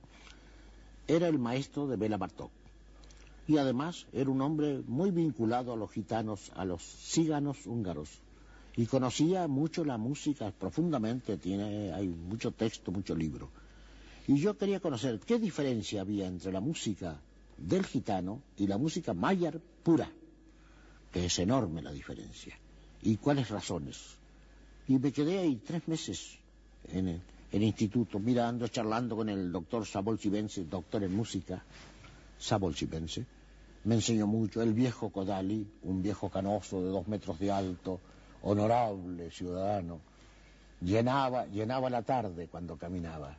era 1.07 1.27
el 1.27 1.39
maestro 1.39 1.87
de 1.87 1.97
Bela 1.97 2.17
Bartók 2.17 2.51
y 3.47 3.57
además 3.57 4.07
era 4.13 4.29
un 4.29 4.41
hombre 4.41 4.81
muy 4.87 5.11
vinculado 5.11 5.73
a 5.73 5.75
los 5.75 5.91
gitanos, 5.91 6.51
a 6.55 6.63
los 6.63 6.81
ciganos 6.81 7.65
húngaros. 7.65 8.21
Y 8.77 8.85
conocía 8.85 9.47
mucho 9.49 9.83
la 9.83 9.97
música 9.97 10.51
profundamente, 10.51 11.37
tiene, 11.37 11.91
hay 11.91 12.07
mucho 12.07 12.51
texto, 12.51 12.91
mucho 12.91 13.13
libro. 13.13 13.49
Y 14.27 14.37
yo 14.37 14.57
quería 14.57 14.79
conocer 14.79 15.19
qué 15.19 15.39
diferencia 15.39 16.01
había 16.01 16.27
entre 16.27 16.53
la 16.53 16.61
música 16.61 17.19
del 17.57 17.85
gitano 17.85 18.41
y 18.55 18.67
la 18.67 18.77
música 18.77 19.13
mayar 19.13 19.59
pura, 19.83 20.09
que 21.11 21.25
es 21.25 21.39
enorme 21.39 21.81
la 21.81 21.91
diferencia. 21.91 22.57
Y 23.01 23.17
cuáles 23.17 23.49
razones. 23.49 24.20
Y 24.87 24.97
me 24.97 25.11
quedé 25.11 25.39
ahí 25.39 25.55
tres 25.57 25.87
meses 25.87 26.37
en 26.89 27.07
el, 27.07 27.21
en 27.51 27.61
el 27.61 27.63
instituto, 27.63 28.19
mirando, 28.19 28.67
charlando 28.67 29.15
con 29.15 29.29
el 29.29 29.51
doctor 29.51 29.85
Sabol 29.85 30.17
Chibense, 30.17 30.65
doctor 30.65 31.03
en 31.03 31.15
música, 31.15 31.63
Sabol 32.37 32.75
Chibense. 32.75 33.25
Me 33.83 33.95
enseñó 33.95 34.27
mucho 34.27 34.61
el 34.61 34.73
viejo 34.73 35.09
Kodali, 35.09 35.67
un 35.83 36.01
viejo 36.01 36.29
canoso 36.29 36.83
de 36.83 36.89
dos 36.89 37.07
metros 37.07 37.39
de 37.39 37.51
alto, 37.51 37.99
honorable 38.43 39.31
ciudadano. 39.31 39.99
Llenaba, 40.81 41.45
llenaba 41.47 41.89
la 41.89 42.01
tarde 42.01 42.47
cuando 42.47 42.77
caminaba. 42.77 43.37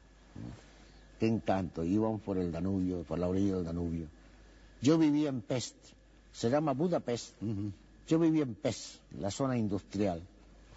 Qué 1.19 1.27
encanto, 1.29 1.85
íbamos 1.85 2.21
por 2.23 2.39
el 2.39 2.51
Danubio, 2.51 3.03
por 3.03 3.19
la 3.19 3.29
orilla 3.29 3.57
del 3.57 3.65
Danubio. 3.65 4.07
Yo 4.81 4.99
vivía 4.99 5.29
en 5.29 5.41
Pest, 5.41 5.77
se 6.33 6.51
llama 6.51 6.73
Budapest. 6.73 7.35
Yo 8.09 8.19
vivía 8.19 8.43
en 8.43 8.57
Pest, 8.57 8.97
la 9.19 9.31
zona 9.31 9.57
industrial. 9.57 10.21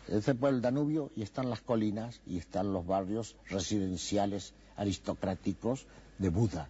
Es 0.08 0.26
por 0.40 0.54
el 0.54 0.62
Danubio 0.62 1.12
y 1.16 1.24
están 1.24 1.50
las 1.50 1.62
colinas 1.62 2.22
y 2.28 2.38
están 2.38 2.72
los 2.74 2.86
barrios 2.86 3.36
residenciales 3.50 4.54
aristocráticos 4.76 5.88
de 6.20 6.30
Buda. 6.30 6.70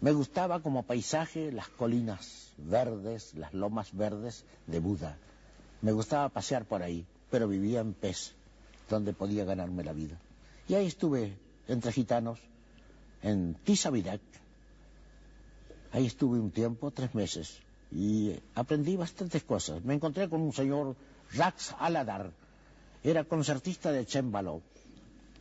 Me 0.00 0.12
gustaba 0.12 0.62
como 0.62 0.84
paisaje 0.84 1.52
las 1.52 1.68
colinas 1.68 2.52
verdes, 2.56 3.34
las 3.34 3.52
lomas 3.52 3.94
verdes 3.94 4.44
de 4.66 4.78
Buda. 4.78 5.18
Me 5.82 5.92
gustaba 5.92 6.28
pasear 6.28 6.64
por 6.64 6.82
ahí, 6.82 7.04
pero 7.30 7.48
vivía 7.48 7.80
en 7.80 7.92
Pez, 7.92 8.34
donde 8.88 9.12
podía 9.12 9.44
ganarme 9.44 9.84
la 9.84 9.92
vida. 9.92 10.18
Y 10.68 10.74
ahí 10.74 10.86
estuve 10.86 11.36
entre 11.66 11.92
gitanos, 11.92 12.40
en 13.22 13.54
Tisavirak. 13.64 14.20
Ahí 15.92 16.06
estuve 16.06 16.38
un 16.38 16.50
tiempo, 16.50 16.90
tres 16.90 17.14
meses, 17.14 17.58
y 17.90 18.38
aprendí 18.54 18.96
bastantes 18.96 19.42
cosas. 19.44 19.84
Me 19.84 19.94
encontré 19.94 20.28
con 20.28 20.40
un 20.40 20.52
señor, 20.52 20.96
Rax 21.34 21.74
Aladar, 21.78 22.30
era 23.02 23.24
concertista 23.24 23.92
de 23.92 24.06
chémbalo, 24.06 24.62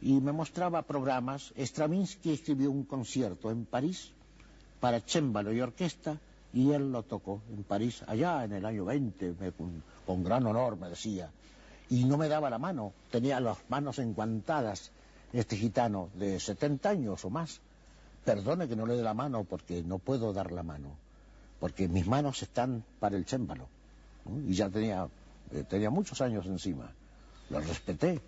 y 0.01 0.13
me 0.21 0.31
mostraba 0.31 0.81
programas. 0.83 1.53
Stravinsky 1.57 2.31
escribió 2.33 2.71
un 2.71 2.83
concierto 2.83 3.49
en 3.51 3.65
París 3.65 4.11
para 4.79 5.03
chémbalo 5.03 5.51
y 5.53 5.61
orquesta, 5.61 6.17
y 6.53 6.71
él 6.71 6.91
lo 6.91 7.03
tocó 7.03 7.41
en 7.51 7.63
París, 7.63 8.03
allá 8.07 8.43
en 8.43 8.53
el 8.53 8.65
año 8.65 8.85
20, 8.85 9.33
me- 9.39 9.51
con, 10.05 10.23
gran 10.23 10.45
honor 10.45 10.77
me 10.77 10.89
decía. 10.89 11.29
Y 11.89 12.03
no 12.05 12.17
me 12.17 12.27
daba 12.27 12.49
la 12.49 12.57
mano, 12.59 12.93
tenía 13.11 13.39
las 13.39 13.57
manos 13.69 13.99
enguantadas, 13.99 14.91
este 15.33 15.55
gitano 15.57 16.09
de 16.15 16.39
70 16.39 16.89
años 16.89 17.23
o 17.25 17.29
más. 17.29 17.59
Perdone 18.25 18.67
que 18.67 18.75
no 18.75 18.85
le 18.85 18.95
dé 18.95 19.03
la 19.03 19.13
mano 19.13 19.45
porque 19.45 19.83
no 19.83 19.99
puedo 19.99 20.33
dar 20.33 20.51
la 20.51 20.63
mano, 20.63 20.89
porque 21.59 21.87
mis 21.87 22.05
manos 22.07 22.41
están 22.43 22.83
para 22.99 23.15
el 23.17 23.25
chémbalo. 23.25 23.67
¿no? 24.25 24.41
Y 24.49 24.53
ya 24.53 24.69
tenía, 24.69 25.07
eh, 25.51 25.63
tenía 25.67 25.89
muchos 25.89 26.21
años 26.21 26.45
encima. 26.45 26.91
lo 27.49 27.59
respeté, 27.61 28.21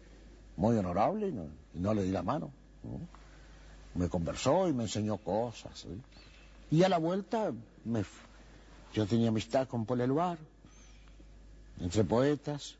muy 0.58 0.78
honorable, 0.78 1.28
y 1.30 1.80
no, 1.80 1.94
le 1.94 2.04
di 2.04 2.12
la 2.12 2.24
mano. 2.24 2.52
¿no? 2.84 3.00
Me 3.96 4.08
conversó 4.10 4.68
y 4.68 4.74
me 4.74 4.84
enseñó 4.84 5.18
cosas. 5.18 5.80
¿sí? 5.80 5.90
Y 6.72 6.84
a 6.84 6.90
la 6.90 6.98
vuelta, 7.00 7.52
me, 7.86 8.04
yo 8.94 9.06
tenía 9.06 9.30
amistad 9.30 9.68
con 9.68 9.86
Paul 9.86 10.02
Eluard, 10.02 10.40
entre 11.80 12.04
poetas, 12.04 12.76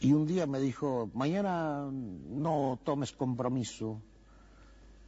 y 0.00 0.12
un 0.12 0.26
día 0.26 0.46
me 0.46 0.60
dijo, 0.60 1.10
mañana 1.14 1.88
no 1.90 2.78
tomes 2.84 3.12
compromiso, 3.12 4.00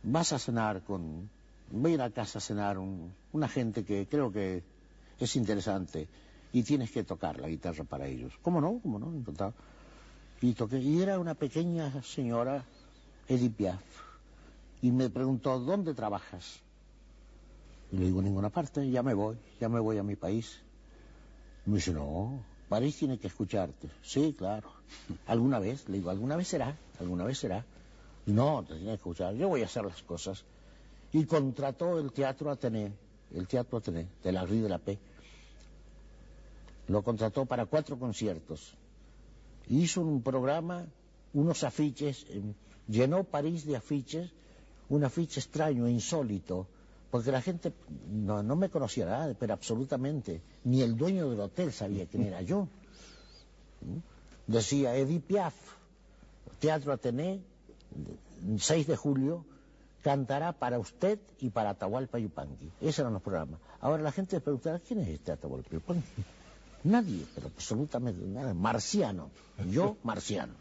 vas 0.03 0.33
a 0.33 0.39
cenar 0.39 0.83
con, 0.83 1.29
voy 1.71 1.93
a 1.93 1.95
ir 1.95 2.03
a 2.03 2.11
casa 2.11 2.39
a 2.39 2.41
cenar 2.41 2.79
un- 2.79 3.13
una 3.33 3.49
gente 3.49 3.85
que 3.85 4.07
creo 4.09 4.33
que 4.33 4.65
es 5.19 5.37
interesante 5.37 6.09
y 6.53 6.63
tienes 6.63 6.91
que 6.91 7.05
tocar 7.05 7.41
la 7.41 7.49
guitarra 7.49 7.85
para 7.85 8.07
ellos. 8.07 8.33
¿Cómo 8.43 8.61
no? 8.61 8.81
¿Cómo 8.83 8.99
no? 8.99 9.13
Encantado. 9.13 9.55
Y 10.41 10.55
toqué, 10.55 10.79
y 10.79 11.03
era 11.03 11.19
una 11.19 11.35
pequeña 11.35 12.03
señora, 12.03 12.65
Edith 13.29 13.55
Piaf, 13.55 13.83
y 14.83 14.91
me 14.91 15.11
preguntó, 15.11 15.59
¿dónde 15.61 15.93
trabajas? 15.93 16.61
Y 17.93 17.99
le 17.99 18.07
digo, 18.07 18.23
ninguna 18.23 18.49
parte, 18.49 18.89
ya 18.91 19.03
me 19.03 19.15
voy, 19.15 19.37
ya 19.61 19.69
me 19.69 19.81
voy 19.81 19.99
a 19.99 20.03
mi 20.03 20.17
país. 20.17 20.61
Me 21.67 21.77
dice, 21.77 21.93
no, 21.93 22.43
París 22.69 22.97
tiene 22.97 23.19
que 23.19 23.27
escucharte. 23.27 23.91
Sí, 24.03 24.35
claro. 24.37 24.71
¿Alguna 25.27 25.59
vez? 25.59 25.89
Le 25.89 25.99
digo, 25.99 26.11
¿alguna 26.11 26.37
vez 26.37 26.49
será? 26.49 26.77
¿Alguna 26.99 27.25
vez 27.25 27.39
será? 27.39 27.65
No, 28.27 28.63
te 28.63 28.75
tiene 28.75 28.91
que 28.91 28.95
escuchar, 28.95 29.35
yo 29.35 29.49
voy 29.49 29.63
a 29.63 29.67
hacer 29.67 29.85
las 29.85 30.03
cosas. 30.03 30.45
Y 31.13 31.25
contrató 31.25 31.99
el 31.99 32.13
Teatro 32.13 32.51
Atené, 32.51 32.93
el 33.35 33.49
Teatro 33.49 33.79
Atené, 33.79 34.07
de 34.23 34.33
la 34.33 34.47
Rue 34.47 34.63
de 34.63 34.69
la 34.69 34.79
Paix. 34.79 34.99
Lo 36.91 37.05
contrató 37.05 37.47
para 37.47 37.67
cuatro 37.67 37.97
conciertos. 38.01 38.75
Hizo 39.69 40.01
un 40.01 40.23
programa, 40.23 40.87
unos 41.33 41.63
afiches, 41.63 42.27
llenó 42.89 43.23
París 43.23 43.65
de 43.65 43.77
afiches, 43.77 44.33
un 44.89 45.05
afiche 45.05 45.39
extraño, 45.39 45.89
insólito, 45.89 46.67
porque 47.13 47.31
la 47.31 47.43
gente 47.43 47.73
no, 48.11 48.43
no 48.43 48.57
me 48.57 48.71
conocía 48.71 49.07
nada, 49.07 49.33
pero 49.39 49.53
absolutamente, 49.53 50.43
ni 50.65 50.83
el 50.83 50.97
dueño 50.97 51.31
del 51.31 51.39
hotel 51.39 51.73
sabía 51.73 52.07
quién 52.07 52.25
era 52.25 52.43
yo. 52.43 52.67
¿Mm? 53.83 53.99
Decía 54.49 54.97
Edith 54.97 55.23
Piaf, 55.23 55.55
Teatro 56.59 56.93
Atené, 56.93 57.41
6 58.59 58.89
de 58.89 58.97
julio, 58.97 59.45
cantará 60.03 60.51
para 60.51 60.81
usted 60.81 61.21
y 61.39 61.51
para 61.51 61.71
Atahualpa 61.71 62.19
Yupanqui. 62.19 62.69
Esos 62.81 62.99
eran 62.99 63.13
los 63.13 63.23
programas. 63.23 63.61
Ahora 63.81 64.03
la 64.03 64.11
gente 64.11 64.41
preguntará, 64.41 64.81
¿quién 64.81 64.99
es 64.99 65.09
este 65.09 65.31
Atahualpa 65.31 65.71
Yupanqui? 65.71 66.25
Nadie, 66.85 67.27
pero 67.35 67.49
absolutamente 67.49 68.25
nada. 68.27 68.55
Marciano. 68.55 69.31
Yo, 69.69 69.97
marciano. 70.05 70.55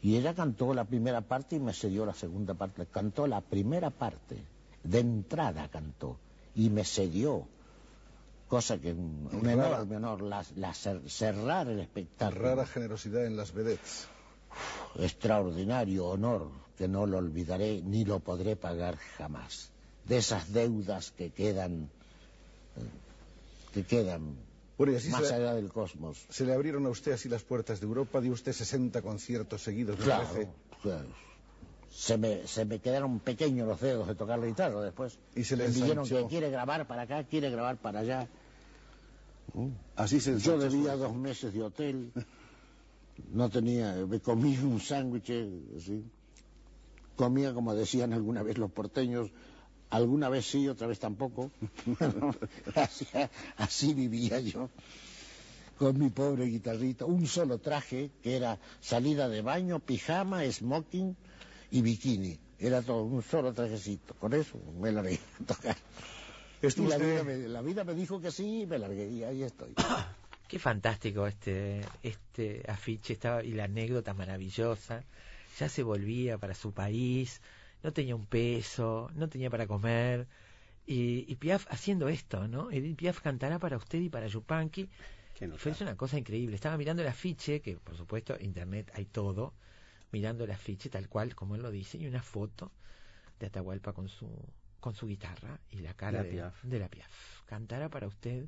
Y 0.00 0.16
ella 0.16 0.34
cantó 0.34 0.74
la 0.74 0.84
primera 0.84 1.20
parte 1.20 1.56
y 1.56 1.60
me 1.60 1.72
cedió 1.72 2.04
la 2.06 2.14
segunda 2.14 2.54
parte. 2.54 2.86
Cantó 2.86 3.26
la 3.26 3.40
primera 3.40 3.90
parte. 3.90 4.36
De 4.82 4.98
entrada 5.00 5.68
cantó. 5.68 6.18
Y 6.54 6.70
me 6.70 6.84
cedió. 6.84 7.46
Cosa 8.48 8.78
que 8.78 8.92
un, 8.92 9.28
un 9.32 9.48
enorme 9.48 9.96
honor. 9.96 10.22
La, 10.22 10.44
la 10.56 10.70
cer- 10.72 11.08
cerrar 11.08 11.68
el 11.68 11.80
espectáculo. 11.80 12.40
Rara 12.42 12.66
generosidad 12.66 13.24
en 13.26 13.36
las 13.36 13.52
vedettes. 13.52 14.06
extraordinario 14.98 16.06
honor 16.06 16.48
que 16.76 16.88
no 16.88 17.06
lo 17.06 17.18
olvidaré 17.18 17.80
ni 17.82 18.04
lo 18.04 18.20
podré 18.20 18.56
pagar 18.56 18.96
jamás. 19.16 19.70
De 20.04 20.16
esas 20.18 20.52
deudas 20.52 21.12
que 21.12 21.30
quedan, 21.30 21.88
eh, 22.76 22.80
que 23.72 23.84
quedan 23.84 24.36
Bueno, 24.78 24.92
y 24.92 24.96
así 24.96 25.10
más 25.10 25.26
se, 25.26 25.34
allá 25.34 25.54
del 25.54 25.70
cosmos. 25.70 26.24
se 26.28 26.44
le 26.44 26.54
abrieron 26.54 26.86
a 26.86 26.88
usted 26.88 27.12
así 27.12 27.28
las 27.28 27.42
puertas 27.42 27.80
de 27.80 27.86
Europa. 27.86 28.20
Dio 28.20 28.32
usted 28.32 28.52
60 28.52 29.02
conciertos 29.02 29.62
seguidos, 29.62 29.96
Claro, 29.96 30.26
claro. 30.82 31.08
Se 31.90 32.16
me, 32.16 32.46
se 32.46 32.64
me 32.64 32.78
quedaron 32.78 33.20
pequeños 33.20 33.68
los 33.68 33.80
dedos 33.80 34.08
de 34.08 34.14
tocar 34.14 34.38
la 34.38 34.46
guitarra 34.46 34.80
después. 34.80 35.18
Y 35.34 35.44
se 35.44 35.56
le 35.56 35.68
dijeron 35.68 36.08
que 36.08 36.26
quiere 36.26 36.50
grabar 36.50 36.86
para 36.86 37.02
acá, 37.02 37.24
quiere 37.24 37.50
grabar 37.50 37.76
para 37.76 38.00
allá. 38.00 38.28
Así 39.96 40.20
se 40.20 40.38
Yo 40.38 40.58
debía 40.58 40.96
dos 40.96 41.14
meses 41.14 41.52
de 41.52 41.62
hotel. 41.62 42.12
No 43.30 43.50
tenía, 43.50 43.94
me 44.08 44.20
comí 44.20 44.56
un 44.56 44.80
sándwich, 44.80 45.30
así. 45.76 46.02
Comía, 47.14 47.52
como 47.52 47.74
decían 47.74 48.14
alguna 48.14 48.42
vez 48.42 48.56
los 48.56 48.70
porteños, 48.70 49.30
alguna 49.92 50.28
vez 50.28 50.46
sí, 50.46 50.68
otra 50.68 50.86
vez 50.86 50.98
tampoco. 50.98 51.50
así, 52.74 53.06
así 53.58 53.94
vivía 53.94 54.40
yo. 54.40 54.70
Con 55.78 55.98
mi 55.98 56.10
pobre 56.10 56.46
guitarrita, 56.46 57.04
un 57.04 57.26
solo 57.26 57.58
traje, 57.58 58.10
que 58.22 58.36
era 58.36 58.58
salida 58.80 59.28
de 59.28 59.42
baño, 59.42 59.80
pijama, 59.80 60.50
smoking 60.50 61.16
y 61.70 61.82
bikini. 61.82 62.38
Era 62.58 62.80
todo, 62.80 63.02
un 63.04 63.22
solo 63.22 63.52
trajecito. 63.52 64.14
Con 64.14 64.32
eso 64.32 64.58
me 64.80 64.92
largué 64.92 65.18
a 65.40 65.44
tocar. 65.46 65.76
Y 66.62 66.82
la, 66.82 66.96
vida 66.96 67.24
me, 67.24 67.36
la 67.48 67.60
vida 67.60 67.84
me 67.84 67.94
dijo 67.94 68.20
que 68.20 68.30
sí 68.30 68.62
y 68.62 68.66
me 68.66 68.78
largué 68.78 69.08
y 69.08 69.24
ahí 69.24 69.42
estoy. 69.42 69.74
Qué 70.48 70.58
fantástico 70.58 71.26
este, 71.26 71.80
este 72.02 72.62
afiche 72.68 73.14
estaba, 73.14 73.42
y 73.42 73.52
la 73.52 73.64
anécdota 73.64 74.14
maravillosa. 74.14 75.02
Ya 75.58 75.68
se 75.68 75.82
volvía 75.82 76.38
para 76.38 76.54
su 76.54 76.72
país, 76.72 77.40
no 77.82 77.92
tenía 77.92 78.14
un 78.14 78.26
peso, 78.26 79.10
no 79.14 79.28
tenía 79.28 79.50
para 79.50 79.66
comer. 79.66 80.26
Y, 80.86 81.24
y 81.28 81.36
Piaf 81.36 81.66
haciendo 81.70 82.08
esto, 82.08 82.48
¿no? 82.48 82.70
Edith 82.70 82.96
Piaf 82.96 83.20
cantará 83.20 83.58
para 83.58 83.76
usted 83.76 84.00
y 84.00 84.08
para 84.08 84.26
Yupanqui. 84.26 84.88
Notable. 85.40 85.58
fue 85.58 85.86
una 85.86 85.96
cosa 85.96 86.18
increíble. 86.18 86.54
Estaba 86.54 86.76
mirando 86.76 87.02
el 87.02 87.08
afiche, 87.08 87.60
que 87.60 87.76
por 87.76 87.96
supuesto, 87.96 88.36
internet 88.40 88.90
hay 88.94 89.06
todo. 89.06 89.54
Mirando 90.12 90.44
el 90.44 90.50
afiche 90.50 90.90
tal 90.90 91.08
cual 91.08 91.34
como 91.34 91.56
él 91.56 91.62
lo 91.62 91.70
dice, 91.70 91.98
y 91.98 92.06
una 92.06 92.22
foto 92.22 92.70
de 93.40 93.46
Atahualpa 93.46 93.92
con 93.92 94.08
su, 94.08 94.28
con 94.78 94.94
su 94.94 95.06
guitarra 95.06 95.58
y 95.70 95.78
la 95.78 95.94
cara 95.94 96.22
La 96.22 96.24
de, 96.24 96.50
de 96.62 96.78
la 96.78 96.88
Piaf. 96.88 97.42
Cantará 97.46 97.88
para 97.88 98.06
usted 98.06 98.46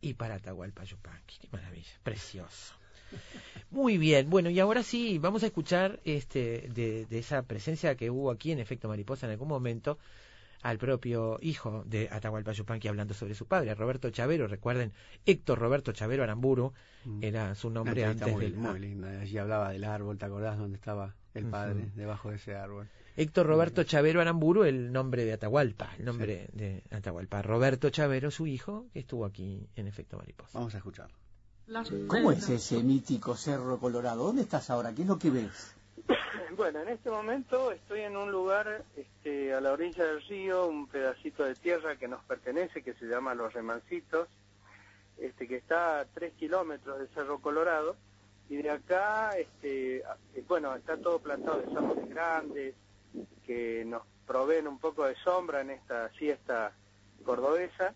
y 0.00 0.14
para 0.14 0.36
Atahualpa 0.36 0.84
Yupanqui. 0.84 1.38
Qué 1.38 1.48
maravilla, 1.50 1.92
precioso. 2.02 2.74
Muy 3.70 3.98
bien, 3.98 4.30
bueno, 4.30 4.48
y 4.50 4.60
ahora 4.60 4.82
sí, 4.82 5.18
vamos 5.18 5.42
a 5.42 5.46
escuchar 5.46 6.00
este 6.04 6.68
de, 6.72 7.06
de 7.06 7.18
esa 7.18 7.42
presencia 7.42 7.96
que 7.96 8.10
hubo 8.10 8.30
aquí 8.30 8.52
en 8.52 8.60
Efecto 8.60 8.88
Mariposa 8.88 9.26
en 9.26 9.32
algún 9.32 9.48
momento 9.48 9.98
al 10.62 10.78
propio 10.78 11.38
hijo 11.42 11.84
de 11.86 12.08
Atahualpa 12.10 12.52
Yupanqui 12.52 12.88
hablando 12.88 13.14
sobre 13.14 13.34
su 13.34 13.46
padre, 13.46 13.74
Roberto 13.74 14.10
Chavero. 14.10 14.46
Recuerden, 14.48 14.92
Héctor 15.24 15.58
Roberto 15.58 15.92
Chavero 15.92 16.22
Aramburu 16.22 16.72
Mm. 17.06 17.22
era 17.22 17.54
su 17.54 17.70
nombre 17.70 18.04
antes 18.04 18.32
muy, 18.32 18.44
del... 18.46 18.56
muy 18.56 18.80
linda. 18.80 19.20
Allí 19.20 19.38
hablaba 19.38 19.70
del 19.70 19.84
árbol, 19.84 20.18
¿te 20.18 20.24
acordás 20.24 20.58
dónde 20.58 20.76
estaba 20.76 21.14
el 21.34 21.46
padre? 21.46 21.88
Debajo 21.94 22.30
de 22.30 22.36
ese 22.36 22.56
árbol. 22.56 22.88
Héctor 23.16 23.46
Roberto 23.46 23.84
Chavero 23.84 24.20
Aramburu, 24.20 24.64
el 24.64 24.90
nombre 24.92 25.24
de 25.24 25.32
Atahualpa, 25.34 25.94
el 25.98 26.04
nombre 26.04 26.48
de 26.52 26.82
Atahualpa. 26.90 27.42
Roberto 27.42 27.90
Chavero, 27.90 28.30
su 28.32 28.46
hijo, 28.48 28.86
que 28.92 28.98
estuvo 28.98 29.24
aquí 29.24 29.68
en 29.76 29.86
Efecto 29.86 30.18
Mariposa. 30.18 30.58
Vamos 30.58 30.74
a 30.74 30.78
escucharlo. 30.78 31.16
¿Cómo 32.06 32.30
es 32.30 32.48
ese 32.48 32.80
mítico 32.80 33.34
Cerro 33.34 33.78
Colorado? 33.78 34.24
¿Dónde 34.24 34.42
estás 34.42 34.70
ahora? 34.70 34.94
¿Qué 34.94 35.02
es 35.02 35.08
lo 35.08 35.18
que 35.18 35.30
ves? 35.30 35.74
Bueno, 36.56 36.80
en 36.80 36.88
este 36.88 37.10
momento 37.10 37.70
estoy 37.70 38.00
en 38.00 38.16
un 38.16 38.32
lugar 38.32 38.82
este, 38.96 39.52
a 39.52 39.60
la 39.60 39.72
orilla 39.72 40.06
del 40.06 40.22
río, 40.22 40.66
un 40.66 40.86
pedacito 40.86 41.44
de 41.44 41.54
tierra 41.54 41.96
que 41.96 42.08
nos 42.08 42.24
pertenece, 42.24 42.82
que 42.82 42.94
se 42.94 43.04
llama 43.04 43.34
Los 43.34 43.52
Remancitos, 43.52 44.26
este, 45.18 45.46
que 45.46 45.56
está 45.56 46.00
a 46.00 46.04
tres 46.06 46.32
kilómetros 46.32 46.98
de 46.98 47.08
Cerro 47.08 47.40
Colorado, 47.40 47.96
y 48.48 48.56
de 48.56 48.70
acá, 48.70 49.36
este, 49.36 49.98
eh, 49.98 50.44
bueno, 50.48 50.74
está 50.74 50.96
todo 50.96 51.18
plantado 51.18 51.60
de 51.60 51.76
árboles 51.76 52.08
grandes, 52.08 52.74
que 53.44 53.84
nos 53.84 54.04
proveen 54.26 54.66
un 54.66 54.78
poco 54.78 55.04
de 55.04 55.16
sombra 55.16 55.60
en 55.60 55.70
esta 55.70 56.08
siesta 56.12 56.72
cordobesa, 57.22 57.92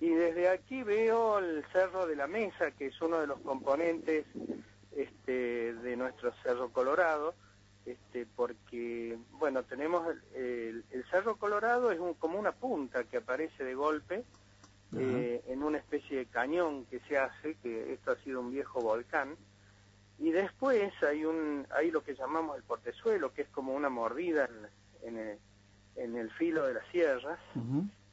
y 0.00 0.08
desde 0.14 0.48
aquí 0.48 0.82
veo 0.82 1.38
el 1.38 1.64
Cerro 1.72 2.06
de 2.06 2.16
la 2.16 2.26
Mesa, 2.26 2.70
que 2.72 2.86
es 2.86 3.00
uno 3.02 3.20
de 3.20 3.26
los 3.26 3.38
componentes 3.40 4.24
este, 4.96 5.74
de 5.74 5.96
nuestro 5.96 6.32
Cerro 6.42 6.70
Colorado, 6.70 7.34
este, 7.86 8.26
porque, 8.36 9.18
bueno, 9.32 9.62
tenemos 9.64 10.06
el, 10.34 10.84
Cerro 11.10 11.36
Colorado, 11.36 11.90
es 11.90 11.98
un- 11.98 12.14
como 12.14 12.38
una 12.38 12.52
punta 12.52 13.04
que 13.04 13.18
aparece 13.18 13.64
de 13.64 13.74
golpe 13.74 14.24
eh, 15.02 15.44
en 15.46 15.62
una 15.62 15.78
especie 15.78 16.18
de 16.18 16.26
cañón 16.26 16.84
que 16.86 16.98
se 17.08 17.16
hace, 17.16 17.54
que 17.62 17.92
esto 17.92 18.10
ha 18.10 18.16
sido 18.16 18.40
un 18.40 18.50
viejo 18.50 18.80
volcán, 18.80 19.36
y 20.18 20.30
después 20.32 20.92
hay 21.02 21.24
un 21.24 21.66
hay 21.70 21.90
lo 21.90 22.02
que 22.02 22.14
llamamos 22.14 22.56
el 22.56 22.62
portezuelo, 22.64 23.32
que 23.32 23.42
es 23.42 23.48
como 23.48 23.72
una 23.74 23.88
mordida 23.88 24.46
en, 25.02 25.08
en 25.08 25.16
el, 25.18 25.38
en 25.96 26.16
el 26.16 26.30
filo 26.32 26.66
de 26.66 26.74
las 26.74 26.86
sierras, 26.88 27.38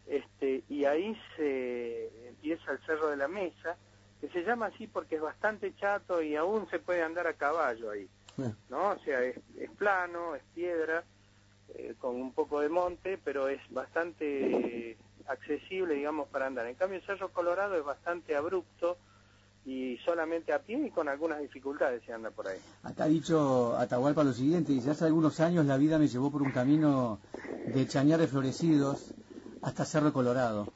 este, 0.08 0.64
y 0.70 0.86
ahí 0.86 1.16
se 1.36 2.30
empieza 2.30 2.72
el 2.72 2.80
Cerro 2.86 3.10
de 3.10 3.18
la 3.18 3.28
Mesa, 3.28 3.76
que 4.22 4.30
se 4.30 4.44
llama 4.44 4.68
así 4.68 4.88
porque 4.88 5.16
es 5.16 5.22
bastante 5.22 5.76
chato 5.76 6.22
y 6.22 6.36
aún 6.36 6.70
se 6.70 6.80
puede 6.80 7.04
andar 7.04 7.28
a 7.28 7.34
caballo 7.34 7.92
ahí, 7.92 8.08
¿no? 8.70 8.90
O 8.92 9.00
sea, 9.00 9.22
es, 9.24 9.38
es 9.60 9.70
plano, 9.72 10.36
es 10.36 10.44
piedra, 10.56 11.04
eh, 11.76 11.96
con 12.00 12.16
un 12.16 12.32
poco 12.32 12.62
de 12.62 12.70
monte, 12.70 13.20
pero 13.24 13.50
es 13.50 13.60
bastante 13.70 14.98
accesible, 15.28 15.96
digamos, 15.96 16.30
para 16.30 16.48
andar. 16.48 16.66
En 16.68 16.76
cambio, 16.76 17.00
el 17.00 17.06
Cerro 17.06 17.30
Colorado 17.30 17.76
es 17.76 17.84
bastante 17.84 18.36
abrupto 18.36 18.98
y 19.66 19.98
solamente 20.06 20.54
a 20.54 20.60
pie 20.60 20.88
y 20.88 20.92
con 20.92 21.10
algunas 21.10 21.42
dificultades 21.42 22.02
se 22.06 22.14
anda 22.14 22.32
por 22.32 22.48
ahí. 22.48 22.58
Acá 22.84 23.04
ha 23.04 23.08
dicho 23.08 23.76
Atahualpa 23.78 24.24
lo 24.24 24.32
siguiente, 24.32 24.72
dice, 24.72 24.92
hace 24.92 25.06
algunos 25.06 25.42
años 25.42 25.66
la 25.66 25.76
vida 25.76 26.00
me 26.00 26.08
llevó 26.08 26.32
por 26.32 26.42
un 26.42 26.52
camino 26.52 27.20
de 27.66 27.86
chañares 27.86 28.30
florecidos 28.30 29.14
hasta 29.62 29.86
Cerro 29.86 30.14
Colorado. 30.14 30.68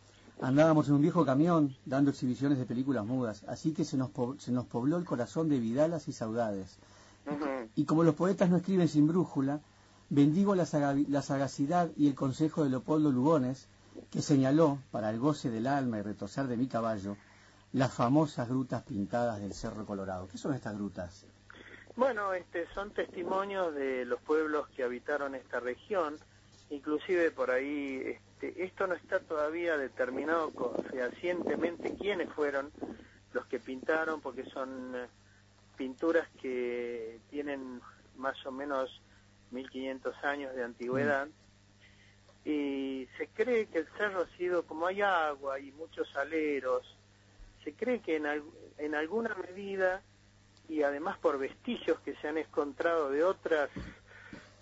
Andábamos 0.41 0.87
en 0.87 0.95
un 0.95 1.01
viejo 1.01 1.25
camión 1.25 1.75
dando 1.85 2.09
exhibiciones 2.11 2.57
de 2.57 2.65
películas 2.65 3.05
mudas, 3.05 3.43
así 3.47 3.73
que 3.73 3.85
se 3.85 3.95
nos, 3.97 4.09
po- 4.09 4.35
se 4.39 4.51
nos 4.51 4.65
pobló 4.65 4.97
el 4.97 5.05
corazón 5.05 5.49
de 5.49 5.59
vidalas 5.59 6.07
y 6.07 6.13
saudades. 6.13 6.79
Y 7.75 7.85
como 7.85 8.03
los 8.03 8.15
poetas 8.15 8.49
no 8.49 8.57
escriben 8.57 8.87
sin 8.87 9.07
brújula, 9.07 9.59
bendigo 10.09 10.55
la, 10.55 10.65
la 11.07 11.21
sagacidad 11.21 11.91
y 11.95 12.07
el 12.07 12.15
consejo 12.15 12.63
de 12.63 12.71
Leopoldo 12.71 13.11
Lugones, 13.11 13.67
que 14.09 14.21
señaló, 14.21 14.79
para 14.89 15.11
el 15.11 15.19
goce 15.19 15.51
del 15.51 15.67
alma 15.67 15.99
y 15.99 16.01
retosar 16.01 16.47
de 16.47 16.57
mi 16.57 16.67
caballo, 16.67 17.15
las 17.73 17.93
famosas 17.93 18.49
grutas 18.49 18.81
pintadas 18.83 19.39
del 19.39 19.53
Cerro 19.53 19.85
Colorado. 19.85 20.27
¿Qué 20.27 20.37
son 20.39 20.55
estas 20.55 20.75
grutas? 20.75 21.25
Bueno, 21.95 22.33
este, 22.33 22.65
son 22.73 22.91
testimonios 22.91 23.75
de 23.75 24.05
los 24.05 24.19
pueblos 24.21 24.67
que 24.69 24.83
habitaron 24.83 25.35
esta 25.35 25.59
región, 25.59 26.15
inclusive 26.71 27.31
por 27.31 27.51
ahí, 27.51 28.01
este, 28.05 28.63
esto 28.63 28.87
no 28.87 28.95
está 28.95 29.19
todavía 29.19 29.77
determinado 29.77 30.51
fehacientemente 30.89 31.95
quiénes 31.95 32.29
fueron 32.33 32.71
los 33.33 33.45
que 33.45 33.59
pintaron, 33.59 34.21
porque 34.21 34.45
son 34.45 34.95
eh, 34.95 35.07
pinturas 35.77 36.27
que 36.41 37.19
tienen 37.29 37.81
más 38.17 38.43
o 38.45 38.51
menos 38.51 39.01
1500 39.51 40.15
años 40.23 40.55
de 40.55 40.63
antigüedad, 40.63 41.27
y 42.45 43.07
se 43.17 43.27
cree 43.27 43.67
que 43.67 43.79
el 43.79 43.87
cerro 43.97 44.21
ha 44.21 44.37
sido, 44.37 44.63
como 44.63 44.87
hay 44.87 45.01
agua 45.01 45.59
y 45.59 45.71
muchos 45.73 46.15
aleros, 46.15 46.97
se 47.63 47.73
cree 47.73 47.99
que 47.99 48.15
en, 48.15 48.25
en 48.77 48.95
alguna 48.95 49.35
medida 49.35 50.01
y 50.67 50.83
además 50.83 51.17
por 51.19 51.37
vestigios 51.37 51.99
que 51.99 52.15
se 52.15 52.29
han 52.29 52.37
encontrado 52.37 53.11
de 53.11 53.23
otras 53.23 53.69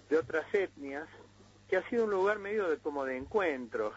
de 0.09 0.17
otras 0.17 0.51
etnias 0.53 1.07
que 1.69 1.77
ha 1.77 1.89
sido 1.89 2.05
un 2.05 2.11
lugar 2.11 2.39
medio 2.39 2.69
de 2.69 2.77
como 2.77 3.05
de 3.05 3.17
encuentro 3.17 3.93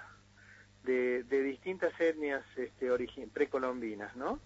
de, 0.84 1.22
de 1.24 1.42
distintas 1.42 1.98
etnias 2.00 2.44
este 2.56 2.88
precolombinas 3.32 4.14
no 4.16 4.38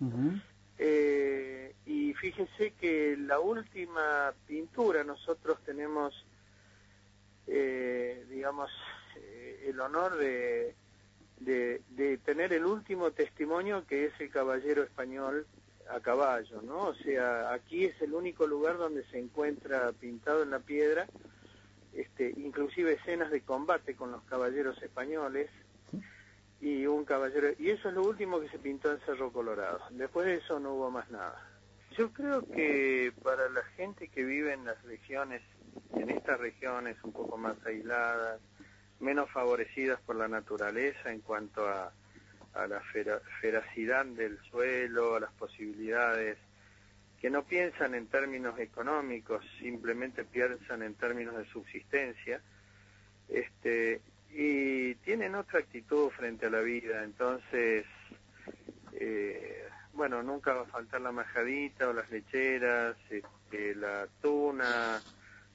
Eh, 0.78 1.74
y 1.86 2.12
fíjese 2.12 2.72
que 2.72 3.16
la 3.16 3.40
última 3.40 4.34
pintura 4.46 5.04
nosotros 5.04 5.58
tenemos 5.64 6.12
eh, 7.46 8.26
digamos 8.28 8.70
eh, 9.16 9.70
el 9.70 9.80
honor 9.80 10.18
de, 10.18 10.74
de 11.40 11.80
de 11.90 12.18
tener 12.18 12.52
el 12.52 12.66
último 12.66 13.10
testimonio 13.12 13.86
que 13.86 14.04
es 14.06 14.20
el 14.20 14.28
caballero 14.28 14.82
español 14.82 15.46
a 15.88 16.00
caballo, 16.00 16.62
¿no? 16.62 16.88
O 16.88 16.94
sea, 16.94 17.52
aquí 17.52 17.84
es 17.84 18.00
el 18.02 18.12
único 18.14 18.46
lugar 18.46 18.76
donde 18.76 19.04
se 19.04 19.18
encuentra 19.18 19.92
pintado 19.92 20.42
en 20.42 20.50
la 20.50 20.58
piedra, 20.58 21.06
este, 21.96 22.32
inclusive 22.36 22.92
escenas 22.94 23.30
de 23.30 23.40
combate 23.42 23.94
con 23.94 24.12
los 24.12 24.22
caballeros 24.24 24.80
españoles 24.82 25.50
y 26.60 26.86
un 26.86 27.04
caballero 27.04 27.48
y 27.58 27.70
eso 27.70 27.88
es 27.88 27.94
lo 27.94 28.02
último 28.02 28.40
que 28.40 28.48
se 28.48 28.58
pintó 28.58 28.90
en 28.92 29.00
Cerro 29.00 29.32
Colorado. 29.32 29.80
Después 29.90 30.26
de 30.26 30.36
eso 30.36 30.58
no 30.58 30.74
hubo 30.74 30.90
más 30.90 31.10
nada. 31.10 31.40
Yo 31.96 32.12
creo 32.12 32.42
que 32.46 33.12
para 33.22 33.48
la 33.48 33.62
gente 33.76 34.08
que 34.08 34.24
vive 34.24 34.52
en 34.52 34.64
las 34.64 34.82
regiones, 34.84 35.42
en 35.94 36.10
estas 36.10 36.38
regiones 36.40 36.96
un 37.02 37.12
poco 37.12 37.36
más 37.36 37.56
aisladas, 37.64 38.40
menos 39.00 39.30
favorecidas 39.30 40.00
por 40.02 40.16
la 40.16 40.28
naturaleza 40.28 41.10
en 41.12 41.20
cuanto 41.20 41.66
a 41.68 41.92
a 42.54 42.66
la 42.66 42.80
fera- 42.80 43.20
feracidad 43.42 44.06
del 44.06 44.38
suelo, 44.50 45.16
a 45.16 45.20
las 45.20 45.32
posibilidades, 45.34 46.38
que 47.26 47.30
no 47.30 47.42
piensan 47.42 47.96
en 47.96 48.06
términos 48.06 48.56
económicos, 48.60 49.44
simplemente 49.58 50.22
piensan 50.24 50.84
en 50.84 50.94
términos 50.94 51.36
de 51.36 51.44
subsistencia, 51.46 52.40
este, 53.28 54.00
y 54.30 54.94
tienen 54.94 55.34
otra 55.34 55.58
actitud 55.58 56.08
frente 56.10 56.46
a 56.46 56.50
la 56.50 56.60
vida, 56.60 57.02
entonces, 57.02 57.84
eh, 58.92 59.66
bueno, 59.94 60.22
nunca 60.22 60.52
va 60.54 60.60
a 60.60 60.66
faltar 60.66 61.00
la 61.00 61.10
majadita 61.10 61.88
o 61.88 61.92
las 61.92 62.08
lecheras, 62.12 62.96
este, 63.10 63.74
la 63.74 64.06
tuna 64.22 65.02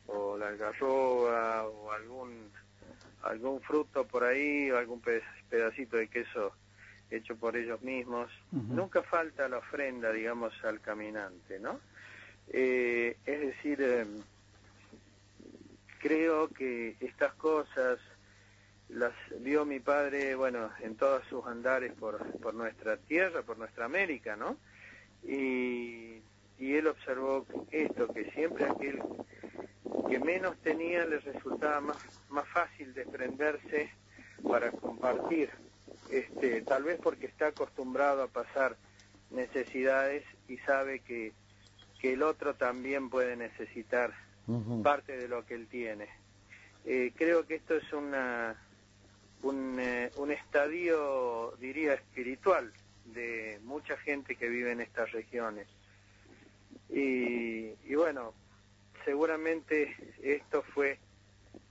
o 0.08 0.38
la 0.38 0.50
algarroba 0.50 1.68
o 1.70 1.90
algún 1.94 2.52
algún 3.24 3.62
fruto 3.62 4.06
por 4.06 4.26
ahí 4.26 4.70
o 4.72 4.78
algún 4.78 5.00
pe- 5.00 5.24
pedacito 5.50 5.96
de 5.96 6.10
queso 6.10 6.52
hecho 7.12 7.36
por 7.36 7.56
ellos 7.58 7.82
mismos. 7.82 8.32
Nunca 8.52 9.04
falta 9.04 9.48
la 9.50 9.58
ofrenda, 9.58 10.12
digamos, 10.12 10.54
al 10.64 10.80
caminante, 10.80 11.60
¿no? 11.60 11.80
Eh, 12.50 13.18
es 13.26 13.40
decir, 13.40 13.80
eh, 13.82 14.06
creo 16.00 16.48
que 16.50 16.96
estas 17.00 17.34
cosas 17.36 18.00
las 18.90 19.14
vio 19.40 19.66
mi 19.66 19.80
padre, 19.80 20.36
bueno, 20.36 20.70
en 20.82 20.96
todos 20.96 21.24
sus 21.28 21.46
andares 21.46 21.94
por, 21.94 22.24
por 22.40 22.54
nuestra 22.54 22.98
tierra, 22.98 23.42
por 23.42 23.58
nuestra 23.58 23.86
América, 23.86 24.36
¿no? 24.36 24.58
Y, 25.24 26.22
y 26.60 26.76
él 26.76 26.88
observó 26.88 27.46
esto, 27.72 28.08
que 28.14 28.32
siempre 28.32 28.66
aquel 28.66 29.02
que 30.10 30.20
menos 30.20 30.58
tenía 30.58 31.06
le 31.06 31.20
resultaba 31.20 31.80
más, 31.80 31.98
más 32.30 32.48
fácil 32.50 32.94
desprenderse 32.94 33.92
para 34.48 34.72
compartir, 34.72 35.50
este, 36.12 36.62
tal 36.62 36.84
vez 36.84 37.00
porque 37.02 37.26
está 37.26 37.48
acostumbrado 37.48 38.24
a 38.24 38.28
pasar 38.28 38.76
necesidades 39.30 40.24
y 40.48 40.58
sabe 40.58 41.00
que, 41.00 41.32
que 42.00 42.14
el 42.14 42.24
otro 42.24 42.56
también 42.56 43.10
puede 43.10 43.36
necesitar 43.36 44.14
parte 44.84 45.18
de 45.18 45.28
lo 45.28 45.46
que 45.46 45.56
él 45.56 45.68
tiene. 45.68 46.10
Eh, 46.84 47.14
creo 47.16 47.46
que 47.46 47.56
esto 47.56 47.76
es 47.76 47.94
una, 47.94 48.56
un, 49.44 49.80
eh, 49.80 50.12
un 50.18 50.32
estadio, 50.32 51.56
diría, 51.60 51.94
espiritual 51.94 52.74
de 53.06 53.60
mucha 53.64 53.96
gente 53.98 54.36
que 54.36 54.50
vive 54.50 54.72
en 54.72 54.82
estas 54.82 55.12
regiones. 55.12 55.68
Y, 56.90 57.74
y 57.86 57.96
bueno, 57.96 58.34
seguramente 59.06 59.96
esto 60.22 60.64
fue 60.74 61.00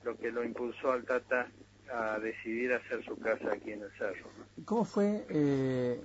lo 0.03 0.16
que 0.16 0.30
lo 0.30 0.43
impulsó 0.43 0.93
al 0.93 1.05
Tata 1.05 1.49
a 1.93 2.18
decidir 2.18 2.72
hacer 2.72 3.05
su 3.05 3.16
casa 3.18 3.53
aquí 3.53 3.72
en 3.72 3.82
el 3.82 3.91
cerro. 3.93 4.28
¿Cómo 4.64 4.84
fue 4.84 5.26
eh, 5.28 6.01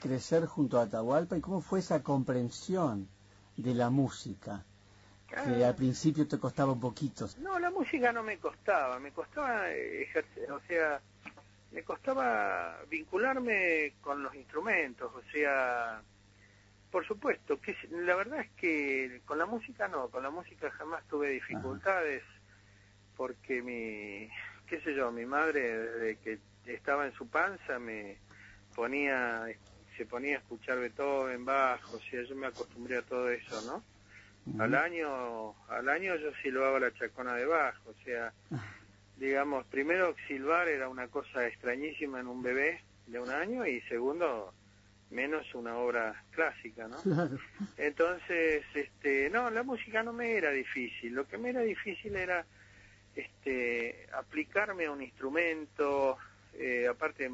crecer 0.00 0.46
junto 0.46 0.78
a 0.78 0.82
Atahualpa 0.82 1.36
y 1.36 1.40
cómo 1.40 1.60
fue 1.60 1.78
esa 1.78 2.02
comprensión 2.02 3.08
de 3.56 3.74
la 3.74 3.90
música? 3.90 4.64
Que 5.28 5.64
al 5.64 5.74
principio 5.74 6.28
te 6.28 6.38
costaba 6.38 6.72
un 6.72 6.80
poquito. 6.80 7.26
No, 7.38 7.58
la 7.58 7.70
música 7.70 8.12
no 8.12 8.22
me 8.22 8.36
costaba, 8.36 8.98
me 8.98 9.12
costaba 9.12 9.70
ejercer, 9.70 10.52
o 10.52 10.60
sea, 10.68 11.00
me 11.70 11.82
costaba 11.82 12.78
vincularme 12.90 13.94
con 14.02 14.22
los 14.22 14.34
instrumentos, 14.34 15.10
o 15.14 15.22
sea, 15.32 16.02
por 16.90 17.06
supuesto, 17.06 17.58
que 17.58 17.74
la 17.90 18.14
verdad 18.14 18.40
es 18.40 18.50
que 18.50 19.22
con 19.24 19.38
la 19.38 19.46
música 19.46 19.88
no, 19.88 20.08
con 20.10 20.22
la 20.22 20.28
música 20.28 20.70
jamás 20.72 21.02
tuve 21.08 21.30
dificultades, 21.30 22.22
porque 23.16 23.62
mi, 23.62 24.28
qué 24.72 24.80
sé 24.80 24.94
yo, 24.94 25.12
mi 25.12 25.26
madre 25.26 25.60
desde 25.60 26.16
que 26.16 26.38
estaba 26.64 27.04
en 27.04 27.12
su 27.12 27.28
panza 27.28 27.78
me 27.78 28.16
ponía, 28.74 29.44
se 29.98 30.06
ponía 30.06 30.36
a 30.36 30.38
escuchar 30.38 30.78
Beethoven, 30.78 31.44
Bach, 31.44 31.82
o 31.92 32.00
sea, 32.00 32.22
yo 32.22 32.34
me 32.34 32.46
acostumbré 32.46 32.96
a 32.96 33.02
todo 33.02 33.28
eso, 33.28 33.60
¿no? 33.66 33.84
Al 34.58 34.74
año, 34.74 35.54
al 35.68 35.90
año 35.90 36.16
yo 36.16 36.30
silbaba 36.42 36.80
la 36.80 36.90
chacona 36.94 37.34
de 37.34 37.44
Bach, 37.44 37.74
o 37.84 37.92
sea, 38.02 38.32
digamos, 39.18 39.66
primero 39.66 40.16
silbar 40.26 40.68
era 40.68 40.88
una 40.88 41.08
cosa 41.08 41.46
extrañísima 41.46 42.20
en 42.20 42.28
un 42.28 42.42
bebé 42.42 42.80
de 43.08 43.20
un 43.20 43.28
año 43.28 43.66
y 43.66 43.82
segundo 43.82 44.54
menos 45.10 45.54
una 45.54 45.76
obra 45.76 46.24
clásica, 46.30 46.88
¿no? 46.88 46.96
Claro. 47.02 47.36
Entonces, 47.76 48.64
este, 48.72 49.28
no, 49.28 49.50
la 49.50 49.64
música 49.64 50.02
no 50.02 50.14
me 50.14 50.34
era 50.34 50.50
difícil. 50.50 51.12
Lo 51.12 51.28
que 51.28 51.36
me 51.36 51.50
era 51.50 51.60
difícil 51.60 52.16
era, 52.16 52.46
este, 53.14 54.06
aplicarme 54.12 54.86
a 54.86 54.90
un 54.92 55.02
instrumento. 55.02 56.16
eh, 56.54 56.86
aparte, 56.88 57.30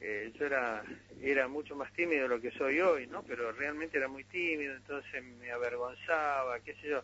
eh, 0.00 0.32
yo 0.38 0.46
era, 0.46 0.82
era 1.20 1.48
mucho 1.48 1.74
más 1.74 1.92
tímido 1.92 2.22
de 2.22 2.28
lo 2.28 2.40
que 2.40 2.50
soy 2.52 2.80
hoy, 2.80 3.06
¿no? 3.08 3.22
Pero 3.24 3.50
realmente 3.52 3.98
era 3.98 4.06
muy 4.08 4.24
tímido, 4.24 4.74
entonces 4.76 5.24
me 5.40 5.50
avergonzaba, 5.50 6.60
qué 6.60 6.74
sé 6.74 6.88
yo. 6.88 7.02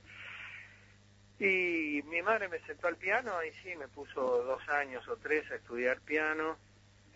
Y 1.38 2.02
mi 2.04 2.22
madre 2.22 2.48
me 2.48 2.60
sentó 2.60 2.86
al 2.86 2.96
piano 2.96 3.32
y 3.44 3.50
sí, 3.62 3.74
me 3.76 3.88
puso 3.88 4.20
dos 4.44 4.62
años 4.68 5.06
o 5.08 5.16
tres 5.16 5.50
a 5.50 5.56
estudiar 5.56 6.00
piano. 6.00 6.56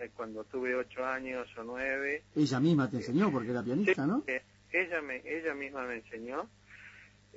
eh, 0.01 0.11
cuando 0.15 0.45
tuve 0.45 0.75
ocho 0.75 1.05
años 1.05 1.49
o 1.57 1.63
nueve, 1.63 2.23
Ella 2.35 2.61
misma 2.61 2.91
te 2.91 2.97
enseñó 2.97 3.31
porque 3.31 3.51
era 3.51 3.63
pianista, 3.63 4.07
¿no? 4.07 4.25
eh, 4.27 4.43
ella 4.73 5.01
me 5.01 5.23
ella 5.25 5.55
misma 5.55 5.85
me 5.87 5.97
enseñó 5.97 6.49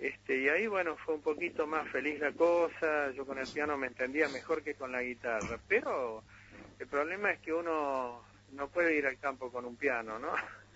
este 0.02 0.38
y 0.38 0.50
ahí 0.50 0.68
bueno 0.68 0.98
fue 0.98 1.16
un 1.16 1.22
poquito 1.22 1.66
más 1.66 1.88
feliz 1.90 2.20
la 2.20 2.34
cosa 2.34 3.12
yo 3.12 3.26
con 3.26 3.38
el 3.38 3.48
piano 3.48 3.78
me 3.78 3.88
entendía 3.88 4.28
mejor 4.28 4.64
que 4.64 4.76
con 4.76 4.92
la 4.92 5.02
guitarra 5.02 5.58
pero 5.68 6.24
el 6.80 6.88
problema 6.88 7.32
es 7.32 7.40
que 7.40 7.54
uno 7.54 8.22
no 8.54 8.68
puede 8.68 8.98
ir 8.98 9.06
al 9.06 9.18
campo 9.18 9.52
con 9.52 9.66
un 9.66 9.76
piano, 9.76 10.20
¿no? 10.20 10.34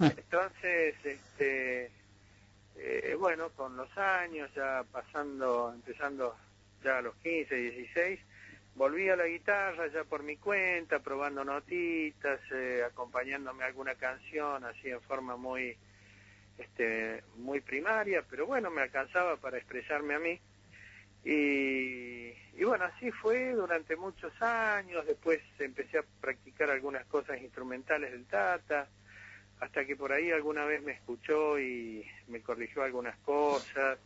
Entonces, 0.00 0.94
este, 1.04 1.90
eh, 2.76 3.16
bueno, 3.18 3.50
con 3.50 3.76
los 3.76 3.96
años, 3.98 4.50
ya 4.54 4.84
pasando, 4.90 5.72
empezando 5.74 6.36
ya 6.82 6.98
a 6.98 7.02
los 7.02 7.14
15, 7.16 7.54
16, 7.54 8.20
volví 8.74 9.08
a 9.08 9.16
la 9.16 9.26
guitarra 9.26 9.88
ya 9.88 10.04
por 10.04 10.22
mi 10.22 10.36
cuenta, 10.36 11.00
probando 11.00 11.44
notitas, 11.44 12.40
eh, 12.52 12.82
acompañándome 12.86 13.64
a 13.64 13.66
alguna 13.66 13.94
canción, 13.94 14.64
así 14.64 14.88
en 14.88 15.00
forma 15.02 15.36
muy, 15.36 15.76
este, 16.60 17.22
muy 17.36 17.60
primaria, 17.60 18.22
pero 18.28 18.46
bueno, 18.46 18.70
me 18.70 18.82
alcanzaba 18.82 19.36
para 19.36 19.58
expresarme 19.58 20.14
a 20.14 20.18
mí. 20.18 20.40
Y, 21.24 22.32
y 22.56 22.64
bueno, 22.64 22.84
así 22.84 23.10
fue 23.10 23.52
durante 23.52 23.96
muchos 23.96 24.32
años, 24.40 25.06
después 25.06 25.40
empecé 25.58 25.98
a 25.98 26.04
practicar 26.20 26.70
algunas 26.70 27.04
cosas 27.06 27.40
instrumentales 27.40 28.12
del 28.12 28.24
Tata, 28.26 28.88
hasta 29.60 29.84
que 29.84 29.96
por 29.96 30.12
ahí 30.12 30.30
alguna 30.30 30.64
vez 30.64 30.82
me 30.82 30.92
escuchó 30.92 31.58
y 31.58 32.06
me 32.28 32.40
corrigió 32.40 32.82
algunas 32.82 33.16
cosas, 33.18 33.98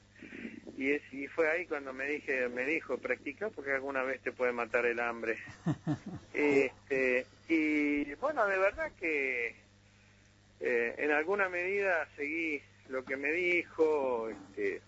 y, 0.77 0.91
es, 0.91 1.03
y 1.13 1.27
fue 1.29 1.49
ahí 1.51 1.67
cuando 1.67 1.93
me 1.93 2.05
dije 2.07 2.49
me 2.49 2.65
dijo 2.65 2.99
practica 2.99 3.51
porque 3.51 3.73
alguna 3.73 4.03
vez 4.03 4.21
te 4.23 4.33
puede 4.33 4.53
matar 4.53 4.87
el 4.87 4.99
hambre 4.99 5.39
este, 6.35 7.27
y 7.49 8.13
bueno 8.15 8.47
de 8.47 8.59
verdad 8.59 8.91
que 8.99 9.55
eh, 10.67 10.95
en 10.97 11.11
alguna 11.11 11.51
medida 11.51 12.09
seguí 12.17 12.63
lo 12.89 13.05
que 13.05 13.19
me 13.19 13.33
dijo 13.33 14.31
este, 14.31 14.81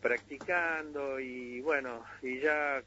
practicando 0.00 1.20
y 1.20 1.60
bueno 1.60 2.04
y 2.22 2.40
ya 2.40 2.82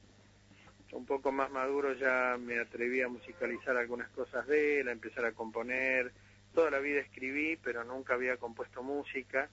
un 0.92 1.06
poco 1.06 1.32
más 1.32 1.50
maduro 1.50 1.94
ya 1.94 2.38
me 2.38 2.60
atreví 2.60 3.02
a 3.02 3.08
musicalizar 3.08 3.78
algunas 3.78 4.10
cosas 4.10 4.46
de 4.48 4.82
él 4.82 4.90
a 4.90 4.92
empezar 4.92 5.24
a 5.24 5.32
componer. 5.32 6.12
Toda 6.54 6.72
la 6.72 6.80
vida 6.80 7.00
escribí 7.00 7.56
pero 7.56 7.86
nunca 7.86 8.16
había 8.16 8.36
compuesto 8.36 8.84
música. 8.84 9.50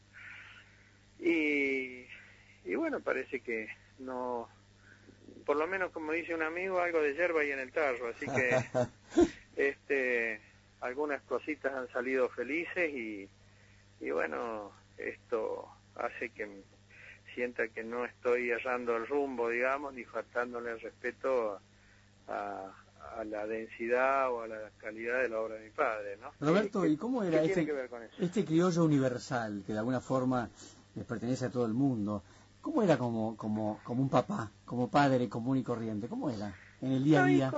Y 1.20 2.04
y 2.64 2.74
bueno, 2.74 2.98
parece 2.98 3.38
que 3.40 3.68
no, 4.00 4.48
por 5.46 5.56
lo 5.56 5.68
menos 5.68 5.92
como 5.92 6.10
dice 6.10 6.34
un 6.34 6.42
amigo, 6.42 6.80
algo 6.80 7.00
de 7.00 7.14
hierba 7.14 7.42
hay 7.42 7.52
en 7.52 7.60
el 7.60 7.70
tarro, 7.70 8.08
así 8.08 8.26
que 8.26 8.56
este, 9.56 10.40
algunas 10.82 11.22
cositas 11.22 11.72
han 11.72 11.88
salido 11.92 12.28
felices 12.28 12.92
y, 12.92 13.28
y 14.00 14.10
bueno, 14.10 14.72
esto 14.98 15.68
hace 15.96 16.30
que 16.30 16.62
sienta 17.34 17.68
que 17.68 17.84
no 17.84 18.04
estoy 18.04 18.50
errando 18.50 18.96
el 18.96 19.06
rumbo, 19.06 19.48
digamos, 19.48 19.94
ni 19.94 20.04
faltándole 20.04 20.72
el 20.72 20.80
respeto 20.80 21.58
a, 22.28 22.70
a 23.16 23.24
la 23.24 23.46
densidad 23.46 24.30
o 24.32 24.42
a 24.42 24.48
la 24.48 24.70
calidad 24.78 25.22
de 25.22 25.28
la 25.28 25.40
obra 25.40 25.54
de 25.54 25.64
mi 25.64 25.70
padre, 25.70 26.18
¿no? 26.20 26.30
Roberto, 26.40 26.84
¿y 26.84 26.96
cómo 26.96 27.22
era 27.22 27.42
este, 27.42 27.66
este 28.18 28.44
criollo 28.44 28.84
universal 28.84 29.62
que 29.66 29.72
de 29.72 29.78
alguna 29.78 30.00
forma 30.00 30.50
les 30.94 31.04
pertenece 31.04 31.46
a 31.46 31.50
todo 31.50 31.64
el 31.64 31.74
mundo? 31.74 32.22
¿Cómo 32.60 32.82
era 32.82 32.96
como, 32.98 33.36
como, 33.36 33.80
como 33.82 34.02
un 34.02 34.08
papá, 34.08 34.50
como 34.64 34.88
padre 34.88 35.28
común 35.28 35.58
y 35.58 35.62
corriente? 35.62 36.08
¿Cómo 36.08 36.30
era 36.30 36.54
en 36.82 36.92
el 36.92 37.04
día 37.04 37.22
a 37.22 37.26
día? 37.26 37.52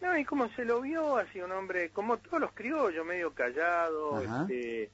no, 0.00 0.18
y 0.18 0.24
como 0.24 0.48
se 0.50 0.64
lo 0.64 0.80
vio, 0.80 1.16
así 1.16 1.40
un 1.40 1.52
hombre, 1.52 1.90
como 1.90 2.16
todos 2.16 2.40
los 2.40 2.52
criollos, 2.52 3.06
medio 3.06 3.32
callado, 3.32 4.20
este, 4.20 4.90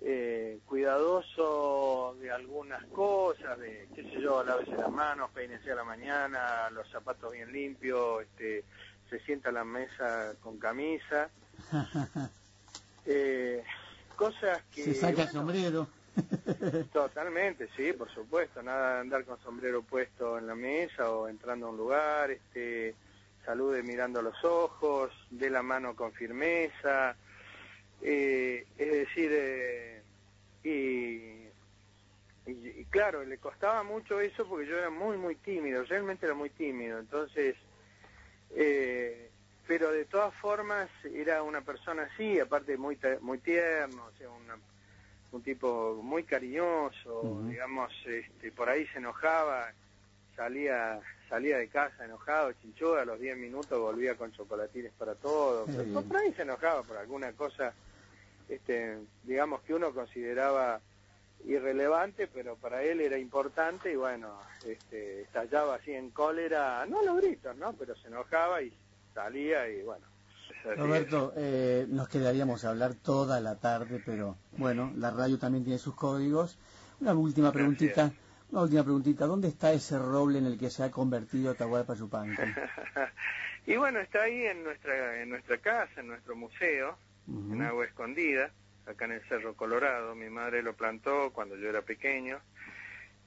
eh, 0.00 0.60
cuidadoso 0.64 2.16
de 2.20 2.30
algunas 2.30 2.84
cosas, 2.86 3.58
de, 3.58 3.88
qué 3.94 4.04
sé 4.04 4.20
yo, 4.20 4.44
lávese 4.44 4.76
las 4.76 4.90
manos, 4.90 5.30
peínese 5.32 5.72
a 5.72 5.74
la 5.74 5.84
mañana, 5.84 6.70
los 6.70 6.88
zapatos 6.90 7.32
bien 7.32 7.52
limpios, 7.52 8.22
este, 8.22 8.64
se 9.10 9.18
sienta 9.20 9.48
a 9.48 9.52
la 9.52 9.64
mesa 9.64 10.34
con 10.40 10.58
camisa. 10.58 11.28
eh, 13.06 13.64
cosas 14.16 14.62
que... 14.72 14.84
Se 14.84 14.94
saca 14.94 15.22
el 15.22 15.28
sombrero. 15.28 15.88
Totalmente, 16.92 17.68
sí, 17.76 17.92
por 17.92 18.10
supuesto. 18.10 18.62
Nada 18.62 18.94
de 18.94 19.00
andar 19.00 19.24
con 19.24 19.40
sombrero 19.40 19.82
puesto 19.82 20.38
en 20.38 20.46
la 20.46 20.54
mesa 20.54 21.10
o 21.10 21.28
entrando 21.28 21.66
a 21.66 21.70
un 21.70 21.76
lugar, 21.76 22.30
este, 22.30 22.94
salude 23.44 23.82
mirando 23.82 24.22
los 24.22 24.42
ojos, 24.44 25.12
dé 25.30 25.50
la 25.50 25.62
mano 25.62 25.94
con 25.94 26.12
firmeza. 26.12 27.16
Eh, 28.00 28.66
es 28.76 28.92
decir, 28.92 29.30
eh, 29.32 30.02
y, 30.62 31.48
y, 32.50 32.84
claro, 32.90 33.24
le 33.24 33.38
costaba 33.38 33.82
mucho 33.82 34.20
eso 34.20 34.46
porque 34.46 34.66
yo 34.66 34.78
era 34.78 34.90
muy, 34.90 35.16
muy 35.16 35.34
tímido, 35.36 35.84
realmente 35.84 36.26
era 36.26 36.34
muy 36.34 36.50
tímido. 36.50 36.98
Entonces, 36.98 37.56
eh, 38.54 39.30
pero 39.66 39.92
de 39.92 40.06
todas 40.06 40.34
formas 40.34 40.88
era 41.04 41.42
una 41.42 41.60
persona 41.60 42.08
así, 42.12 42.40
aparte 42.40 42.76
muy, 42.76 42.98
muy 43.20 43.38
tierno, 43.38 44.04
o 44.06 44.18
sea, 44.18 44.30
una 44.30 44.56
un 45.32 45.42
tipo 45.42 46.00
muy 46.02 46.24
cariñoso, 46.24 47.42
digamos, 47.48 47.92
este, 48.06 48.50
por 48.52 48.68
ahí 48.68 48.86
se 48.88 48.98
enojaba, 48.98 49.72
salía 50.34 51.00
salía 51.28 51.58
de 51.58 51.68
casa 51.68 52.04
enojado, 52.04 52.52
chinchó, 52.54 52.96
a 52.96 53.04
los 53.04 53.20
10 53.20 53.36
minutos 53.36 53.78
volvía 53.78 54.16
con 54.16 54.32
chocolatines 54.32 54.92
para 54.92 55.14
todos, 55.14 55.68
por 55.68 56.16
ahí 56.16 56.32
se 56.32 56.42
enojaba 56.42 56.82
por 56.82 56.96
alguna 56.96 57.32
cosa, 57.32 57.74
este, 58.48 58.98
digamos 59.24 59.60
que 59.62 59.74
uno 59.74 59.92
consideraba 59.92 60.80
irrelevante, 61.44 62.26
pero 62.26 62.56
para 62.56 62.82
él 62.82 63.00
era 63.00 63.18
importante 63.18 63.92
y 63.92 63.96
bueno, 63.96 64.40
este, 64.66 65.22
estallaba 65.22 65.76
así 65.76 65.92
en 65.92 66.10
cólera, 66.10 66.84
no 66.86 67.02
los 67.02 67.18
gritos, 67.18 67.56
¿no? 67.56 67.72
Pero 67.74 67.94
se 67.96 68.08
enojaba 68.08 68.62
y 68.62 68.72
salía 69.14 69.68
y 69.68 69.82
bueno, 69.82 70.04
Roberto, 70.76 71.32
eh, 71.36 71.86
nos 71.88 72.08
quedaríamos 72.08 72.64
a 72.64 72.70
hablar 72.70 72.94
toda 72.94 73.40
la 73.40 73.56
tarde, 73.56 74.02
pero 74.04 74.36
bueno, 74.56 74.92
la 74.96 75.10
radio 75.10 75.38
también 75.38 75.64
tiene 75.64 75.78
sus 75.78 75.94
códigos. 75.94 76.58
Una 77.00 77.14
última 77.14 77.52
preguntita, 77.52 78.12
una 78.50 78.62
última 78.62 78.82
preguntita, 78.82 79.26
¿dónde 79.26 79.48
está 79.48 79.72
ese 79.72 79.98
roble 79.98 80.38
en 80.38 80.46
el 80.46 80.58
que 80.58 80.70
se 80.70 80.82
ha 80.82 80.90
convertido 80.90 81.50
Atahualpa 81.50 81.94
Yupanqui? 81.94 82.42
y 83.66 83.76
bueno, 83.76 84.00
está 84.00 84.22
ahí 84.22 84.46
en 84.46 84.64
nuestra 84.64 85.22
en 85.22 85.30
nuestra 85.30 85.58
casa, 85.58 86.00
en 86.00 86.08
nuestro 86.08 86.34
museo, 86.34 86.98
en 87.26 87.62
Agua 87.62 87.84
Escondida, 87.84 88.50
acá 88.86 89.04
en 89.04 89.12
el 89.12 89.22
Cerro 89.28 89.54
Colorado. 89.54 90.14
Mi 90.14 90.30
madre 90.30 90.62
lo 90.62 90.74
plantó 90.74 91.30
cuando 91.32 91.56
yo 91.56 91.68
era 91.68 91.82
pequeño 91.82 92.40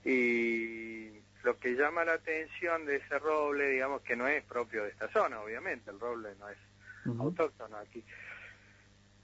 y 0.03 1.09
lo 1.43 1.57
que 1.59 1.75
llama 1.75 2.03
la 2.05 2.13
atención 2.13 2.85
de 2.85 2.97
ese 2.97 3.19
roble, 3.19 3.69
digamos 3.69 4.01
que 4.01 4.15
no 4.15 4.27
es 4.27 4.43
propio 4.43 4.83
de 4.83 4.89
esta 4.89 5.07
zona, 5.09 5.39
obviamente, 5.41 5.91
el 5.91 5.99
roble 5.99 6.29
no 6.39 6.49
es 6.49 6.57
autóctono 7.05 7.77
aquí. 7.77 8.03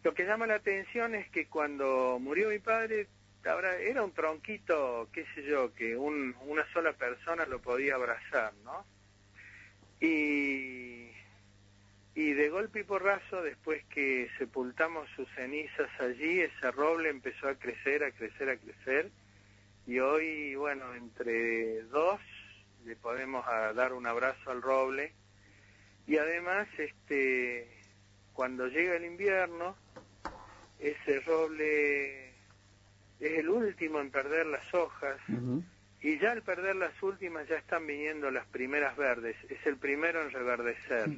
Lo 0.03 0.13
que 0.13 0.25
llama 0.25 0.47
la 0.47 0.55
atención 0.55 1.15
es 1.15 1.29
que 1.29 1.47
cuando 1.47 2.17
murió 2.19 2.49
mi 2.49 2.59
padre, 2.59 3.07
era 3.43 4.03
un 4.03 4.11
tronquito, 4.11 5.09
qué 5.13 5.25
sé 5.33 5.43
yo, 5.43 5.73
que 5.73 5.95
un, 5.95 6.35
una 6.47 6.65
sola 6.73 6.93
persona 6.93 7.45
lo 7.45 7.61
podía 7.61 7.95
abrazar, 7.95 8.53
¿no? 8.63 8.85
Y, 9.99 11.11
y 12.13 12.33
de 12.33 12.49
golpe 12.49 12.81
y 12.81 12.83
porrazo, 12.83 13.41
después 13.41 13.83
que 13.85 14.29
sepultamos 14.37 15.09
sus 15.15 15.29
cenizas 15.35 15.89
allí, 15.99 16.41
ese 16.41 16.71
roble 16.71 17.09
empezó 17.09 17.47
a 17.47 17.55
crecer, 17.55 18.03
a 18.03 18.11
crecer, 18.11 18.49
a 18.49 18.57
crecer, 18.57 19.11
y 19.85 19.99
hoy, 19.99 20.55
bueno, 20.55 20.93
entre 20.93 21.83
dos 21.83 22.19
le 22.85 22.95
podemos 22.95 23.45
dar 23.75 23.93
un 23.93 24.05
abrazo 24.05 24.51
al 24.51 24.61
roble, 24.61 25.13
y 26.07 26.17
además 26.17 26.67
este 26.77 27.69
cuando 28.33 28.67
llega 28.67 28.95
el 28.95 29.05
invierno 29.05 29.75
ese 30.79 31.19
roble 31.21 32.29
es 33.19 33.39
el 33.39 33.49
último 33.49 33.99
en 33.99 34.11
perder 34.11 34.45
las 34.45 34.73
hojas. 34.73 35.19
Y 35.99 36.19
ya 36.19 36.31
al 36.31 36.43
perder 36.43 36.75
las 36.75 37.01
últimas 37.01 37.47
ya 37.47 37.55
están 37.55 37.87
viniendo 37.87 38.29
las 38.29 38.45
primeras 38.47 38.95
verdes. 38.95 39.35
Es 39.49 39.65
el 39.65 39.77
primero 39.77 40.21
en 40.21 40.31
reverdecer 40.31 41.09